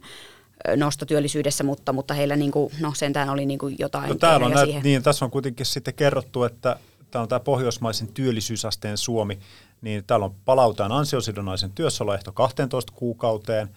nosto 0.77 1.07
työllisyydessä, 1.07 1.65
mutta, 1.65 1.93
mutta 1.93 2.15
heillä 2.15 2.37
niin 2.37 2.51
kuin, 2.51 2.73
no, 2.81 2.93
sentään 2.95 3.31
oli 3.31 3.47
niin 3.47 3.59
kuin 3.59 3.77
jotain. 3.79 4.09
No, 4.09 4.15
täällä 4.15 4.47
on 4.47 4.53
näet, 4.53 4.83
niin, 4.83 5.03
tässä 5.03 5.25
on 5.25 5.31
kuitenkin 5.31 5.67
sitten 5.67 5.95
kerrottu, 5.95 6.45
että 6.45 6.77
tämä 7.11 7.23
on 7.23 7.29
tämä 7.29 7.41
pohjoismaisen 7.41 8.09
työllisyysasteen 8.09 8.99
Suomi, 8.99 9.39
niin 9.81 10.05
täällä 10.05 10.27
on 10.27 10.35
palautaan 10.45 10.93
ansiosidonnaisen 10.93 11.73
työssäoloehto 11.73 12.33
12 12.33 12.93
kuukauteen, 12.97 13.69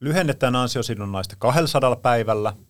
lyhennetään 0.00 0.56
ansiosidonnaista 0.56 1.36
200 1.38 1.96
päivällä– 1.96 2.52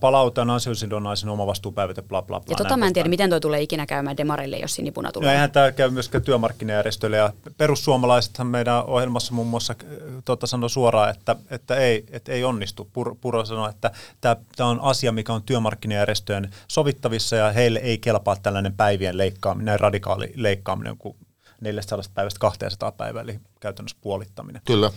palautan 0.00 0.50
ansiosidonnaisen 0.50 1.28
omavastuupäivät 1.28 1.96
ja 1.96 2.02
bla 2.02 2.22
bla 2.22 2.40
bla. 2.40 2.52
Ja 2.52 2.56
tota 2.56 2.76
mä 2.76 2.86
en 2.86 2.92
tiedä, 2.92 3.08
miten 3.08 3.30
toi 3.30 3.40
tulee 3.40 3.62
ikinä 3.62 3.86
käymään 3.86 4.16
Demarille, 4.16 4.56
jos 4.56 4.74
sinipuna 4.74 5.12
tulee. 5.12 5.26
No 5.26 5.32
eihän 5.32 5.50
tämä 5.50 5.72
käy 5.72 5.90
myöskään 5.90 6.24
työmarkkinajärjestöille 6.24 7.16
ja 7.16 7.32
perussuomalaisethan 7.56 8.46
meidän 8.46 8.84
ohjelmassa 8.84 9.34
muun 9.34 9.46
muassa 9.46 9.74
tota, 10.24 10.46
sanoi 10.46 10.70
suoraan, 10.70 11.10
että, 11.10 11.36
että, 11.50 11.76
ei, 11.76 12.04
että 12.10 12.32
ei 12.32 12.44
onnistu. 12.44 12.88
Puro, 12.92 13.14
Puro 13.14 13.44
sanoi, 13.44 13.70
että 13.70 13.90
tämä 14.20 14.68
on 14.68 14.80
asia, 14.80 15.12
mikä 15.12 15.32
on 15.32 15.42
työmarkkinajärjestöjen 15.42 16.50
sovittavissa 16.68 17.36
ja 17.36 17.52
heille 17.52 17.78
ei 17.78 17.98
kelpaa 17.98 18.36
tällainen 18.36 18.72
päivien 18.76 19.18
leikkaaminen, 19.18 19.66
näin 19.66 19.80
radikaali 19.80 20.32
leikkaaminen 20.36 20.96
kuin 20.98 21.16
400 21.60 21.98
päivästä 22.14 22.40
200 22.40 22.92
päivää, 22.92 23.22
eli 23.22 23.40
käytännössä 23.60 23.96
puolittaminen. 24.00 24.62
Kyllä. 24.64 24.90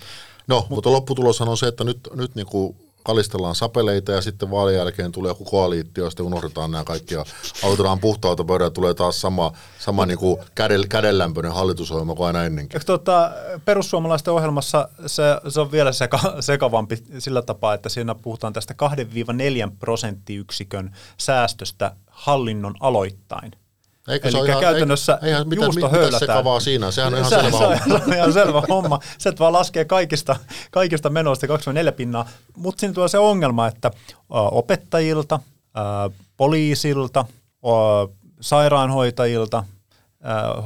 No, 0.48 0.56
Mut, 0.56 0.70
mutta 0.70 0.92
lopputulos 0.92 1.42
on 1.42 1.58
se, 1.58 1.68
että 1.68 1.84
nyt, 1.84 2.00
nyt 2.16 2.36
niin 2.36 2.48
kuin 2.48 2.78
kalistellaan 3.10 3.56
sapeleita 3.56 4.12
ja 4.12 4.22
sitten 4.22 4.52
vaalien 4.52 4.78
jälkeen 4.78 5.12
tulee 5.12 5.30
joku 5.30 5.46
koaliittio 5.46 6.04
ja 6.04 6.10
sitten 6.10 6.26
unohdetaan 6.26 6.72
nämä 6.72 6.84
kaikki 6.84 7.14
ja 7.14 7.26
autetaan 7.64 8.00
puhtaalta 8.00 8.44
pöydältä 8.44 8.74
tulee 8.74 8.94
taas 8.94 9.22
sama, 9.22 9.52
sama 9.80 10.06
niin 10.06 10.18
kuin 10.18 10.38
kädel, 10.56 10.86
kädenlämpöinen 10.90 11.52
hallitusohjelma 11.52 12.16
kuin 12.16 12.28
aina 12.28 12.46
ennenkin. 12.46 12.82
Tuota, 12.86 13.32
perussuomalaisten 13.66 14.34
ohjelmassa 14.34 14.90
se, 15.06 15.24
se 15.50 15.60
on 15.62 15.72
vielä 15.72 15.92
seka, 15.92 16.20
sekavampi 16.40 16.98
sillä 17.20 17.42
tapaa, 17.42 17.74
että 17.74 17.90
siinä 17.90 18.16
puhutaan 18.16 18.54
tästä 18.54 18.76
2-4 19.70 19.72
prosenttiyksikön 19.80 20.96
säästöstä 21.18 21.96
hallinnon 22.08 22.76
aloittain. 22.80 23.52
Eikö 24.08 24.28
Eli 24.28 24.32
se 24.32 24.38
ole 24.38 24.50
ihan, 24.50 24.62
käytännössä 24.62 25.20
ei, 25.22 25.30
eihän, 25.30 25.46
juusto 25.56 25.88
mitä, 25.88 26.06
mitä 26.06 26.20
sekavaa 26.20 26.60
siinä, 26.60 26.92
sehän 26.92 27.14
on 27.14 27.20
ihan 27.20 27.30
se, 27.30 27.36
selvä 27.36 27.52
se, 27.52 27.58
homma. 27.58 27.78
Se 27.88 28.04
on 28.08 28.14
ihan 28.14 28.34
selvä 28.34 28.62
homma. 28.70 29.00
Se, 29.18 29.30
että 29.30 29.40
vaan 29.40 29.54
laskee 29.54 29.86
kaikista, 29.86 30.36
kaikista 30.72 31.10
menoista 31.10 31.48
24 31.48 31.92
pinnaa. 31.92 32.30
Mutta 32.58 32.80
siinä 32.80 32.94
tulee 32.94 33.10
se 33.10 33.18
ongelma, 33.18 33.68
että 33.68 33.92
opettajilta, 34.30 35.40
poliisilta, 36.38 37.26
sairaanhoitajilta, 38.42 39.64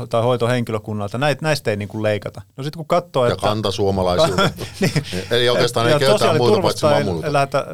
tai 0.09 0.21
hoitohenkilökunnalta, 0.21 1.17
näitä, 1.17 1.45
näistä 1.45 1.71
ei 1.71 1.77
niin 1.77 1.89
kuin 1.89 2.03
leikata. 2.03 2.41
No 2.57 2.63
sitten 2.63 2.77
kun 2.77 2.87
katsoo, 2.87 3.25
ja 3.25 3.31
että... 3.31 3.47
kantasuomalaisilta. 3.47 4.49
niin, 4.81 4.91
Eli 5.31 5.49
oikeastaan 5.49 5.89
ei 5.89 5.99
ketään 5.99 6.37
muuta 6.37 6.61
paitsi 6.61 6.85
Lähetä, 7.31 7.65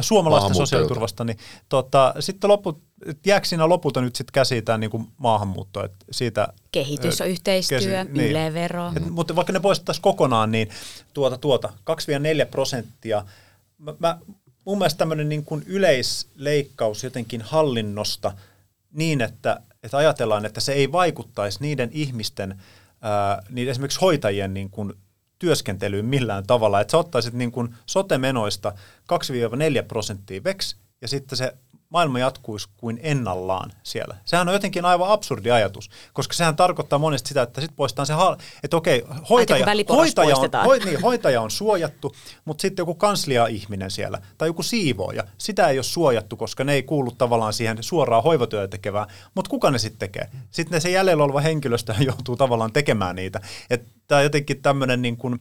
suomalaista 0.00 0.54
sosiaaliturvasta, 0.54 1.24
niin 1.24 1.38
tota, 1.68 2.14
sitten 2.20 2.50
loput, 3.04 3.26
jääkö 3.26 3.46
siinä 3.46 3.68
lopulta 3.68 4.00
nyt 4.00 4.16
sitten 4.16 4.32
käsiin 4.32 4.64
tämä 4.64 4.78
niin 4.78 5.08
maahanmuutto? 5.16 5.84
Että 5.84 6.04
siitä, 6.10 6.48
Kehitysyhteistyö, 6.72 7.78
kesi, 7.78 7.90
niin, 8.12 8.30
ylevero. 8.30 8.92
Et, 8.96 9.10
mutta 9.10 9.36
vaikka 9.36 9.52
ne 9.52 9.60
poistettaisiin 9.60 10.02
kokonaan, 10.02 10.52
niin 10.52 10.68
tuota, 11.14 11.38
tuota 11.38 11.72
2-4 11.90 12.46
prosenttia. 12.50 13.24
Mä, 13.78 13.94
mä, 13.98 14.18
mun 14.64 14.78
mielestä 14.78 14.98
tämmöinen 14.98 15.28
niin 15.28 15.44
kuin 15.44 15.62
yleisleikkaus 15.66 17.04
jotenkin 17.04 17.42
hallinnosta 17.42 18.32
niin, 18.92 19.20
että 19.20 19.60
että 19.86 19.96
ajatellaan, 19.96 20.44
että 20.44 20.60
se 20.60 20.72
ei 20.72 20.92
vaikuttaisi 20.92 21.58
niiden 21.60 21.90
ihmisten, 21.92 22.62
ää, 23.00 23.42
niin 23.50 23.68
esimerkiksi 23.68 24.00
hoitajien 24.00 24.54
niin 24.54 24.70
kuin 24.70 24.92
työskentelyyn 25.38 26.04
millään 26.04 26.46
tavalla. 26.46 26.80
Että 26.80 26.90
sä 26.90 26.98
ottaisit 26.98 27.34
niin 27.34 27.52
kuin 27.52 27.74
sote-menoista 27.86 28.72
2-4 29.82 29.84
prosenttia 29.88 30.44
veks, 30.44 30.76
ja 31.00 31.08
sitten 31.08 31.38
se 31.38 31.54
maailma 31.90 32.18
jatkuisi 32.18 32.68
kuin 32.76 33.00
ennallaan 33.02 33.72
siellä. 33.82 34.16
Sehän 34.24 34.48
on 34.48 34.54
jotenkin 34.54 34.84
aivan 34.84 35.08
absurdi 35.08 35.50
ajatus, 35.50 35.90
koska 36.12 36.34
sehän 36.34 36.56
tarkoittaa 36.56 36.98
monesti 36.98 37.28
sitä, 37.28 37.42
että 37.42 37.60
sitten 37.60 37.76
poistetaan 37.76 38.06
se, 38.06 38.12
hal- 38.12 38.36
että 38.62 38.76
okei, 38.76 39.04
hoitaja, 39.30 39.66
hoitaja, 39.88 40.36
on, 40.36 40.50
hoi, 40.64 40.78
niin, 40.78 41.00
hoitaja 41.00 41.40
on 41.40 41.50
suojattu, 41.50 42.16
mutta 42.44 42.62
sitten 42.62 42.82
joku 42.82 42.94
kanslia-ihminen 42.94 43.90
siellä 43.90 44.18
tai 44.38 44.48
joku 44.48 44.62
siivooja, 44.62 45.24
sitä 45.38 45.68
ei 45.68 45.78
ole 45.78 45.84
suojattu, 45.84 46.36
koska 46.36 46.64
ne 46.64 46.74
ei 46.74 46.82
kuulu 46.82 47.10
tavallaan 47.10 47.52
siihen 47.52 47.76
suoraan 47.80 48.22
hoivatyötä 48.22 48.68
tekevään, 48.68 49.06
mutta 49.34 49.48
kuka 49.48 49.70
ne 49.70 49.78
sitten 49.78 49.98
tekee? 49.98 50.30
Sitten 50.50 50.80
se 50.80 50.90
jäljellä 50.90 51.24
oleva 51.24 51.40
henkilöstö 51.40 51.94
joutuu 52.08 52.36
tavallaan 52.36 52.72
tekemään 52.72 53.16
niitä. 53.16 53.40
Tämä 54.08 54.22
jotenkin 54.22 54.62
tämmöinen 54.62 55.02
niin 55.02 55.16
kuin, 55.16 55.40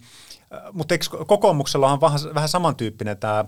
mutta 0.74 0.94
eikö 0.94 1.06
kokoomuksella 1.26 1.92
on 1.92 2.02
vähän, 2.02 2.20
vähän 2.34 2.50
samantyyppinen 2.50 3.18
tämä 3.18 3.46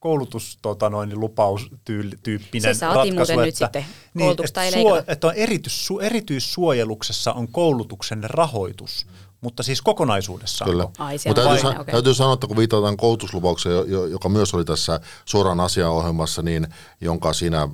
koulutus 0.00 0.58
tota 0.62 0.90
noin, 0.90 1.20
lupaustyyppinen 1.20 2.74
Se 2.74 2.86
ratkaisu, 2.86 3.14
muuten 3.14 3.34
että, 3.34 3.44
nyt 3.46 3.56
sitten 3.56 3.84
niin, 4.14 4.26
koulutusta 4.26 4.64
että, 4.64 4.76
ei 4.76 4.82
suo, 4.82 5.02
että 5.06 5.26
on 5.26 5.34
erityis, 5.34 5.86
su, 5.86 6.00
erityissuojeluksessa 6.00 7.32
on 7.32 7.48
koulutuksen 7.48 8.24
rahoitus, 8.24 9.06
mutta 9.40 9.62
siis 9.62 9.82
kokonaisuudessaan. 9.82 10.70
Kyllä. 10.70 10.84
Mutta 11.26 11.42
täytyy, 11.42 11.58
sa- 11.58 11.68
okay. 11.68 11.84
täytyy 11.84 12.14
sanoa, 12.14 12.34
että 12.34 12.46
kun 12.46 12.56
viitataan 12.56 12.96
koulutuslupaukseen, 12.96 13.90
joka 14.10 14.28
myös 14.28 14.54
oli 14.54 14.64
tässä 14.64 15.00
suoraan 15.24 15.60
asiaohjelmassa, 15.60 16.42
niin 16.42 16.66
jonka 17.00 17.32
siinä 17.32 17.68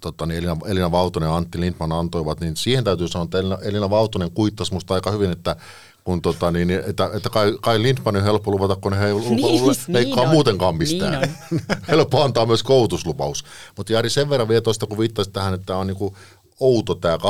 tota, 0.00 0.26
niin 0.26 0.38
Elina, 0.38 0.56
Elina 0.66 0.90
Vautonen 0.90 1.26
ja 1.26 1.36
Antti 1.36 1.60
Lindman 1.60 1.92
antoivat, 1.92 2.40
niin 2.40 2.56
siihen 2.56 2.84
täytyy 2.84 3.08
sanoa, 3.08 3.24
että 3.24 3.38
Elina, 3.38 3.58
Elina 3.62 3.90
Vautonen 3.90 4.30
kuittasi 4.30 4.72
minusta 4.72 4.94
aika 4.94 5.10
hyvin, 5.10 5.30
että 5.30 5.56
kun 6.04 6.22
tota, 6.22 6.50
niin, 6.50 6.70
että, 6.70 7.10
että 7.14 7.30
kai, 7.30 7.58
kai 7.60 7.82
Lindmanin 7.82 8.18
on 8.18 8.24
helppo 8.24 8.50
luvata, 8.50 8.76
kun 8.76 8.92
he 8.92 9.06
ei 9.06 9.12
lupa, 9.12 9.28
niin, 9.28 9.62
leikkaa 9.88 10.24
niin 10.24 10.32
muutenkaan 10.32 10.76
mistään. 10.76 11.20
Niin 11.50 11.62
helppo 11.88 12.22
antaa 12.22 12.46
myös 12.46 12.62
koulutuslupaus. 12.62 13.44
Mutta 13.76 13.92
Jari, 13.92 14.10
sen 14.10 14.30
verran 14.30 14.48
vielä 14.48 14.60
tuosta, 14.60 14.86
kun 14.86 14.98
viittasit 14.98 15.32
tähän, 15.32 15.54
että 15.54 15.76
on 15.76 15.86
niin 15.86 16.14
outo 16.60 16.94
tämä 16.94 17.16
2-4 17.16 17.20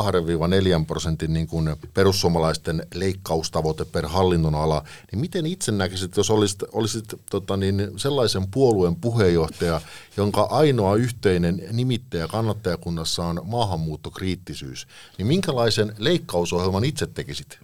prosentin 0.87 1.33
niin 1.33 1.47
kuin 1.47 1.77
perussuomalaisten 1.95 2.87
leikkaustavoite 2.95 3.85
per 3.85 4.07
hallinnon 4.07 4.55
ala, 4.55 4.85
niin 5.13 5.21
miten 5.21 5.47
itse 5.47 5.73
näkisit, 5.73 6.17
jos 6.17 6.31
olisit, 6.31 6.63
olisit 6.73 7.05
tota 7.31 7.57
niin, 7.57 7.91
sellaisen 7.97 8.51
puolueen 8.51 8.97
puheenjohtaja, 8.97 9.81
jonka 10.17 10.43
ainoa 10.43 10.97
yhteinen 10.97 11.63
nimittäjä 11.73 12.29
kannattajakunnassa 12.29 13.25
on 13.25 13.41
maahanmuuttokriittisyys, 13.45 14.87
niin 15.19 15.27
minkälaisen 15.27 15.95
leikkausohjelman 15.99 16.85
itse 16.85 17.07
tekisit? 17.07 17.59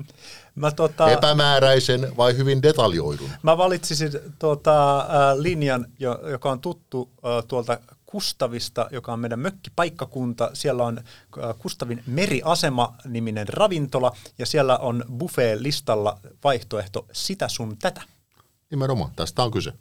Mä 0.54 0.70
tota, 0.70 1.10
Epämääräisen 1.10 2.16
vai 2.16 2.36
hyvin 2.36 2.62
detaljoidun? 2.62 3.30
Mä 3.42 3.58
valitsisin 3.58 4.12
tota, 4.38 4.98
äh, 4.98 5.06
linjan, 5.38 5.86
joka 6.30 6.50
on 6.50 6.60
tuttu 6.60 7.10
äh, 7.16 7.44
tuolta 7.48 7.78
Kustavista, 8.10 8.88
joka 8.90 9.12
on 9.12 9.20
meidän 9.20 9.38
mökkipaikkakunta. 9.38 10.50
Siellä 10.52 10.84
on 10.84 10.98
äh, 10.98 11.54
Kustavin 11.58 12.02
meriasema-niminen 12.06 13.48
ravintola 13.48 14.16
ja 14.38 14.46
siellä 14.46 14.78
on 14.78 15.04
buffet-listalla 15.18 16.18
vaihtoehto 16.44 17.06
sitä 17.12 17.48
sun 17.48 17.76
tätä. 17.78 18.02
Nimenomaan, 18.70 19.10
tästä 19.16 19.42
on 19.42 19.50
kyse. 19.50 19.72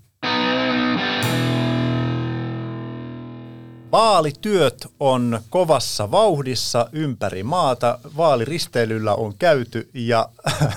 Vaalityöt 3.92 4.88
on 5.00 5.42
kovassa 5.50 6.12
vauhdissa 6.12 6.90
ympäri 6.92 7.44
maata. 7.44 8.00
Vaaliristeilyllä 8.18 9.16
on 9.16 9.38
käyty 9.38 9.90
ja 9.94 10.30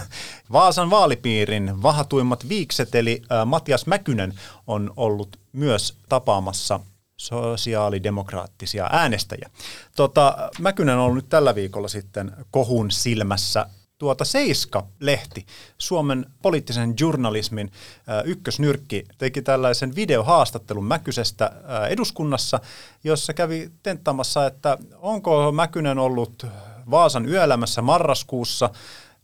Vaasan 0.52 0.90
vaalipiirin 0.90 1.82
vahatuimmat 1.82 2.48
viikset 2.48 2.94
eli 2.94 3.22
äh, 3.32 3.46
Matias 3.46 3.86
Mäkynen 3.86 4.34
on 4.66 4.92
ollut 4.96 5.36
myös 5.52 5.96
tapaamassa 6.08 6.80
sosiaalidemokraattisia 7.22 8.88
äänestäjiä. 8.92 9.50
Tota, 9.96 10.50
Mäkynen 10.58 10.94
on 10.94 11.00
ollut 11.00 11.14
nyt 11.14 11.28
tällä 11.28 11.54
viikolla 11.54 11.88
sitten 11.88 12.32
kohun 12.50 12.90
silmässä 12.90 13.66
tuota 13.98 14.24
Seiska-lehti, 14.24 15.46
Suomen 15.78 16.26
poliittisen 16.42 16.94
journalismin 17.00 17.72
äh, 18.08 18.22
ykkösnyrkki, 18.24 19.04
teki 19.18 19.42
tällaisen 19.42 19.94
videohaastattelun 19.94 20.84
Mäkysestä 20.84 21.44
äh, 21.44 21.90
eduskunnassa, 21.90 22.60
jossa 23.04 23.34
kävi 23.34 23.70
tenttaamassa, 23.82 24.46
että 24.46 24.78
onko 24.98 25.52
Mäkynen 25.52 25.98
ollut 25.98 26.46
Vaasan 26.90 27.28
yöelämässä 27.28 27.82
marraskuussa 27.82 28.70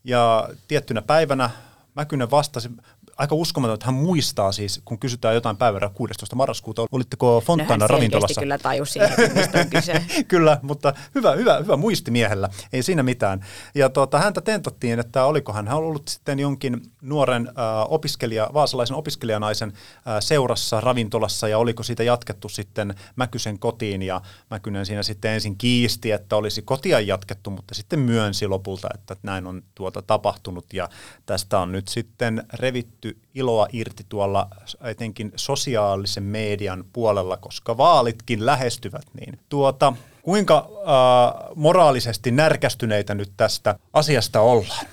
ja 0.05 0.49
tiettynä 0.69 1.03
päivänä 1.03 1.51
Mäkynen 1.95 2.31
vastasi 2.31 2.71
aika 3.19 3.35
uskomaton, 3.35 3.75
että 3.75 3.87
hän 3.87 3.95
muistaa 3.95 4.53
siis, 4.53 4.81
kun 4.85 4.99
kysytään 4.99 5.35
jotain 5.35 5.57
päivänä 5.57 5.91
16. 5.95 6.37
marraskuuta, 6.37 6.87
olitteko 6.93 7.43
Fontana 7.47 7.77
no, 7.77 7.87
ravintolassa? 7.87 8.41
kyllä 8.41 8.59
tajusi, 8.59 8.99
mistä 9.35 9.61
on 9.61 9.71
kyse. 9.71 10.05
kyllä, 10.29 10.59
mutta 10.63 10.95
hyvä, 11.15 11.33
hyvä, 11.33 11.59
hyvä 11.59 11.77
muisti 11.77 12.11
miehellä, 12.11 12.49
ei 12.73 12.83
siinä 12.83 13.03
mitään. 13.03 13.47
Ja 13.75 13.89
tuota, 13.89 14.19
häntä 14.19 14.41
tentottiin, 14.41 14.99
että 14.99 15.25
oliko 15.25 15.53
hän 15.53 15.69
ollut 15.69 16.09
sitten 16.09 16.39
jonkin 16.39 16.83
nuoren 17.03 17.49
äh, 17.49 17.55
opiskelija, 17.89 18.51
vaasalaisen 18.55 18.97
opiskelijanaisen 18.97 19.73
äh, 19.73 20.17
seurassa 20.21 20.81
ravintolassa 20.81 21.49
ja 21.49 21.59
oliko 21.59 21.83
siitä 21.83 22.03
jatkettu 22.03 22.49
sitten 22.49 22.95
Mäkysen 23.17 23.59
kotiin 23.59 24.03
ja 24.03 24.21
Mäkynen 24.51 24.87
siinä 24.87 25.03
sitten 25.03 25.31
ensin 25.31 25.57
kiisti, 25.57 26.11
että 26.11 26.37
olisi 26.37 26.63
kotia 26.63 27.01
jatkettu, 27.01 27.51
mutta 27.51 27.75
sitten 27.75 27.99
myönsi 27.99 28.47
lopulta, 28.47 28.89
että 28.95 29.17
näin 29.23 29.47
on 29.47 29.63
tuota 29.75 30.03
tapahtunut 30.03 30.73
ja 30.73 30.89
tästä 31.27 31.59
on 31.59 31.73
nyt 31.73 31.89
sitten 31.89 32.47
revitty 32.55 33.08
revitty 33.09 33.29
iloa 33.35 33.67
irti 33.73 34.07
tuolla 34.09 34.49
etenkin 34.85 35.33
sosiaalisen 35.37 36.23
median 36.23 36.85
puolella, 36.93 37.37
koska 37.37 37.77
vaalitkin 37.77 38.47
lähestyvät. 38.47 39.07
Niin 39.21 39.39
tuota, 39.49 39.93
kuinka 40.23 40.57
äh, 40.59 41.51
moraalisesti 41.55 42.31
närkästyneitä 42.31 43.15
nyt 43.15 43.33
tästä 43.37 43.79
asiasta 43.93 44.41
ollaan? 44.41 44.87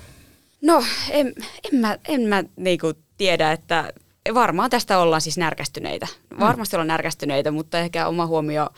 No, 0.62 0.84
en, 1.10 1.34
en 1.74 1.80
mä, 1.80 1.98
en 2.08 2.22
mä 2.22 2.44
niinku 2.56 2.94
tiedä, 3.18 3.52
että 3.52 3.94
varmaan 4.34 4.70
tästä 4.70 5.00
ollaan 5.00 5.22
siis 5.22 5.38
närkästyneitä. 5.38 6.08
Mm. 6.30 6.40
Varmasti 6.40 6.76
ollaan 6.76 6.88
närkästyneitä, 6.88 7.52
mutta 7.52 7.80
ehkä 7.80 8.08
oma 8.08 8.26
huomio 8.26 8.70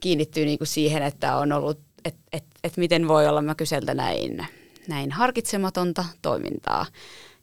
kiinnittyy 0.00 0.44
niinku 0.44 0.64
siihen, 0.64 1.02
että 1.02 1.36
on 1.36 1.52
ollut, 1.52 1.80
että 2.04 2.20
et, 2.32 2.44
et 2.64 2.76
miten 2.76 3.08
voi 3.08 3.28
olla 3.28 3.42
mä 3.42 3.54
kyseltä 3.54 3.94
näin, 3.94 4.46
näin 4.88 5.12
harkitsematonta 5.12 6.04
toimintaa 6.22 6.86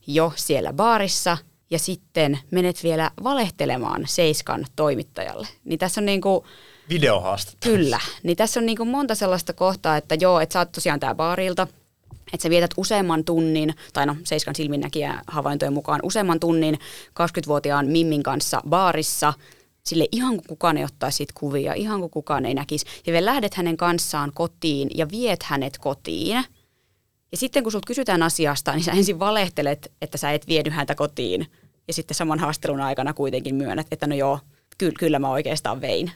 jo 0.07 0.33
siellä 0.35 0.73
baarissa 0.73 1.37
ja 1.71 1.79
sitten 1.79 2.39
menet 2.51 2.83
vielä 2.83 3.11
valehtelemaan 3.23 4.03
Seiskan 4.05 4.65
toimittajalle. 4.75 5.47
Niin 5.63 5.79
tässä 5.79 6.01
on 6.01 6.05
niin 6.05 6.21
kuin, 6.21 6.45
Videohaastattelu. 6.89 7.75
Kyllä. 7.75 7.99
Niin 8.23 8.37
tässä 8.37 8.59
on 8.59 8.65
niin 8.65 8.77
kuin 8.77 8.89
monta 8.89 9.15
sellaista 9.15 9.53
kohtaa, 9.53 9.97
että 9.97 10.15
joo, 10.15 10.39
että 10.39 10.53
sä 10.53 10.59
oot 10.59 10.71
tosiaan 10.71 10.99
tää 10.99 11.15
baarilta, 11.15 11.67
että 12.33 12.43
sä 12.43 12.49
vietät 12.49 12.71
useamman 12.77 13.23
tunnin, 13.23 13.73
tai 13.93 14.05
no 14.05 14.15
Seiskan 14.23 14.55
silminnäkijä 14.55 15.21
havaintojen 15.27 15.73
mukaan, 15.73 15.99
useamman 16.03 16.39
tunnin 16.39 16.79
20-vuotiaan 17.09 17.87
Mimmin 17.87 18.23
kanssa 18.23 18.61
baarissa, 18.69 19.33
sille 19.83 20.07
ihan 20.11 20.35
kuin 20.35 20.47
kukaan 20.47 20.77
ei 20.77 20.83
ottaisi 20.83 21.15
siitä 21.15 21.33
kuvia, 21.35 21.73
ihan 21.73 21.99
kuin 21.99 22.11
kukaan 22.11 22.45
ei 22.45 22.53
näkisi. 22.53 22.85
Ja 23.07 23.13
vielä 23.13 23.25
lähdet 23.25 23.53
hänen 23.53 23.77
kanssaan 23.77 24.31
kotiin 24.33 24.89
ja 24.95 25.09
viet 25.11 25.43
hänet 25.43 25.77
kotiin– 25.77 26.43
ja 27.31 27.37
sitten 27.37 27.63
kun 27.63 27.71
sulta 27.71 27.87
kysytään 27.87 28.23
asiasta, 28.23 28.71
niin 28.73 28.83
sä 28.83 28.91
ensin 28.91 29.19
valehtelet, 29.19 29.91
että 30.01 30.17
sä 30.17 30.31
et 30.31 30.47
vienyt 30.47 30.73
häntä 30.73 30.95
kotiin. 30.95 31.47
Ja 31.87 31.93
sitten 31.93 32.15
saman 32.15 32.39
haastelun 32.39 32.81
aikana 32.81 33.13
kuitenkin 33.13 33.55
myönnät, 33.55 33.87
että 33.91 34.07
no 34.07 34.15
joo, 34.15 34.39
kyllä, 34.77 34.93
kyllä 34.99 35.19
mä 35.19 35.29
oikeastaan 35.29 35.81
vein. 35.81 36.11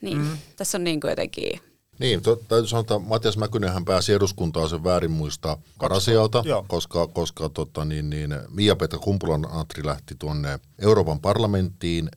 Niin 0.00 0.18
mm. 0.18 0.38
tässä 0.56 0.78
on 0.78 0.84
niin 0.84 1.00
kuin 1.00 1.10
jotenkin... 1.10 1.60
Niin, 1.98 2.22
to, 2.22 2.36
täytyy 2.36 2.68
sanoa, 2.68 2.80
että 2.80 2.98
Matias 2.98 3.36
Mäkynenhän 3.36 3.84
pääsi 3.84 4.12
eduskuntaan 4.12 4.68
sen 4.68 4.84
väärin 4.84 5.10
muista 5.10 5.58
Karasialta, 5.78 6.44
koska, 6.66 7.06
koska 7.06 7.48
tota, 7.48 7.84
niin, 7.84 8.10
niin, 8.10 8.36
Mia-Petra 8.48 8.98
Kumpulan-Natri 8.98 9.86
lähti 9.86 10.14
tuonne 10.18 10.58
Euroopan 10.78 11.20
parlamenttiin, 11.20 12.08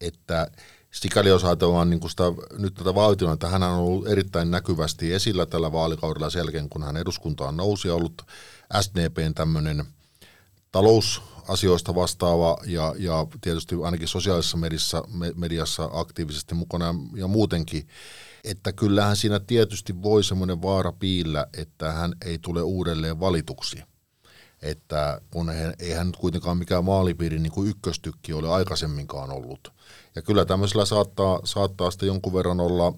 että 0.00 0.50
sikäli 1.00 1.28
jos 1.28 1.44
ajatellaan 1.44 1.90
niin 1.90 2.10
sitä, 2.10 2.24
nyt 2.58 2.74
tätä 2.74 2.94
vaalitilannetta, 2.94 3.48
hän 3.48 3.62
on 3.62 3.78
ollut 3.78 4.08
erittäin 4.08 4.50
näkyvästi 4.50 5.12
esillä 5.12 5.46
tällä 5.46 5.72
vaalikaudella 5.72 6.30
sen 6.30 6.40
jälkeen, 6.40 6.68
kun 6.68 6.82
hän 6.82 6.96
eduskuntaan 6.96 7.56
nousi 7.56 7.88
ja 7.88 7.94
ollut 7.94 8.22
SDPn 8.80 9.34
tämmöinen 9.34 9.84
talousasioista 10.72 11.94
vastaava 11.94 12.58
ja, 12.66 12.94
ja 12.98 13.26
tietysti 13.40 13.74
ainakin 13.82 14.08
sosiaalisessa 14.08 14.56
mediassa, 14.56 15.04
mediassa 15.34 15.90
aktiivisesti 15.92 16.54
mukana 16.54 16.94
ja 17.14 17.26
muutenkin, 17.26 17.88
että 18.44 18.72
kyllähän 18.72 19.16
siinä 19.16 19.40
tietysti 19.40 20.02
voi 20.02 20.24
semmoinen 20.24 20.62
vaara 20.62 20.92
piillä, 20.92 21.46
että 21.56 21.92
hän 21.92 22.14
ei 22.24 22.38
tule 22.38 22.62
uudelleen 22.62 23.20
valituksi. 23.20 23.82
Että 24.62 25.20
kun 25.30 25.50
ei 25.78 25.92
hän 25.92 26.06
nyt 26.06 26.16
kuitenkaan 26.16 26.56
mikään 26.56 26.84
maalipiirin 26.84 27.42
niin 27.42 27.52
kuin 27.52 27.68
ykköstykki 27.68 28.32
ole 28.32 28.48
aikaisemminkaan 28.48 29.30
ollut– 29.30 29.72
ja 30.16 30.22
kyllä 30.22 30.44
tämmöisellä 30.44 30.84
saattaa, 30.84 31.40
saattaa 31.44 31.90
sitten 31.90 32.06
jonkun 32.06 32.32
verran 32.32 32.60
olla, 32.60 32.92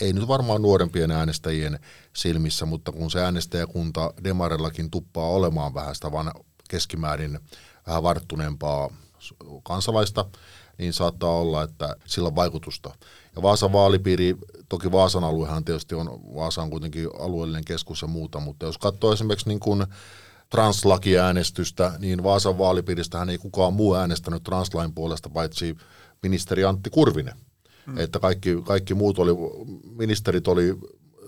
ei 0.00 0.12
nyt 0.12 0.28
varmaan 0.28 0.62
nuorempien 0.62 1.10
äänestäjien 1.10 1.78
silmissä, 2.12 2.66
mutta 2.66 2.92
kun 2.92 3.10
se 3.10 3.20
äänestäjäkunta 3.20 4.14
Demarellakin 4.24 4.90
tuppaa 4.90 5.28
olemaan 5.28 5.74
vähän 5.74 5.94
sitä 5.94 6.12
vaan 6.12 6.32
keskimäärin 6.70 7.38
vähän 7.86 8.02
varttuneempaa 8.02 8.90
kansalaista, 9.62 10.24
niin 10.78 10.92
saattaa 10.92 11.30
olla, 11.30 11.62
että 11.62 11.96
sillä 12.06 12.26
on 12.26 12.36
vaikutusta. 12.36 12.94
Ja 13.36 13.42
Vaasan 13.42 13.72
vaalipiiri, 13.72 14.36
toki 14.68 14.92
Vaasan 14.92 15.24
aluehan 15.24 15.64
tietysti 15.64 15.94
on, 15.94 16.06
Vaasa 16.34 16.62
on 16.62 16.70
kuitenkin 16.70 17.08
alueellinen 17.18 17.64
keskus 17.64 18.02
ja 18.02 18.08
muuta, 18.08 18.40
mutta 18.40 18.66
jos 18.66 18.78
katsoo 18.78 19.12
esimerkiksi 19.12 19.48
niin 19.48 19.60
kuin 19.60 19.86
translakiäänestystä, 20.50 21.92
niin 21.98 22.22
Vaasan 22.22 22.58
vaalipiiristähän 22.58 23.30
ei 23.30 23.38
kukaan 23.38 23.72
muu 23.72 23.94
äänestänyt 23.94 24.42
translain 24.42 24.94
puolesta, 24.94 25.28
paitsi 25.30 25.76
ministeri 26.22 26.64
Antti 26.64 26.90
Kurvinen. 26.90 27.34
Mm. 27.86 27.98
Että 27.98 28.18
kaikki, 28.18 28.62
kaikki 28.66 28.94
muut 28.94 29.18
oli, 29.18 29.30
ministerit 29.96 30.48
oli, 30.48 30.78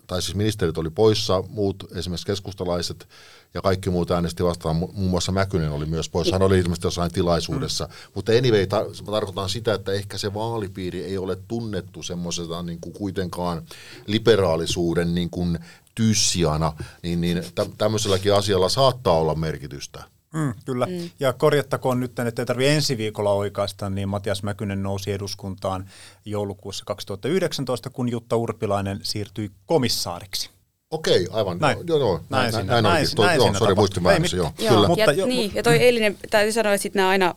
tai 0.07 0.23
siis 0.23 0.35
ministerit 0.35 0.79
oli 0.79 0.91
poissa, 0.91 1.45
muut 1.49 1.85
esimerkiksi 1.95 2.27
keskustalaiset 2.27 3.09
ja 3.55 3.63
kaikki 3.63 3.91
muut 3.91 4.11
äänesti 4.11 4.45
vastaan, 4.45 4.77
muun 4.77 5.11
muassa 5.11 5.33
Mäkynen 5.33 5.71
oli 5.71 5.87
myös 5.87 6.09
poissa, 6.09 6.35
hän 6.35 6.43
oli 6.43 6.59
ilmeisesti 6.59 6.87
jossain 6.87 7.13
tilaisuudessa. 7.13 7.85
Mm. 7.85 7.91
Mutta 8.15 8.33
anyway, 8.33 8.65
tar- 8.65 9.05
tarkoitan 9.05 9.49
sitä, 9.49 9.75
että 9.75 9.93
ehkä 9.93 10.19
se 10.19 10.35
vaalipiiri 10.35 11.05
ei 11.05 11.19
ole 11.19 11.37
tunnettu 11.49 12.03
semmoisena 12.03 12.63
niin 12.63 12.81
kuin 12.81 12.93
kuitenkaan 12.93 13.63
liberaalisuuden 14.07 15.15
niin 15.15 15.31
kuin 15.31 15.59
tyssiana, 16.01 16.73
niin, 17.03 17.21
niin 17.21 17.43
tä- 17.55 17.67
tämmöiselläkin 17.79 18.35
asialla 18.35 18.69
saattaa 18.69 19.13
olla 19.13 19.35
merkitystä. 19.35 20.05
Mm, 20.35 20.55
kyllä. 20.65 20.87
Mm. 20.87 21.11
Ja 21.21 21.33
korjattakoon 21.33 22.01
nyt, 22.01 22.19
että 22.19 22.43
ei 22.43 22.47
tarvitse 22.47 22.75
ensi 22.75 22.97
viikolla 22.99 23.33
oikeastaan, 23.33 23.95
niin 23.95 24.09
Matias 24.09 24.43
Mäkynen 24.43 24.83
nousi 24.83 25.13
eduskuntaan 25.13 25.91
joulukuussa 26.25 26.85
2019, 26.85 27.91
kun 27.91 28.09
Jutta 28.09 28.37
Urpilainen 28.37 29.01
siirtyi 29.03 29.51
komissaariksi. 29.67 30.51
Okei, 30.91 31.27
aivan. 31.31 31.59
Näin. 31.59 31.79
Joo, 31.87 31.99
joo, 31.99 32.21
näin, 32.31 32.53
näin, 32.53 32.67
näin, 32.67 32.67
näin, 32.67 32.83
näin, 32.83 33.09
näin, 33.19 33.37
joo, 33.37 33.55
sori, 33.55 33.75
muistin 33.75 34.05
väärässä, 34.05 34.37
joo. 34.37 34.53
joo. 34.59 34.75
Kyllä. 34.75 34.89
Mutta, 34.89 35.13
ja, 35.13 35.27
niin, 35.27 35.53
ja 35.55 35.63
toi 35.63 35.77
eilinen, 35.77 36.19
täytyy 36.31 36.53
sanoa, 36.53 36.73
että 36.73 36.83
sitten 36.83 37.01
nämä 37.01 37.09
aina 37.09 37.35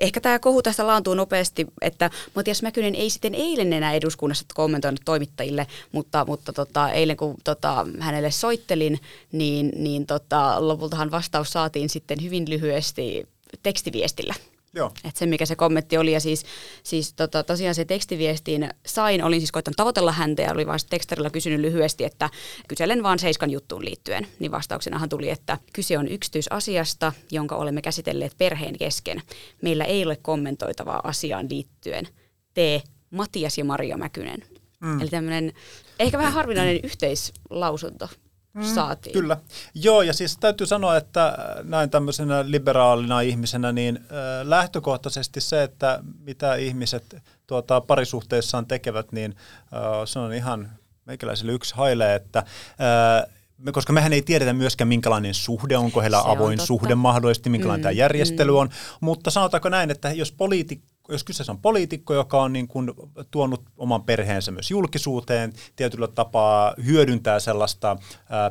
ehkä 0.00 0.20
tämä 0.20 0.38
kohu 0.38 0.62
tästä 0.62 0.86
laantuu 0.86 1.14
nopeasti, 1.14 1.66
että 1.80 2.10
Matias 2.34 2.62
Mäkynen 2.62 2.94
ei 2.94 3.10
sitten 3.10 3.34
eilen 3.34 3.72
enää 3.72 3.92
eduskunnassa 3.92 4.44
kommentoinut 4.54 5.00
toimittajille, 5.04 5.66
mutta, 5.92 6.24
mutta 6.24 6.52
tota, 6.52 6.90
eilen 6.90 7.16
kun 7.16 7.34
tota, 7.44 7.86
hänelle 7.98 8.30
soittelin, 8.30 9.00
niin, 9.32 9.72
niin 9.76 10.06
tota, 10.06 10.68
lopultahan 10.68 11.10
vastaus 11.10 11.50
saatiin 11.50 11.88
sitten 11.88 12.22
hyvin 12.22 12.50
lyhyesti 12.50 13.28
tekstiviestillä. 13.62 14.34
Joo. 14.76 14.92
Et 15.04 15.16
se, 15.16 15.26
mikä 15.26 15.46
se 15.46 15.56
kommentti 15.56 15.98
oli, 15.98 16.12
ja 16.12 16.20
siis, 16.20 16.44
siis 16.82 17.14
tota, 17.14 17.42
tosiaan 17.42 17.74
se 17.74 17.84
tekstiviestiin 17.84 18.70
sain, 18.86 19.24
olin 19.24 19.40
siis 19.40 19.52
koittanut 19.52 19.76
tavoitella 19.76 20.12
häntä, 20.12 20.42
ja 20.42 20.52
oli 20.52 20.66
vaan 20.66 20.78
tekstarilla 20.90 21.30
kysynyt 21.30 21.60
lyhyesti, 21.60 22.04
että 22.04 22.30
kyselen 22.68 23.02
vaan 23.02 23.18
Seiskan 23.18 23.50
juttuun 23.50 23.84
liittyen. 23.84 24.26
Niin 24.38 24.50
vastauksenahan 24.50 25.08
tuli, 25.08 25.30
että 25.30 25.58
kyse 25.72 25.98
on 25.98 26.08
yksityisasiasta, 26.08 27.12
jonka 27.30 27.56
olemme 27.56 27.82
käsitelleet 27.82 28.32
perheen 28.38 28.78
kesken. 28.78 29.22
Meillä 29.62 29.84
ei 29.84 30.04
ole 30.04 30.16
kommentoitavaa 30.16 31.00
asiaan 31.04 31.46
liittyen. 31.50 32.08
Tee 32.54 32.82
Matias 33.10 33.58
ja 33.58 33.64
Maria 33.64 33.96
Mäkynen. 33.96 34.44
Mm. 34.80 35.00
Eli 35.00 35.08
tämmöinen 35.08 35.52
ehkä 35.98 36.18
vähän 36.18 36.32
harvinainen 36.32 36.80
yhteislausunto 36.82 38.08
mm, 38.56 38.64
saatiin. 38.74 39.12
Kyllä. 39.12 39.36
Joo, 39.74 40.02
ja 40.02 40.12
siis 40.12 40.36
täytyy 40.38 40.66
sanoa, 40.66 40.96
että 40.96 41.38
näin 41.62 41.90
tämmöisenä 41.90 42.44
liberaalina 42.46 43.20
ihmisenä, 43.20 43.72
niin 43.72 43.96
äh, 43.96 44.48
lähtökohtaisesti 44.48 45.40
se, 45.40 45.62
että 45.62 46.00
mitä 46.18 46.54
ihmiset 46.54 47.16
tuota, 47.46 47.80
parisuhteissaan 47.80 48.66
tekevät, 48.66 49.12
niin 49.12 49.36
äh, 49.60 49.80
se 50.04 50.18
on 50.18 50.32
ihan 50.32 50.70
meikäläiselle 51.04 51.52
yksi 51.52 51.74
haile, 51.74 52.14
että 52.14 52.38
äh, 52.38 53.32
koska 53.72 53.92
mehän 53.92 54.12
ei 54.12 54.22
tiedetä 54.22 54.52
myöskään 54.52 54.88
minkälainen 54.88 55.34
suhde, 55.34 55.76
onko 55.76 56.00
heillä 56.00 56.22
se 56.22 56.28
avoin 56.28 56.60
on 56.60 56.66
suhde 56.66 56.94
mahdollisesti, 56.94 57.50
minkälainen 57.50 57.80
mm, 57.80 57.82
tämä 57.82 57.92
järjestely 57.92 58.50
mm. 58.50 58.56
on, 58.56 58.70
mutta 59.00 59.30
sanotaanko 59.30 59.68
näin, 59.68 59.90
että 59.90 60.12
jos 60.12 60.32
poliitikko 60.32 60.95
jos 61.08 61.24
kyseessä 61.24 61.52
on 61.52 61.58
poliitikko, 61.58 62.14
joka 62.14 62.42
on 62.42 62.52
niin 62.52 62.68
kuin 62.68 62.92
tuonut 63.30 63.62
oman 63.76 64.02
perheensä 64.02 64.50
myös 64.50 64.70
julkisuuteen, 64.70 65.52
tietyllä 65.76 66.08
tapaa 66.08 66.74
hyödyntää 66.84 67.40
sellaista 67.40 67.96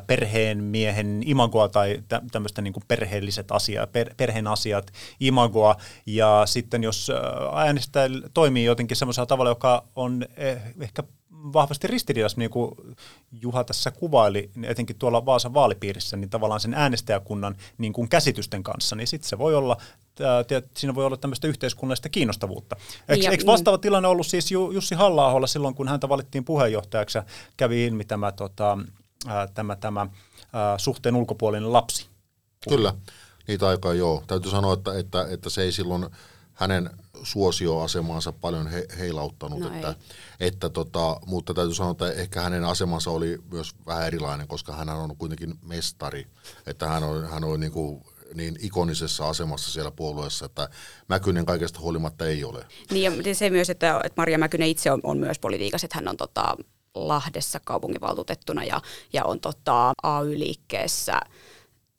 perheen 0.06 0.64
miehen 0.64 1.22
imagoa 1.26 1.68
tai 1.68 2.02
tä, 2.08 2.22
tämmöistä 2.32 2.62
niin 2.62 2.72
kuin 2.72 2.84
perheelliset 2.88 3.52
asiat, 3.52 3.92
per, 3.92 4.14
perheen 4.16 4.46
asiat 4.46 4.92
imagoa, 5.20 5.76
ja 6.06 6.42
sitten 6.44 6.82
jos 6.82 7.12
äänestäjä 7.54 8.08
toimii 8.34 8.64
jotenkin 8.64 8.96
semmoisella 8.96 9.26
tavalla, 9.26 9.50
joka 9.50 9.84
on 9.96 10.24
eh, 10.36 10.62
ehkä 10.80 11.02
vahvasti 11.52 11.86
ristiriidassa, 11.86 12.38
niin 12.38 12.50
kuin 12.50 12.70
Juha 13.32 13.64
tässä 13.64 13.90
kuvaili, 13.90 14.50
etenkin 14.62 14.98
tuolla 14.98 15.26
Vaasan 15.26 15.54
vaalipiirissä, 15.54 16.16
niin 16.16 16.30
tavallaan 16.30 16.60
sen 16.60 16.74
äänestäjäkunnan 16.74 17.56
niin 17.78 17.92
kuin 17.92 18.08
käsitysten 18.08 18.62
kanssa, 18.62 18.96
niin 18.96 19.06
sitten 19.06 19.28
se 19.28 19.38
voi 19.38 19.54
olla 19.54 19.76
siinä 20.76 20.94
voi 20.94 21.06
olla 21.06 21.16
tämmöistä 21.16 21.48
yhteiskunnallista 21.48 22.08
kiinnostavuutta. 22.08 22.76
Eikö, 23.08 23.30
eikö 23.30 23.46
vastaava 23.46 23.78
tilanne 23.78 24.08
ollut 24.08 24.26
siis 24.26 24.50
Jussi 24.50 24.94
halla 24.94 25.46
silloin, 25.46 25.74
kun 25.74 25.88
häntä 25.88 26.08
valittiin 26.08 26.44
puheenjohtajaksi 26.44 27.18
ja 27.18 27.24
kävi 27.56 27.84
ilmi 27.86 28.04
tämä, 28.04 28.32
tota, 28.32 28.78
tämä, 29.54 29.76
tämä 29.76 30.06
suhteen 30.76 31.16
ulkopuolinen 31.16 31.72
lapsi? 31.72 32.06
Kyllä, 32.68 32.94
niitä 33.48 33.68
aikaa 33.68 33.94
joo. 33.94 34.24
Täytyy 34.26 34.50
sanoa, 34.50 34.72
että, 34.72 34.98
että, 34.98 35.26
että 35.30 35.50
se 35.50 35.62
ei 35.62 35.72
silloin 35.72 36.06
hänen 36.56 36.90
suosioasemansa 37.22 38.32
paljon 38.32 38.66
he, 38.66 38.86
heilauttanut, 38.98 39.60
no 39.60 39.74
että, 39.74 39.94
että 40.40 40.68
tota, 40.68 41.20
mutta 41.26 41.54
täytyy 41.54 41.74
sanoa, 41.74 41.90
että 41.90 42.12
ehkä 42.12 42.40
hänen 42.40 42.64
asemansa 42.64 43.10
oli 43.10 43.38
myös 43.50 43.74
vähän 43.86 44.06
erilainen, 44.06 44.48
koska 44.48 44.72
hän 44.72 44.88
on 44.88 45.16
kuitenkin 45.16 45.54
mestari, 45.62 46.26
että 46.66 46.88
hän 46.88 47.04
on, 47.04 47.28
hän 47.28 47.44
on 47.44 47.60
niin, 47.60 47.72
kuin 47.72 48.02
niin 48.34 48.56
ikonisessa 48.60 49.28
asemassa 49.28 49.72
siellä 49.72 49.90
puolueessa, 49.90 50.46
että 50.46 50.68
Mäkynen 51.08 51.46
kaikesta 51.46 51.80
huolimatta 51.80 52.26
ei 52.26 52.44
ole. 52.44 52.66
Niin 52.90 53.24
ja 53.24 53.34
se 53.34 53.50
myös, 53.50 53.70
että, 53.70 54.00
että 54.04 54.20
Maria 54.22 54.38
Mäkynen 54.38 54.68
itse 54.68 54.92
on, 54.92 55.00
on 55.02 55.18
myös 55.18 55.38
politiikassa, 55.38 55.84
että 55.84 55.96
hän 55.96 56.08
on 56.08 56.16
tota, 56.16 56.56
Lahdessa 56.94 57.60
kaupunginvaltuutettuna 57.64 58.64
ja, 58.64 58.80
ja 59.12 59.24
on 59.24 59.40
tota, 59.40 59.92
AY-liikkeessä– 60.02 61.20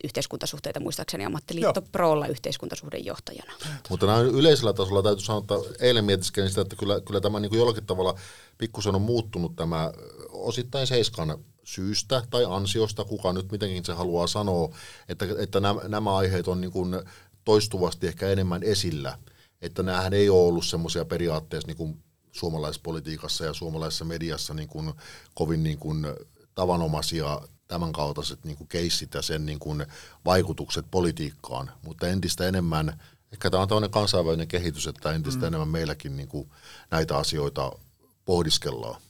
yhteiskuntasuhteita 0.04 0.80
muistaakseni 0.80 1.26
ammattiliitto 1.26 1.80
Joo. 1.80 1.90
Prolla 1.92 2.28
yhteiskuntasuhdejohtajana. 2.28 3.54
Mutta 3.90 4.06
näin 4.06 4.26
yleisellä 4.26 4.74
tasolla 4.74 5.04
täytyy 5.04 5.26
sanoa, 5.26 5.40
että 5.42 5.56
eilen 5.80 6.06
mietiskelin 6.06 6.50
sitä, 6.50 6.62
että 6.62 6.76
kyllä, 6.76 7.02
kyllä 7.02 7.22
tämä 7.22 7.40
niin 7.40 7.50
kuin 7.50 7.60
jollakin 7.60 7.86
tavalla 7.86 8.20
pikkusen 8.58 8.96
on 8.96 9.02
muuttunut 9.02 9.56
tämä 9.56 9.94
osittain 10.30 10.88
seiskan 10.88 11.38
syystä 11.64 12.24
tai 12.30 12.46
ansiosta, 12.50 13.06
kuka 13.06 13.34
nyt 13.34 13.52
mitenkin 13.52 13.86
se 13.86 13.94
haluaa 13.94 14.28
sanoa, 14.28 14.76
että, 15.10 15.26
että 15.40 15.60
nämä, 15.60 15.82
nämä 15.88 16.18
aiheet 16.18 16.48
on 16.48 16.62
niin 16.62 16.72
kuin 16.72 16.96
toistuvasti 17.44 18.08
ehkä 18.08 18.30
enemmän 18.30 18.64
esillä. 18.64 19.18
Että 19.62 19.84
näähän 19.84 20.14
ei 20.14 20.30
ole 20.30 20.48
ollut 20.48 20.66
semmoisia 20.66 21.06
periaatteessa 21.06 21.68
niin 21.68 21.78
kuin 21.78 22.04
suomalaispolitiikassa 22.32 23.46
ja 23.46 23.54
suomalaisessa 23.54 24.06
mediassa 24.06 24.54
niin 24.54 24.70
kuin 24.70 24.94
kovin 25.34 25.64
niin 25.64 25.78
kuin 25.78 26.08
tavanomaisia 26.56 27.42
tämän 27.68 27.94
kaltaiset 27.94 28.44
niin 28.44 28.58
kuin 28.58 28.68
keissit 28.68 29.14
ja 29.14 29.22
sen 29.22 29.46
niin 29.46 29.60
kuin 29.60 29.86
vaikutukset 30.26 30.86
politiikkaan, 30.92 31.72
mutta 31.86 32.08
entistä 32.08 32.48
enemmän, 32.48 33.00
ehkä 33.34 33.50
tämä 33.50 33.62
on 33.64 33.68
tämmöinen 33.68 33.92
kansainvälinen 33.92 34.48
kehitys, 34.48 34.88
että 34.88 35.12
entistä 35.12 35.42
mm. 35.42 35.48
enemmän 35.48 35.68
meilläkin 35.68 36.18
niin 36.18 36.28
kuin 36.28 36.50
näitä 36.92 37.18
asioita 37.18 37.72
pohdiskellaan. 38.26 39.02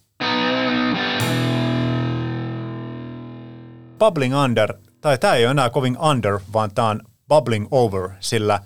Bubbling 3.99 4.43
under, 4.43 4.73
tai 5.01 5.17
tämä 5.17 5.35
ei 5.35 5.45
ole 5.45 5.51
enää 5.51 5.69
kovin 5.69 5.97
under, 5.99 6.39
vaan 6.53 6.73
tämä 6.73 6.87
on 6.87 7.01
bubbling 7.27 7.67
over, 7.71 8.09
sillä 8.19 8.59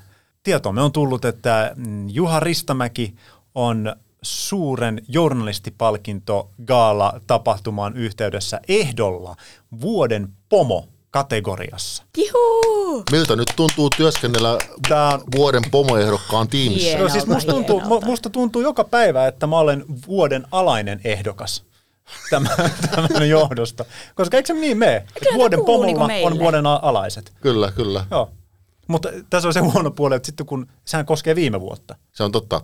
tietomme 0.43 0.81
on 0.81 0.91
tullut, 0.91 1.25
että 1.25 1.75
Juha 2.07 2.39
Ristamäki 2.39 3.15
on 3.55 3.95
suuren 4.23 5.01
journalistipalkinto 5.07 6.49
gaala 6.65 7.21
tapahtumaan 7.27 7.97
yhteydessä 7.97 8.59
ehdolla 8.67 9.35
vuoden 9.81 10.29
pomo 10.49 10.87
kategoriassa. 11.11 12.03
Juhu! 12.17 13.03
Miltä 13.11 13.35
nyt 13.35 13.53
tuntuu 13.55 13.89
työskennellä 13.97 14.57
Tää 14.89 15.13
on... 15.13 15.21
vuoden 15.35 15.61
pomoehdokkaan 15.71 16.47
tiimissä? 16.47 16.87
Hienolta, 16.87 17.03
no, 17.03 17.13
siis 17.13 17.27
musta, 17.27 17.51
tuntuu, 17.51 17.81
musta 18.05 18.29
tuntuu 18.29 18.61
joka 18.61 18.83
päivä, 18.83 19.27
että 19.27 19.47
mä 19.47 19.59
olen 19.59 19.85
vuoden 20.07 20.47
alainen 20.51 21.01
ehdokas 21.03 21.63
tämän, 22.29 22.51
tämän 22.91 23.29
johdosta. 23.29 23.85
Koska 24.15 24.37
eikö 24.37 24.47
se 24.47 24.53
niin 24.53 24.77
mene? 24.77 25.05
Vuoden 25.33 25.65
pomolla 25.65 26.07
niin 26.07 26.27
on 26.27 26.39
vuoden 26.39 26.65
alaiset. 26.65 27.31
Kyllä, 27.41 27.71
kyllä. 27.71 28.05
Joo. 28.11 28.29
Mutta 28.87 29.09
tässä 29.29 29.47
on 29.49 29.53
se 29.53 29.59
huono 29.59 29.91
puoli, 29.91 30.15
että 30.15 30.25
sitten 30.25 30.45
kun 30.45 30.67
sehän 30.85 31.05
koskee 31.05 31.35
viime 31.35 31.61
vuotta. 31.61 31.95
Se 32.11 32.23
on 32.23 32.31
totta, 32.31 32.61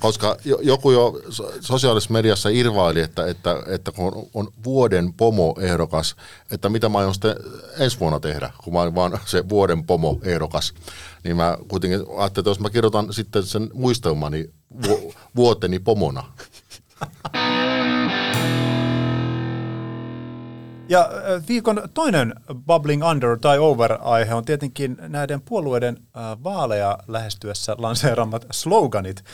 koska 0.00 0.36
joku 0.62 0.90
jo 0.90 1.20
sosiaalisessa 1.60 2.12
mediassa 2.12 2.48
irvaili, 2.48 3.00
että, 3.00 3.26
että, 3.26 3.56
että 3.66 3.92
kun 3.92 4.28
on 4.34 4.48
vuoden 4.64 5.12
pomo-ehdokas, 5.12 6.16
että 6.50 6.68
mitä 6.68 6.88
mä 6.88 6.98
aion 6.98 7.14
sitten 7.14 7.36
ensi 7.78 8.00
vuonna 8.00 8.20
tehdä, 8.20 8.52
kun 8.64 8.72
mä 8.72 8.80
olen 8.80 8.94
vaan 8.94 9.20
se 9.24 9.48
vuoden 9.48 9.84
pomo-ehdokas. 9.84 10.74
Niin 11.24 11.36
mä 11.36 11.58
kuitenkin 11.68 12.00
ajattelin, 12.00 12.42
että 12.42 12.50
jos 12.50 12.60
mä 12.60 12.70
kirjoitan 12.70 13.12
sitten 13.12 13.42
sen 13.42 13.70
muistelmani 13.74 14.50
vuoteni 15.36 15.78
pomona. 15.78 16.24
Ja 20.92 21.10
viikon 21.48 21.88
toinen 21.94 22.34
Bubbling 22.66 23.08
Under 23.08 23.38
tai 23.38 23.58
Over-aihe 23.58 24.34
on 24.34 24.44
tietenkin 24.44 24.96
näiden 25.00 25.40
puolueiden 25.40 25.96
vaaleja 26.44 26.98
lähestyessä 27.08 27.74
lanseeramat 27.78 28.46
sloganit. 28.50 29.24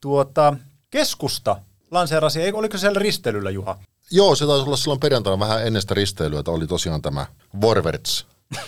Tuota, 0.00 0.56
keskusta 0.90 1.56
lanseerasi, 1.90 2.52
oliko 2.52 2.78
siellä 2.78 2.98
risteilyllä 2.98 3.50
Juha? 3.50 3.78
Joo, 4.10 4.34
se 4.34 4.46
taisi 4.46 4.66
olla 4.66 4.76
silloin 4.76 5.00
perjantaina 5.00 5.38
vähän 5.38 5.66
ennen 5.66 5.82
sitä 5.82 5.94
risteilyä, 5.94 6.40
että 6.40 6.50
oli 6.50 6.66
tosiaan 6.66 7.02
tämä 7.02 7.26
Vorwärts, 7.60 8.26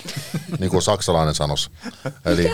niin 0.60 0.70
kuin 0.70 0.82
saksalainen 0.82 1.34
sanoisi. 1.34 1.70
Eli 2.24 2.52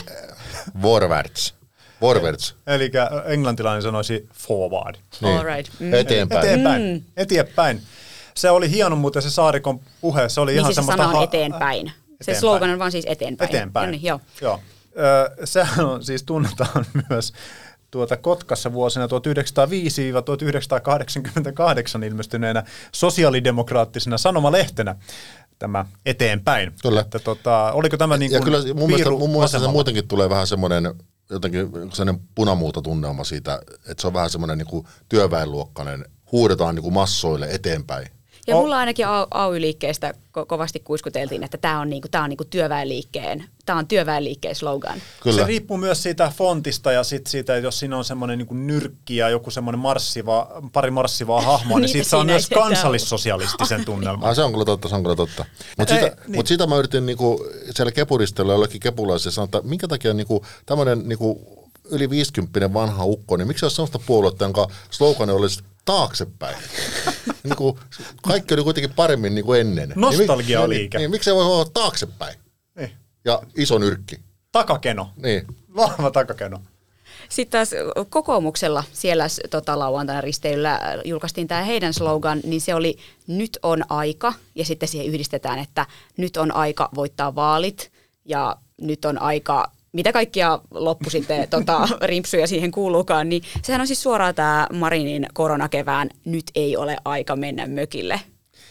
Vorwärts. 0.82 1.54
Vorwärts. 2.00 2.54
Eli 2.66 2.90
englantilainen 3.24 3.82
sanoisi 3.82 4.28
forward. 4.32 4.96
Niin. 5.20 5.38
All 5.38 5.44
right. 5.44 5.72
mm. 5.80 5.94
Eteenpäin. 5.94 6.44
Eteenpäin. 6.44 6.82
Mm. 6.82 7.02
Eteenpäin 7.16 7.82
se 8.38 8.50
oli 8.50 8.70
hieno 8.70 8.96
muuten 8.96 9.22
se 9.22 9.30
Saarikon 9.30 9.80
puhe. 10.00 10.28
Se 10.28 10.40
oli 10.40 10.50
niin 10.50 10.58
ihan 10.58 10.74
siis 10.74 10.86
semmoista... 10.86 11.08
Se 11.08 11.16
ha- 11.16 11.22
eteenpäin. 11.22 11.86
eteenpäin. 11.86 12.08
Se 12.22 12.34
slogan 12.34 12.70
on 12.70 12.78
vaan 12.78 12.92
siis 12.92 13.04
eteenpäin. 13.08 13.50
Eteenpäin. 13.50 13.86
Ja 13.86 13.90
niin, 13.90 14.02
joo. 14.02 14.20
joo. 14.40 14.60
Ö, 14.98 15.46
sehän 15.46 15.86
on 15.86 16.04
siis 16.04 16.22
tunnetaan 16.22 16.86
myös 17.10 17.32
tuota 17.90 18.16
Kotkassa 18.16 18.72
vuosina 18.72 19.06
1905-1988 19.06 19.10
ilmestyneenä 22.04 22.64
sosiaalidemokraattisena 22.92 24.18
sanomalehtenä 24.18 24.96
tämä 25.58 25.84
eteenpäin. 26.06 26.72
Kyllä. 26.82 27.00
Että 27.00 27.18
tota, 27.18 27.72
oliko 27.72 27.96
tämä 27.96 28.16
niin 28.16 28.30
kuin 28.30 28.38
Ja 28.38 28.44
kyllä 28.44 28.74
mun 28.74 28.90
mielestä, 28.90 29.10
mun 29.10 29.30
mielestä 29.30 29.58
se 29.58 29.68
muutenkin 29.68 30.08
tulee 30.08 30.30
vähän 30.30 30.46
semmoinen 30.46 30.94
jotenkin 31.30 31.70
sellainen 31.72 32.22
punamuuta 32.34 32.82
tunnelma 32.82 33.24
siitä, 33.24 33.62
että 33.88 34.00
se 34.00 34.06
on 34.06 34.12
vähän 34.12 34.30
semmoinen 34.30 34.58
niin 34.58 34.84
työväenluokkainen, 35.08 36.04
huudetaan 36.32 36.74
niin 36.74 36.82
kuin 36.82 36.94
massoille 36.94 37.48
eteenpäin. 37.50 38.17
Ja 38.48 38.56
mulla 38.56 38.78
ainakin 38.78 39.06
AY-liikkeestä 39.30 40.14
ko- 40.38 40.46
kovasti 40.46 40.80
kuiskuteltiin, 40.80 41.44
että 41.44 41.58
tämä 41.58 41.80
on, 41.80 41.90
niinku, 41.90 42.08
tää 42.10 42.22
on 42.22 42.28
niinku 42.28 42.44
työväenliikkeen, 42.44 43.44
tää 43.66 43.76
on 43.76 43.86
työväenliikkeen 43.86 44.54
slogan. 44.54 45.02
Kyllä. 45.22 45.36
Se 45.36 45.46
riippuu 45.46 45.76
myös 45.76 46.02
siitä 46.02 46.32
fontista 46.36 46.92
ja 46.92 47.04
sit 47.04 47.26
siitä, 47.26 47.56
jos 47.56 47.78
siinä 47.78 47.96
on 47.96 48.04
semmoinen 48.04 48.38
niinku 48.38 48.54
nyrkki 48.54 49.16
ja 49.16 49.28
joku 49.28 49.50
semmoinen 49.50 49.78
marssiva, 49.78 50.62
pari 50.72 50.90
marssivaa 50.90 51.40
hahmoa, 51.40 51.78
niin 51.80 51.88
siitä 51.88 52.08
saa 52.08 52.24
myös 52.24 52.48
kansallissosialistisen 52.48 53.84
tunnelman. 53.84 54.28
Ah, 54.28 54.36
se 54.36 54.42
on 54.42 54.52
kyllä 54.52 54.64
totta, 54.64 54.88
se 54.88 54.94
on 54.94 55.02
kyllä 55.02 55.16
totta. 55.16 55.44
Mutta 55.78 55.94
sitä, 55.94 56.16
niin. 56.26 56.36
mut 56.36 56.46
sitä 56.46 56.66
mä 56.66 56.76
yritin 56.76 57.06
niinku 57.06 57.46
siellä 57.74 57.92
kepuristella 57.92 58.52
jollekin 58.52 58.80
kepulaisille 58.80 59.34
sanoa, 59.34 59.44
että 59.44 59.60
minkä 59.62 59.88
takia 59.88 60.14
niinku, 60.14 60.44
tämmöinen 60.66 61.08
niinku, 61.08 61.58
yli 61.90 62.10
50 62.10 62.74
vanha 62.74 63.04
ukko, 63.04 63.36
niin 63.36 63.48
miksi 63.48 63.60
se 63.60 63.66
olisi 63.66 63.76
sellaista 63.76 63.98
puoluetta, 64.06 64.44
jonka 64.44 64.68
slogan 64.90 65.30
olisi 65.30 65.62
taaksepäin. 65.88 66.56
niin 67.44 67.56
kuin, 67.56 67.78
kaikki 68.22 68.54
oli 68.54 68.62
kuitenkin 68.62 68.94
paremmin 68.94 69.34
niin 69.34 69.44
kuin 69.44 69.60
ennen. 69.60 69.92
Nostalgia 69.96 70.60
niin, 70.60 70.70
liike. 70.70 70.98
Niin, 70.98 71.02
niin, 71.02 71.10
miksi 71.10 71.30
se 71.30 71.34
voi 71.34 71.44
olla 71.44 71.70
taaksepäin? 71.74 72.38
Niin. 72.76 72.90
Ja 73.24 73.42
iso 73.56 73.78
nyrkki. 73.78 74.20
Takakeno. 74.52 75.10
Niin. 75.16 75.46
Vahva 75.76 76.10
takakeno. 76.10 76.60
Sitten 77.28 77.58
taas 77.58 77.70
kokoomuksella 78.10 78.84
siellä 78.92 79.26
tota, 79.50 79.78
lauantaina 79.78 80.20
risteilyllä 80.20 80.80
julkaistiin 81.04 81.48
tämä 81.48 81.62
heidän 81.62 81.94
slogan, 81.94 82.40
niin 82.44 82.60
se 82.60 82.74
oli 82.74 82.98
nyt 83.26 83.58
on 83.62 83.84
aika, 83.88 84.32
ja 84.54 84.64
sitten 84.64 84.88
siihen 84.88 85.06
yhdistetään, 85.06 85.58
että 85.58 85.86
nyt 86.16 86.36
on 86.36 86.54
aika 86.54 86.88
voittaa 86.94 87.34
vaalit, 87.34 87.92
ja 88.24 88.56
nyt 88.80 89.04
on 89.04 89.22
aika 89.22 89.72
mitä 89.92 90.12
kaikkia 90.12 90.60
loppu 90.70 91.10
sitten 91.10 91.48
tota, 91.48 91.88
rimpsuja 92.00 92.46
siihen 92.46 92.70
kuuluukaan, 92.70 93.28
niin 93.28 93.42
sehän 93.62 93.80
on 93.80 93.86
siis 93.86 94.02
suoraan 94.02 94.34
tämä 94.34 94.66
Marinin 94.72 95.26
koronakevään 95.34 96.10
nyt 96.24 96.44
ei 96.54 96.76
ole 96.76 96.96
aika 97.04 97.36
mennä 97.36 97.66
mökille 97.66 98.20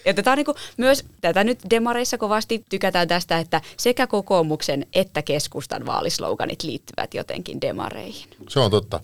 ja 0.07 0.13
tätä 0.13 0.32
on 0.32 0.38
niin 0.38 0.45
kuin 0.45 0.57
myös, 0.78 1.03
tätä 1.22 1.43
nyt 1.43 1.59
demareissa 1.70 2.18
kovasti 2.18 2.65
tykätään 2.70 3.07
tästä, 3.07 3.39
että 3.39 3.61
sekä 3.78 4.07
kokoomuksen 4.07 4.86
että 4.93 5.22
keskustan 5.22 5.86
vaalisloganit 5.86 6.63
liittyvät 6.63 7.13
jotenkin 7.13 7.61
demareihin. 7.61 8.30
Se 8.49 8.59
on 8.59 8.72
totta. 8.72 8.99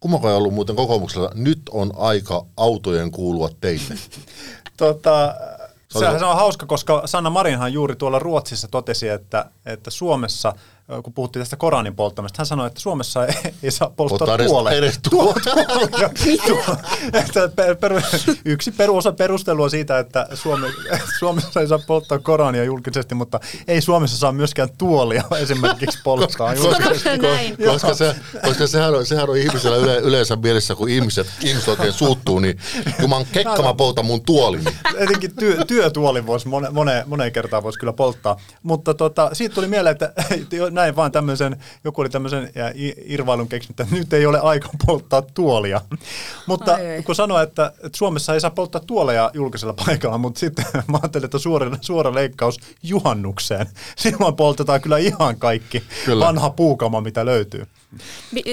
Kummako 0.00 0.28
ei 0.28 0.34
ollut 0.34 0.54
muuten 0.54 0.76
kokoomuksella, 0.76 1.30
nyt 1.34 1.60
on 1.70 1.92
aika 1.96 2.46
autojen 2.56 3.10
kuulua 3.10 3.50
teille. 3.60 3.94
Tota, 4.76 5.34
sehän 5.88 6.18
se 6.18 6.24
on 6.24 6.36
hauska, 6.36 6.66
koska 6.66 7.02
Sanna 7.04 7.30
Marinhan 7.30 7.72
juuri 7.72 7.96
tuolla 7.96 8.18
Ruotsissa 8.18 8.68
totesi, 8.68 9.08
että, 9.08 9.50
että 9.66 9.90
Suomessa, 9.90 10.54
kun 11.02 11.12
puhuttiin 11.12 11.40
tästä 11.40 11.56
Koranin 11.56 11.96
polttamista, 11.96 12.36
hän 12.38 12.46
sanoi, 12.46 12.66
että 12.66 12.80
Suomessa 12.80 13.26
ei, 13.26 13.34
ei 13.62 13.70
saa 13.70 13.90
polttaa 13.96 14.18
Polttaa 14.18 14.34
edes- 14.34 14.46
tuoleja. 14.46 14.76
edes 14.78 14.98
tuo- 15.10 15.34
tuoleja. 15.44 16.10
Tuo- 16.46 16.76
että 17.12 17.48
per, 17.56 17.76
per, 17.76 18.02
yksi 18.44 18.70
peru, 18.70 18.96
osa 18.96 19.12
perustelua 19.12 19.68
siitä, 19.68 19.98
että 19.98 20.26
Suome, 20.34 20.68
Suomessa 21.18 21.60
ei 21.60 21.68
saa 21.68 21.78
polttaa 21.86 22.18
Korania 22.18 22.64
julkisesti, 22.64 23.14
mutta 23.14 23.40
ei 23.68 23.80
Suomessa 23.80 24.16
saa 24.16 24.32
myöskään 24.32 24.68
tuolia 24.78 25.24
esimerkiksi 25.38 25.98
polttaa 26.04 26.54
julkisesti. 26.54 27.08
Koska, 27.66 27.94
se, 27.94 28.16
koska 28.44 28.66
sehän, 28.66 28.94
on, 28.94 29.06
sehän 29.06 29.30
on 29.30 29.36
ihmisellä 29.36 29.76
yle, 29.76 29.96
yleensä 29.98 30.36
mielessä, 30.36 30.74
kun 30.74 30.88
ihmiset, 30.88 31.26
ihmiset 31.42 31.68
oikein 31.68 31.92
suuttuu, 31.92 32.38
niin 32.38 32.58
oon 33.12 33.26
kekka, 33.32 33.62
mä 33.62 33.74
poltan 33.74 34.04
mun 34.06 34.22
tuolini. 34.24 34.64
Etenkin 34.96 35.36
työ, 35.36 35.64
työtuoli 35.64 36.26
voisi 36.26 36.48
mone, 36.48 36.70
moneen, 36.70 37.04
moneen 37.06 37.32
kertaan 37.32 37.62
voisi 37.62 37.78
kyllä 37.78 37.92
polttaa. 37.92 38.36
Mutta 38.62 38.94
tota, 38.94 39.30
siitä 39.32 39.54
tuli 39.54 39.66
mieleen, 39.68 39.92
että 39.92 40.12
näin 40.82 40.96
vaan 40.96 41.12
tämmöisen, 41.12 41.56
joku 41.84 42.00
oli 42.00 42.08
tämmöisen 42.08 42.52
irvailun 43.04 43.48
keksinyt, 43.48 43.80
että 43.80 43.94
nyt 43.94 44.12
ei 44.12 44.26
ole 44.26 44.40
aika 44.40 44.68
polttaa 44.86 45.22
tuolia. 45.22 45.80
Mutta 46.46 46.74
Ai 46.74 47.02
kun 47.04 47.14
sanoi, 47.14 47.42
että, 47.42 47.72
että 47.84 47.98
Suomessa 47.98 48.34
ei 48.34 48.40
saa 48.40 48.50
polttaa 48.50 48.80
tuoleja 48.86 49.30
julkisella 49.34 49.74
paikalla, 49.86 50.18
mutta 50.18 50.40
sitten 50.40 50.64
mä 50.92 50.98
ajattelin, 51.02 51.24
että 51.24 51.38
suora, 51.38 51.76
suora 51.80 52.14
leikkaus 52.14 52.60
juhannukseen. 52.82 53.66
Silloin 53.96 54.36
poltetaan 54.36 54.80
kyllä 54.80 54.98
ihan 54.98 55.36
kaikki 55.36 55.82
Kyllä. 56.04 56.26
vanha 56.26 56.50
puukama, 56.50 57.00
mitä 57.00 57.26
löytyy. 57.26 57.66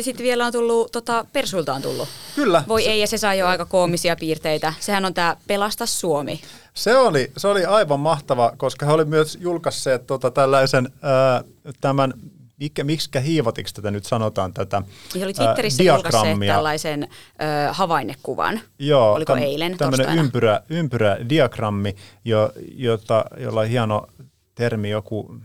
Sitten 0.01 0.23
vielä 0.23 0.45
on 0.45 0.51
tullut, 0.51 0.91
tota, 0.91 1.25
Persuilta 1.33 1.73
on 1.73 1.81
tullut. 1.81 2.07
Kyllä. 2.35 2.63
Voi 2.67 2.87
ei, 2.87 2.99
ja 2.99 3.07
se 3.07 3.17
saa 3.17 3.33
jo 3.33 3.47
aika 3.47 3.65
koomisia 3.65 4.15
piirteitä. 4.15 4.73
Sehän 4.79 5.05
on 5.05 5.13
tämä 5.13 5.35
Pelasta 5.47 5.85
Suomi. 5.85 6.41
Se 6.79 6.97
oli, 6.97 7.31
se 7.37 7.47
oli 7.47 7.65
aivan 7.65 7.99
mahtava, 7.99 8.53
koska 8.57 8.85
he 8.85 8.91
oli 8.91 9.05
myös 9.05 9.37
julkaisseet 9.41 10.07
tota, 10.07 10.31
tällaisen 10.31 10.89
ää, 11.01 11.43
tämän, 11.81 12.13
mikä, 12.59 12.83
miksikä 12.83 13.19
hiivotiksi 13.19 13.73
tätä 13.75 13.91
nyt 13.91 14.05
sanotaan, 14.05 14.53
tätä 14.53 14.81
He 15.19 15.23
oli 15.25 15.33
Twitterissä 15.33 15.83
diagrammia. 15.83 16.53
tällaisen 16.53 17.03
ö, 17.03 17.73
havainnekuvan. 17.73 18.59
Joo, 18.79 19.13
Oliko 19.13 19.35
täm- 19.35 19.39
eilen 19.39 19.77
tämmöinen 19.77 20.17
ympyrä, 20.19 20.61
ympyrä 20.69 21.17
diagrammi, 21.29 21.95
jo, 22.25 22.51
jota, 22.75 23.25
jolla 23.37 23.59
on 23.61 23.67
hieno 23.67 24.07
termi 24.55 24.89
joku, 24.89 25.35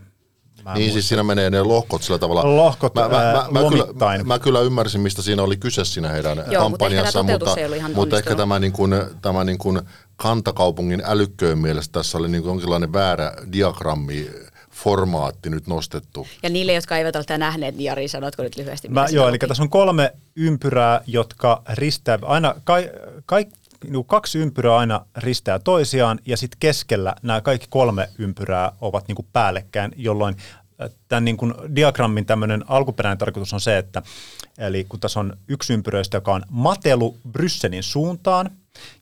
mä 0.65 0.73
Niin 0.73 0.93
siis 0.93 1.07
siinä 1.07 1.23
menee 1.23 1.49
ne 1.49 1.61
lohkot 1.63 2.03
sillä 2.03 2.19
tavalla. 2.19 2.55
Lohkot, 2.55 2.95
mä, 2.95 3.09
mä, 3.09 3.17
ää, 3.17 3.33
mä, 3.33 3.61
mä, 3.61 3.69
kyllä, 3.69 4.23
mä 4.23 4.39
kyllä 4.39 4.61
ymmärsin, 4.61 5.01
mistä 5.01 5.21
siinä 5.21 5.43
oli 5.43 5.57
kyse 5.57 5.85
siinä 5.85 6.09
heidän 6.09 6.37
mutta 6.37 6.43
ehkä 6.51 6.59
kampanjassa, 6.59 7.23
mutta, 7.23 7.55
ihan 7.75 7.91
mutta 7.95 8.17
ehkä 8.17 8.35
tämä, 8.35 8.59
niin 8.59 8.71
kuin, 8.71 8.91
tämä 9.21 9.43
niin 9.43 9.57
kuin 9.57 9.81
kantakaupungin 10.15 11.03
älykköön 11.05 11.57
mielestä 11.57 11.99
tässä 11.99 12.17
oli 12.17 12.29
niin 12.29 12.41
kuin 12.41 12.49
jonkinlainen 12.49 12.93
väärä 12.93 13.33
diagrammi 13.51 14.29
formaatti 14.71 15.49
nyt 15.49 15.67
nostettu. 15.67 16.27
Ja 16.43 16.49
niille, 16.49 16.73
jotka 16.73 16.97
eivät 16.97 17.15
ole 17.15 17.23
tätä 17.23 17.37
nähneet, 17.37 17.75
niin 17.75 17.85
Jari, 17.85 18.07
sanotko 18.07 18.43
nyt 18.43 18.57
lyhyesti? 18.57 18.87
mitä 18.87 19.01
Mä, 19.01 19.07
joo, 19.11 19.29
eli 19.29 19.37
tässä 19.37 19.63
on 19.63 19.69
kolme 19.69 20.13
ympyrää, 20.35 21.01
jotka 21.07 21.61
ristää, 21.73 22.19
aina 22.21 22.55
kai, 22.63 22.91
kai, 23.25 23.45
niinku 23.83 24.03
kaksi 24.03 24.39
ympyrää 24.39 24.77
aina 24.77 25.05
ristää 25.17 25.59
toisiaan, 25.59 26.19
ja 26.25 26.37
sitten 26.37 26.59
keskellä 26.59 27.15
nämä 27.21 27.41
kaikki 27.41 27.67
kolme 27.69 28.09
ympyrää 28.17 28.71
ovat 28.81 29.07
niinku 29.07 29.25
päällekkäin, 29.33 29.91
jolloin 29.95 30.35
äh, 30.81 30.89
tämän 31.07 31.25
niin 31.25 31.37
kuin 31.37 31.53
diagrammin 31.75 32.25
tämmöinen 32.25 32.63
alkuperäinen 32.67 33.17
tarkoitus 33.17 33.53
on 33.53 33.61
se, 33.61 33.77
että 33.77 34.01
eli 34.57 34.83
kun 34.83 34.99
tässä 34.99 35.19
on 35.19 35.37
yksi 35.47 35.73
ympyröistä, 35.73 36.17
joka 36.17 36.33
on 36.33 36.43
matelu 36.49 37.17
Brysselin 37.31 37.83
suuntaan, 37.83 38.51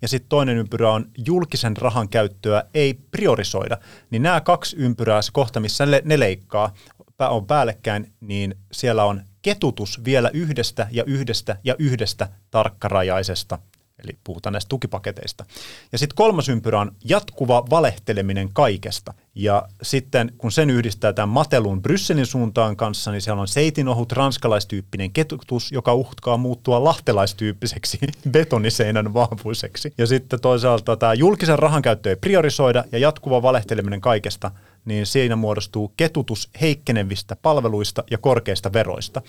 ja 0.01 0.07
sitten 0.07 0.29
toinen 0.29 0.57
ympyrä 0.57 0.91
on 0.91 1.05
julkisen 1.27 1.77
rahan 1.77 2.09
käyttöä 2.09 2.63
ei 2.73 2.93
priorisoida, 2.93 3.77
niin 4.09 4.23
nämä 4.23 4.41
kaksi 4.41 4.75
ympyrää, 4.79 5.21
se 5.21 5.31
kohta, 5.31 5.59
missä 5.59 5.85
ne, 5.85 6.01
ne 6.05 6.19
leikkaa, 6.19 6.73
on 7.19 7.47
päällekkäin, 7.47 8.13
niin 8.21 8.55
siellä 8.71 9.03
on 9.03 9.21
ketutus 9.41 10.05
vielä 10.05 10.29
yhdestä 10.33 10.87
ja 10.91 11.03
yhdestä 11.03 11.57
ja 11.63 11.75
yhdestä 11.79 12.29
tarkkarajaisesta. 12.51 13.59
Eli 14.03 14.17
puhutaan 14.23 14.53
näistä 14.53 14.69
tukipaketeista. 14.69 15.45
Ja 15.91 15.97
sitten 15.97 16.15
kolmas 16.15 16.49
ympyrä 16.49 16.79
on 16.79 16.91
jatkuva 17.05 17.65
valehteleminen 17.69 18.49
kaikesta. 18.53 19.13
Ja 19.35 19.67
sitten 19.81 20.31
kun 20.37 20.51
sen 20.51 20.69
yhdistää 20.69 21.13
tämän 21.13 21.29
matelun 21.29 21.81
Brysselin 21.81 22.25
suuntaan 22.25 22.75
kanssa, 22.75 23.11
niin 23.11 23.21
siellä 23.21 23.41
on 23.41 23.47
seitinohut 23.47 24.11
ranskalaistyyppinen 24.11 25.11
ketutus, 25.11 25.71
joka 25.71 25.93
uhkaa 25.93 26.37
muuttua 26.37 26.83
lahtelaistyyppiseksi 26.83 27.99
betoniseinän 28.31 29.13
vahvuiseksi. 29.13 29.93
Ja 29.97 30.07
sitten 30.07 30.41
toisaalta 30.41 30.97
tämä 30.97 31.13
julkisen 31.13 31.59
rahan 31.59 31.81
käyttö 31.81 32.09
ei 32.09 32.15
priorisoida 32.15 32.83
ja 32.91 32.97
jatkuva 32.97 33.41
valehteleminen 33.41 34.01
kaikesta, 34.01 34.51
niin 34.85 35.05
siinä 35.05 35.35
muodostuu 35.35 35.93
ketutus 35.97 36.49
heikkenevistä 36.61 37.35
palveluista 37.35 38.03
ja 38.11 38.17
korkeista 38.17 38.73
veroista. 38.73 39.21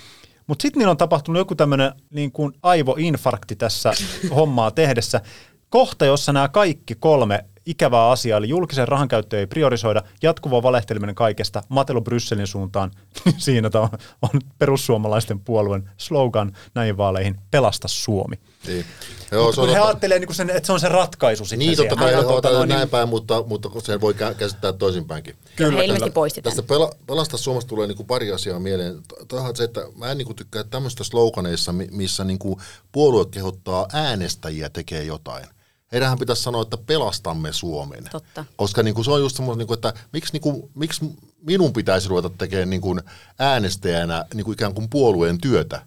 Mutta 0.46 0.62
sitten 0.62 0.80
niillä 0.80 0.90
on 0.90 0.96
tapahtunut 0.96 1.40
joku 1.40 1.54
tämmöinen 1.54 1.92
niin 2.10 2.32
kuin 2.32 2.52
aivoinfarkti 2.62 3.56
tässä 3.56 3.92
hommaa 4.34 4.70
tehdessä. 4.70 5.20
Kohta, 5.68 6.04
jossa 6.04 6.32
nämä 6.32 6.48
kaikki 6.48 6.94
kolme 6.94 7.44
ikävää 7.66 8.10
asiaa, 8.10 8.38
eli 8.38 8.48
julkisen 8.48 8.88
rahan 8.88 9.08
käyttö 9.08 9.38
ei 9.38 9.46
priorisoida, 9.46 10.02
jatkuva 10.22 10.62
valehteleminen 10.62 11.14
kaikesta, 11.14 11.62
matelu 11.68 12.00
Brysselin 12.00 12.46
suuntaan, 12.46 12.90
niin 13.24 13.34
siinä 13.46 13.70
tämä 13.70 13.84
on, 13.84 13.98
on 14.22 14.40
perussuomalaisten 14.58 15.40
puolueen 15.40 15.90
slogan 15.96 16.56
näihin 16.74 16.96
vaaleihin, 16.96 17.36
pelasta 17.50 17.88
Suomi. 17.88 18.36
Niin. 18.66 18.84
Joo, 19.32 19.52
se 19.52 19.54
Kun 19.56 19.64
on 19.64 19.68
he 19.70 19.74
totta. 19.74 19.88
ajattelee 19.88 20.18
niin 20.18 20.26
kuin 20.28 20.36
sen, 20.36 20.50
että 20.50 20.66
se 20.66 20.72
on 20.72 20.80
se 20.80 20.88
ratkaisu 20.88 21.44
sitten 21.44 21.58
Niin, 21.58 21.76
totta 21.76 21.96
kai 21.96 22.12
tota 22.14 22.28
otetaan 22.28 22.54
noin, 22.54 22.68
niin- 22.68 22.76
näin 22.76 22.88
päin, 22.88 23.08
mutta, 23.08 23.42
mutta 23.46 23.68
sen 23.82 24.00
voi 24.00 24.12
kä- 24.12 24.34
käsittää 24.34 24.72
toisinpäinkin. 24.72 25.36
Kyllä, 25.56 25.78
he 25.78 25.84
ilmeisesti 25.84 26.10
poisti 26.10 26.42
tämän. 26.42 26.56
Tästä 26.56 26.68
pela, 26.68 26.90
Pelasta 27.06 27.36
Suomesta 27.36 27.68
tulee 27.68 27.86
niinku 27.86 28.04
pari 28.04 28.32
asiaa 28.32 28.58
mieleen. 28.60 28.98
Toihan 29.28 29.56
se, 29.56 29.64
että 29.64 29.80
mä 29.96 30.10
en 30.10 30.18
niinku 30.18 30.34
tykkää 30.34 30.64
tämmöistä 30.64 31.04
sloganeissa, 31.04 31.72
mi- 31.72 31.88
missä 31.90 32.24
niinku 32.24 32.60
puolue 32.92 33.26
kehottaa 33.30 33.86
äänestäjiä 33.92 34.70
tekee 34.70 35.04
jotain. 35.04 35.44
Heidänhän 35.92 36.18
pitäisi 36.18 36.42
sanoa, 36.42 36.62
että 36.62 36.76
pelastamme 36.76 37.52
Suomen. 37.52 38.04
Totta. 38.12 38.44
Koska 38.56 38.82
niinku 38.82 39.04
se 39.04 39.10
on 39.10 39.20
just 39.20 39.36
semmoinen, 39.36 39.58
niinku, 39.58 39.74
että 39.74 39.94
miksi, 40.12 40.32
niinku, 40.32 40.70
miksi 40.74 41.04
minun 41.46 41.72
pitäisi 41.72 42.08
ruveta 42.08 42.30
tekemään 42.38 42.70
niinku 42.70 42.96
äänestäjänä 43.38 44.24
niinku 44.34 44.52
ikään 44.52 44.74
kuin 44.74 44.90
puolueen 44.90 45.38
työtä. 45.40 45.82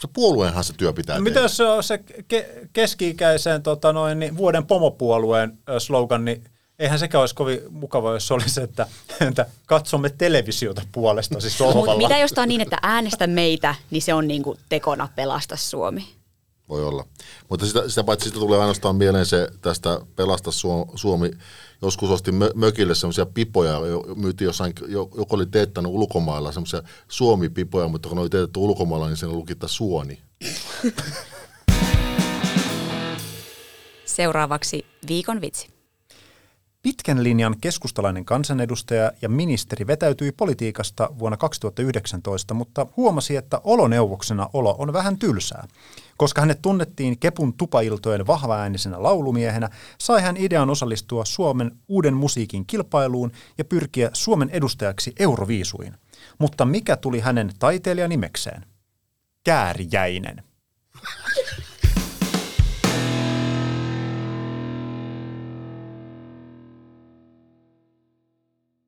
Se 0.00 0.08
puolueenhan 0.12 0.64
se 0.64 0.72
työ 0.72 0.92
pitää 0.92 1.18
No 1.18 1.24
tehdä. 1.24 1.30
mitä 1.30 1.40
jos 1.40 1.56
se 1.56 1.64
on 1.66 1.82
se 1.84 2.00
ke- 2.34 2.68
keski-ikäisen 2.72 3.62
tota 3.62 3.92
noin, 3.92 4.18
niin 4.18 4.36
vuoden 4.36 4.66
pomopuolueen 4.66 5.58
slogan, 5.78 6.24
niin 6.24 6.44
eihän 6.78 6.98
sekään 6.98 7.20
olisi 7.20 7.34
kovin 7.34 7.60
mukava, 7.70 8.12
jos 8.12 8.30
olisi, 8.30 8.60
että, 8.62 8.86
että 9.28 9.46
katsomme 9.66 10.10
televisiota 10.10 10.82
puolestasi 10.92 11.48
No, 11.48 11.64
mutta 11.66 11.72
sohvalla. 11.78 11.98
mitä 12.08 12.18
jos 12.18 12.30
tämä 12.32 12.42
on 12.42 12.48
niin, 12.48 12.60
että 12.60 12.78
äänestä 12.82 13.26
meitä, 13.26 13.74
niin 13.90 14.02
se 14.02 14.14
on 14.14 14.28
niinku 14.28 14.56
tekona 14.68 15.08
pelasta 15.16 15.56
Suomi. 15.56 16.08
Voi 16.68 16.84
olla. 16.84 17.04
Mutta 17.50 17.66
sitä, 17.66 17.88
sitä 17.88 18.04
paitsi 18.04 18.28
sitä 18.28 18.40
tulee 18.40 18.58
ainoastaan 18.58 18.96
mieleen 18.96 19.26
se 19.26 19.48
tästä 19.60 20.00
Pelasta 20.16 20.50
Suo- 20.50 20.92
Suomi. 20.94 21.30
Joskus 21.82 22.10
ostin 22.10 22.34
mö, 22.34 22.50
mökille 22.54 22.94
semmoisia 22.94 23.26
pipoja, 23.26 23.80
myytiin 24.16 24.46
jossain, 24.46 24.72
jo- 24.88 25.10
joku 25.16 25.34
oli 25.34 25.46
teettänyt 25.46 25.92
ulkomailla 25.92 26.52
semmoisia 26.52 26.82
Suomi-pipoja, 27.08 27.88
mutta 27.88 28.08
kun 28.08 28.16
ne 28.16 28.20
oli 28.22 28.30
teetetty 28.30 28.58
ulkomailla, 28.58 29.06
niin 29.06 29.16
siinä 29.16 29.32
luki, 29.32 29.52
että 29.52 29.68
Suoni. 29.68 30.18
Seuraavaksi 34.04 34.86
viikon 35.08 35.40
vitsi. 35.40 35.76
Pitkän 36.82 37.24
linjan 37.24 37.56
keskustalainen 37.60 38.24
kansanedustaja 38.24 39.12
ja 39.22 39.28
ministeri 39.28 39.86
vetäytyi 39.86 40.32
politiikasta 40.32 41.08
vuonna 41.18 41.36
2019, 41.36 42.54
mutta 42.54 42.86
huomasi, 42.96 43.36
että 43.36 43.60
oloneuvoksena 43.64 44.48
olo 44.52 44.76
on 44.78 44.92
vähän 44.92 45.18
tylsää. 45.18 45.68
Koska 46.16 46.40
hänet 46.40 46.62
tunnettiin 46.62 47.18
Kepun 47.18 47.54
tupailtojen 47.54 48.26
vahvaäänisenä 48.26 49.02
laulumiehenä, 49.02 49.68
sai 49.98 50.22
hän 50.22 50.36
idean 50.36 50.70
osallistua 50.70 51.24
Suomen 51.24 51.70
uuden 51.88 52.14
musiikin 52.14 52.66
kilpailuun 52.66 53.32
ja 53.58 53.64
pyrkiä 53.64 54.10
Suomen 54.12 54.50
edustajaksi 54.50 55.12
Euroviisuihin. 55.18 55.94
Mutta 56.38 56.64
mikä 56.64 56.96
tuli 56.96 57.20
hänen 57.20 57.52
taiteilijanimekseen? 57.58 58.66
Kääriäinen. 59.44 60.42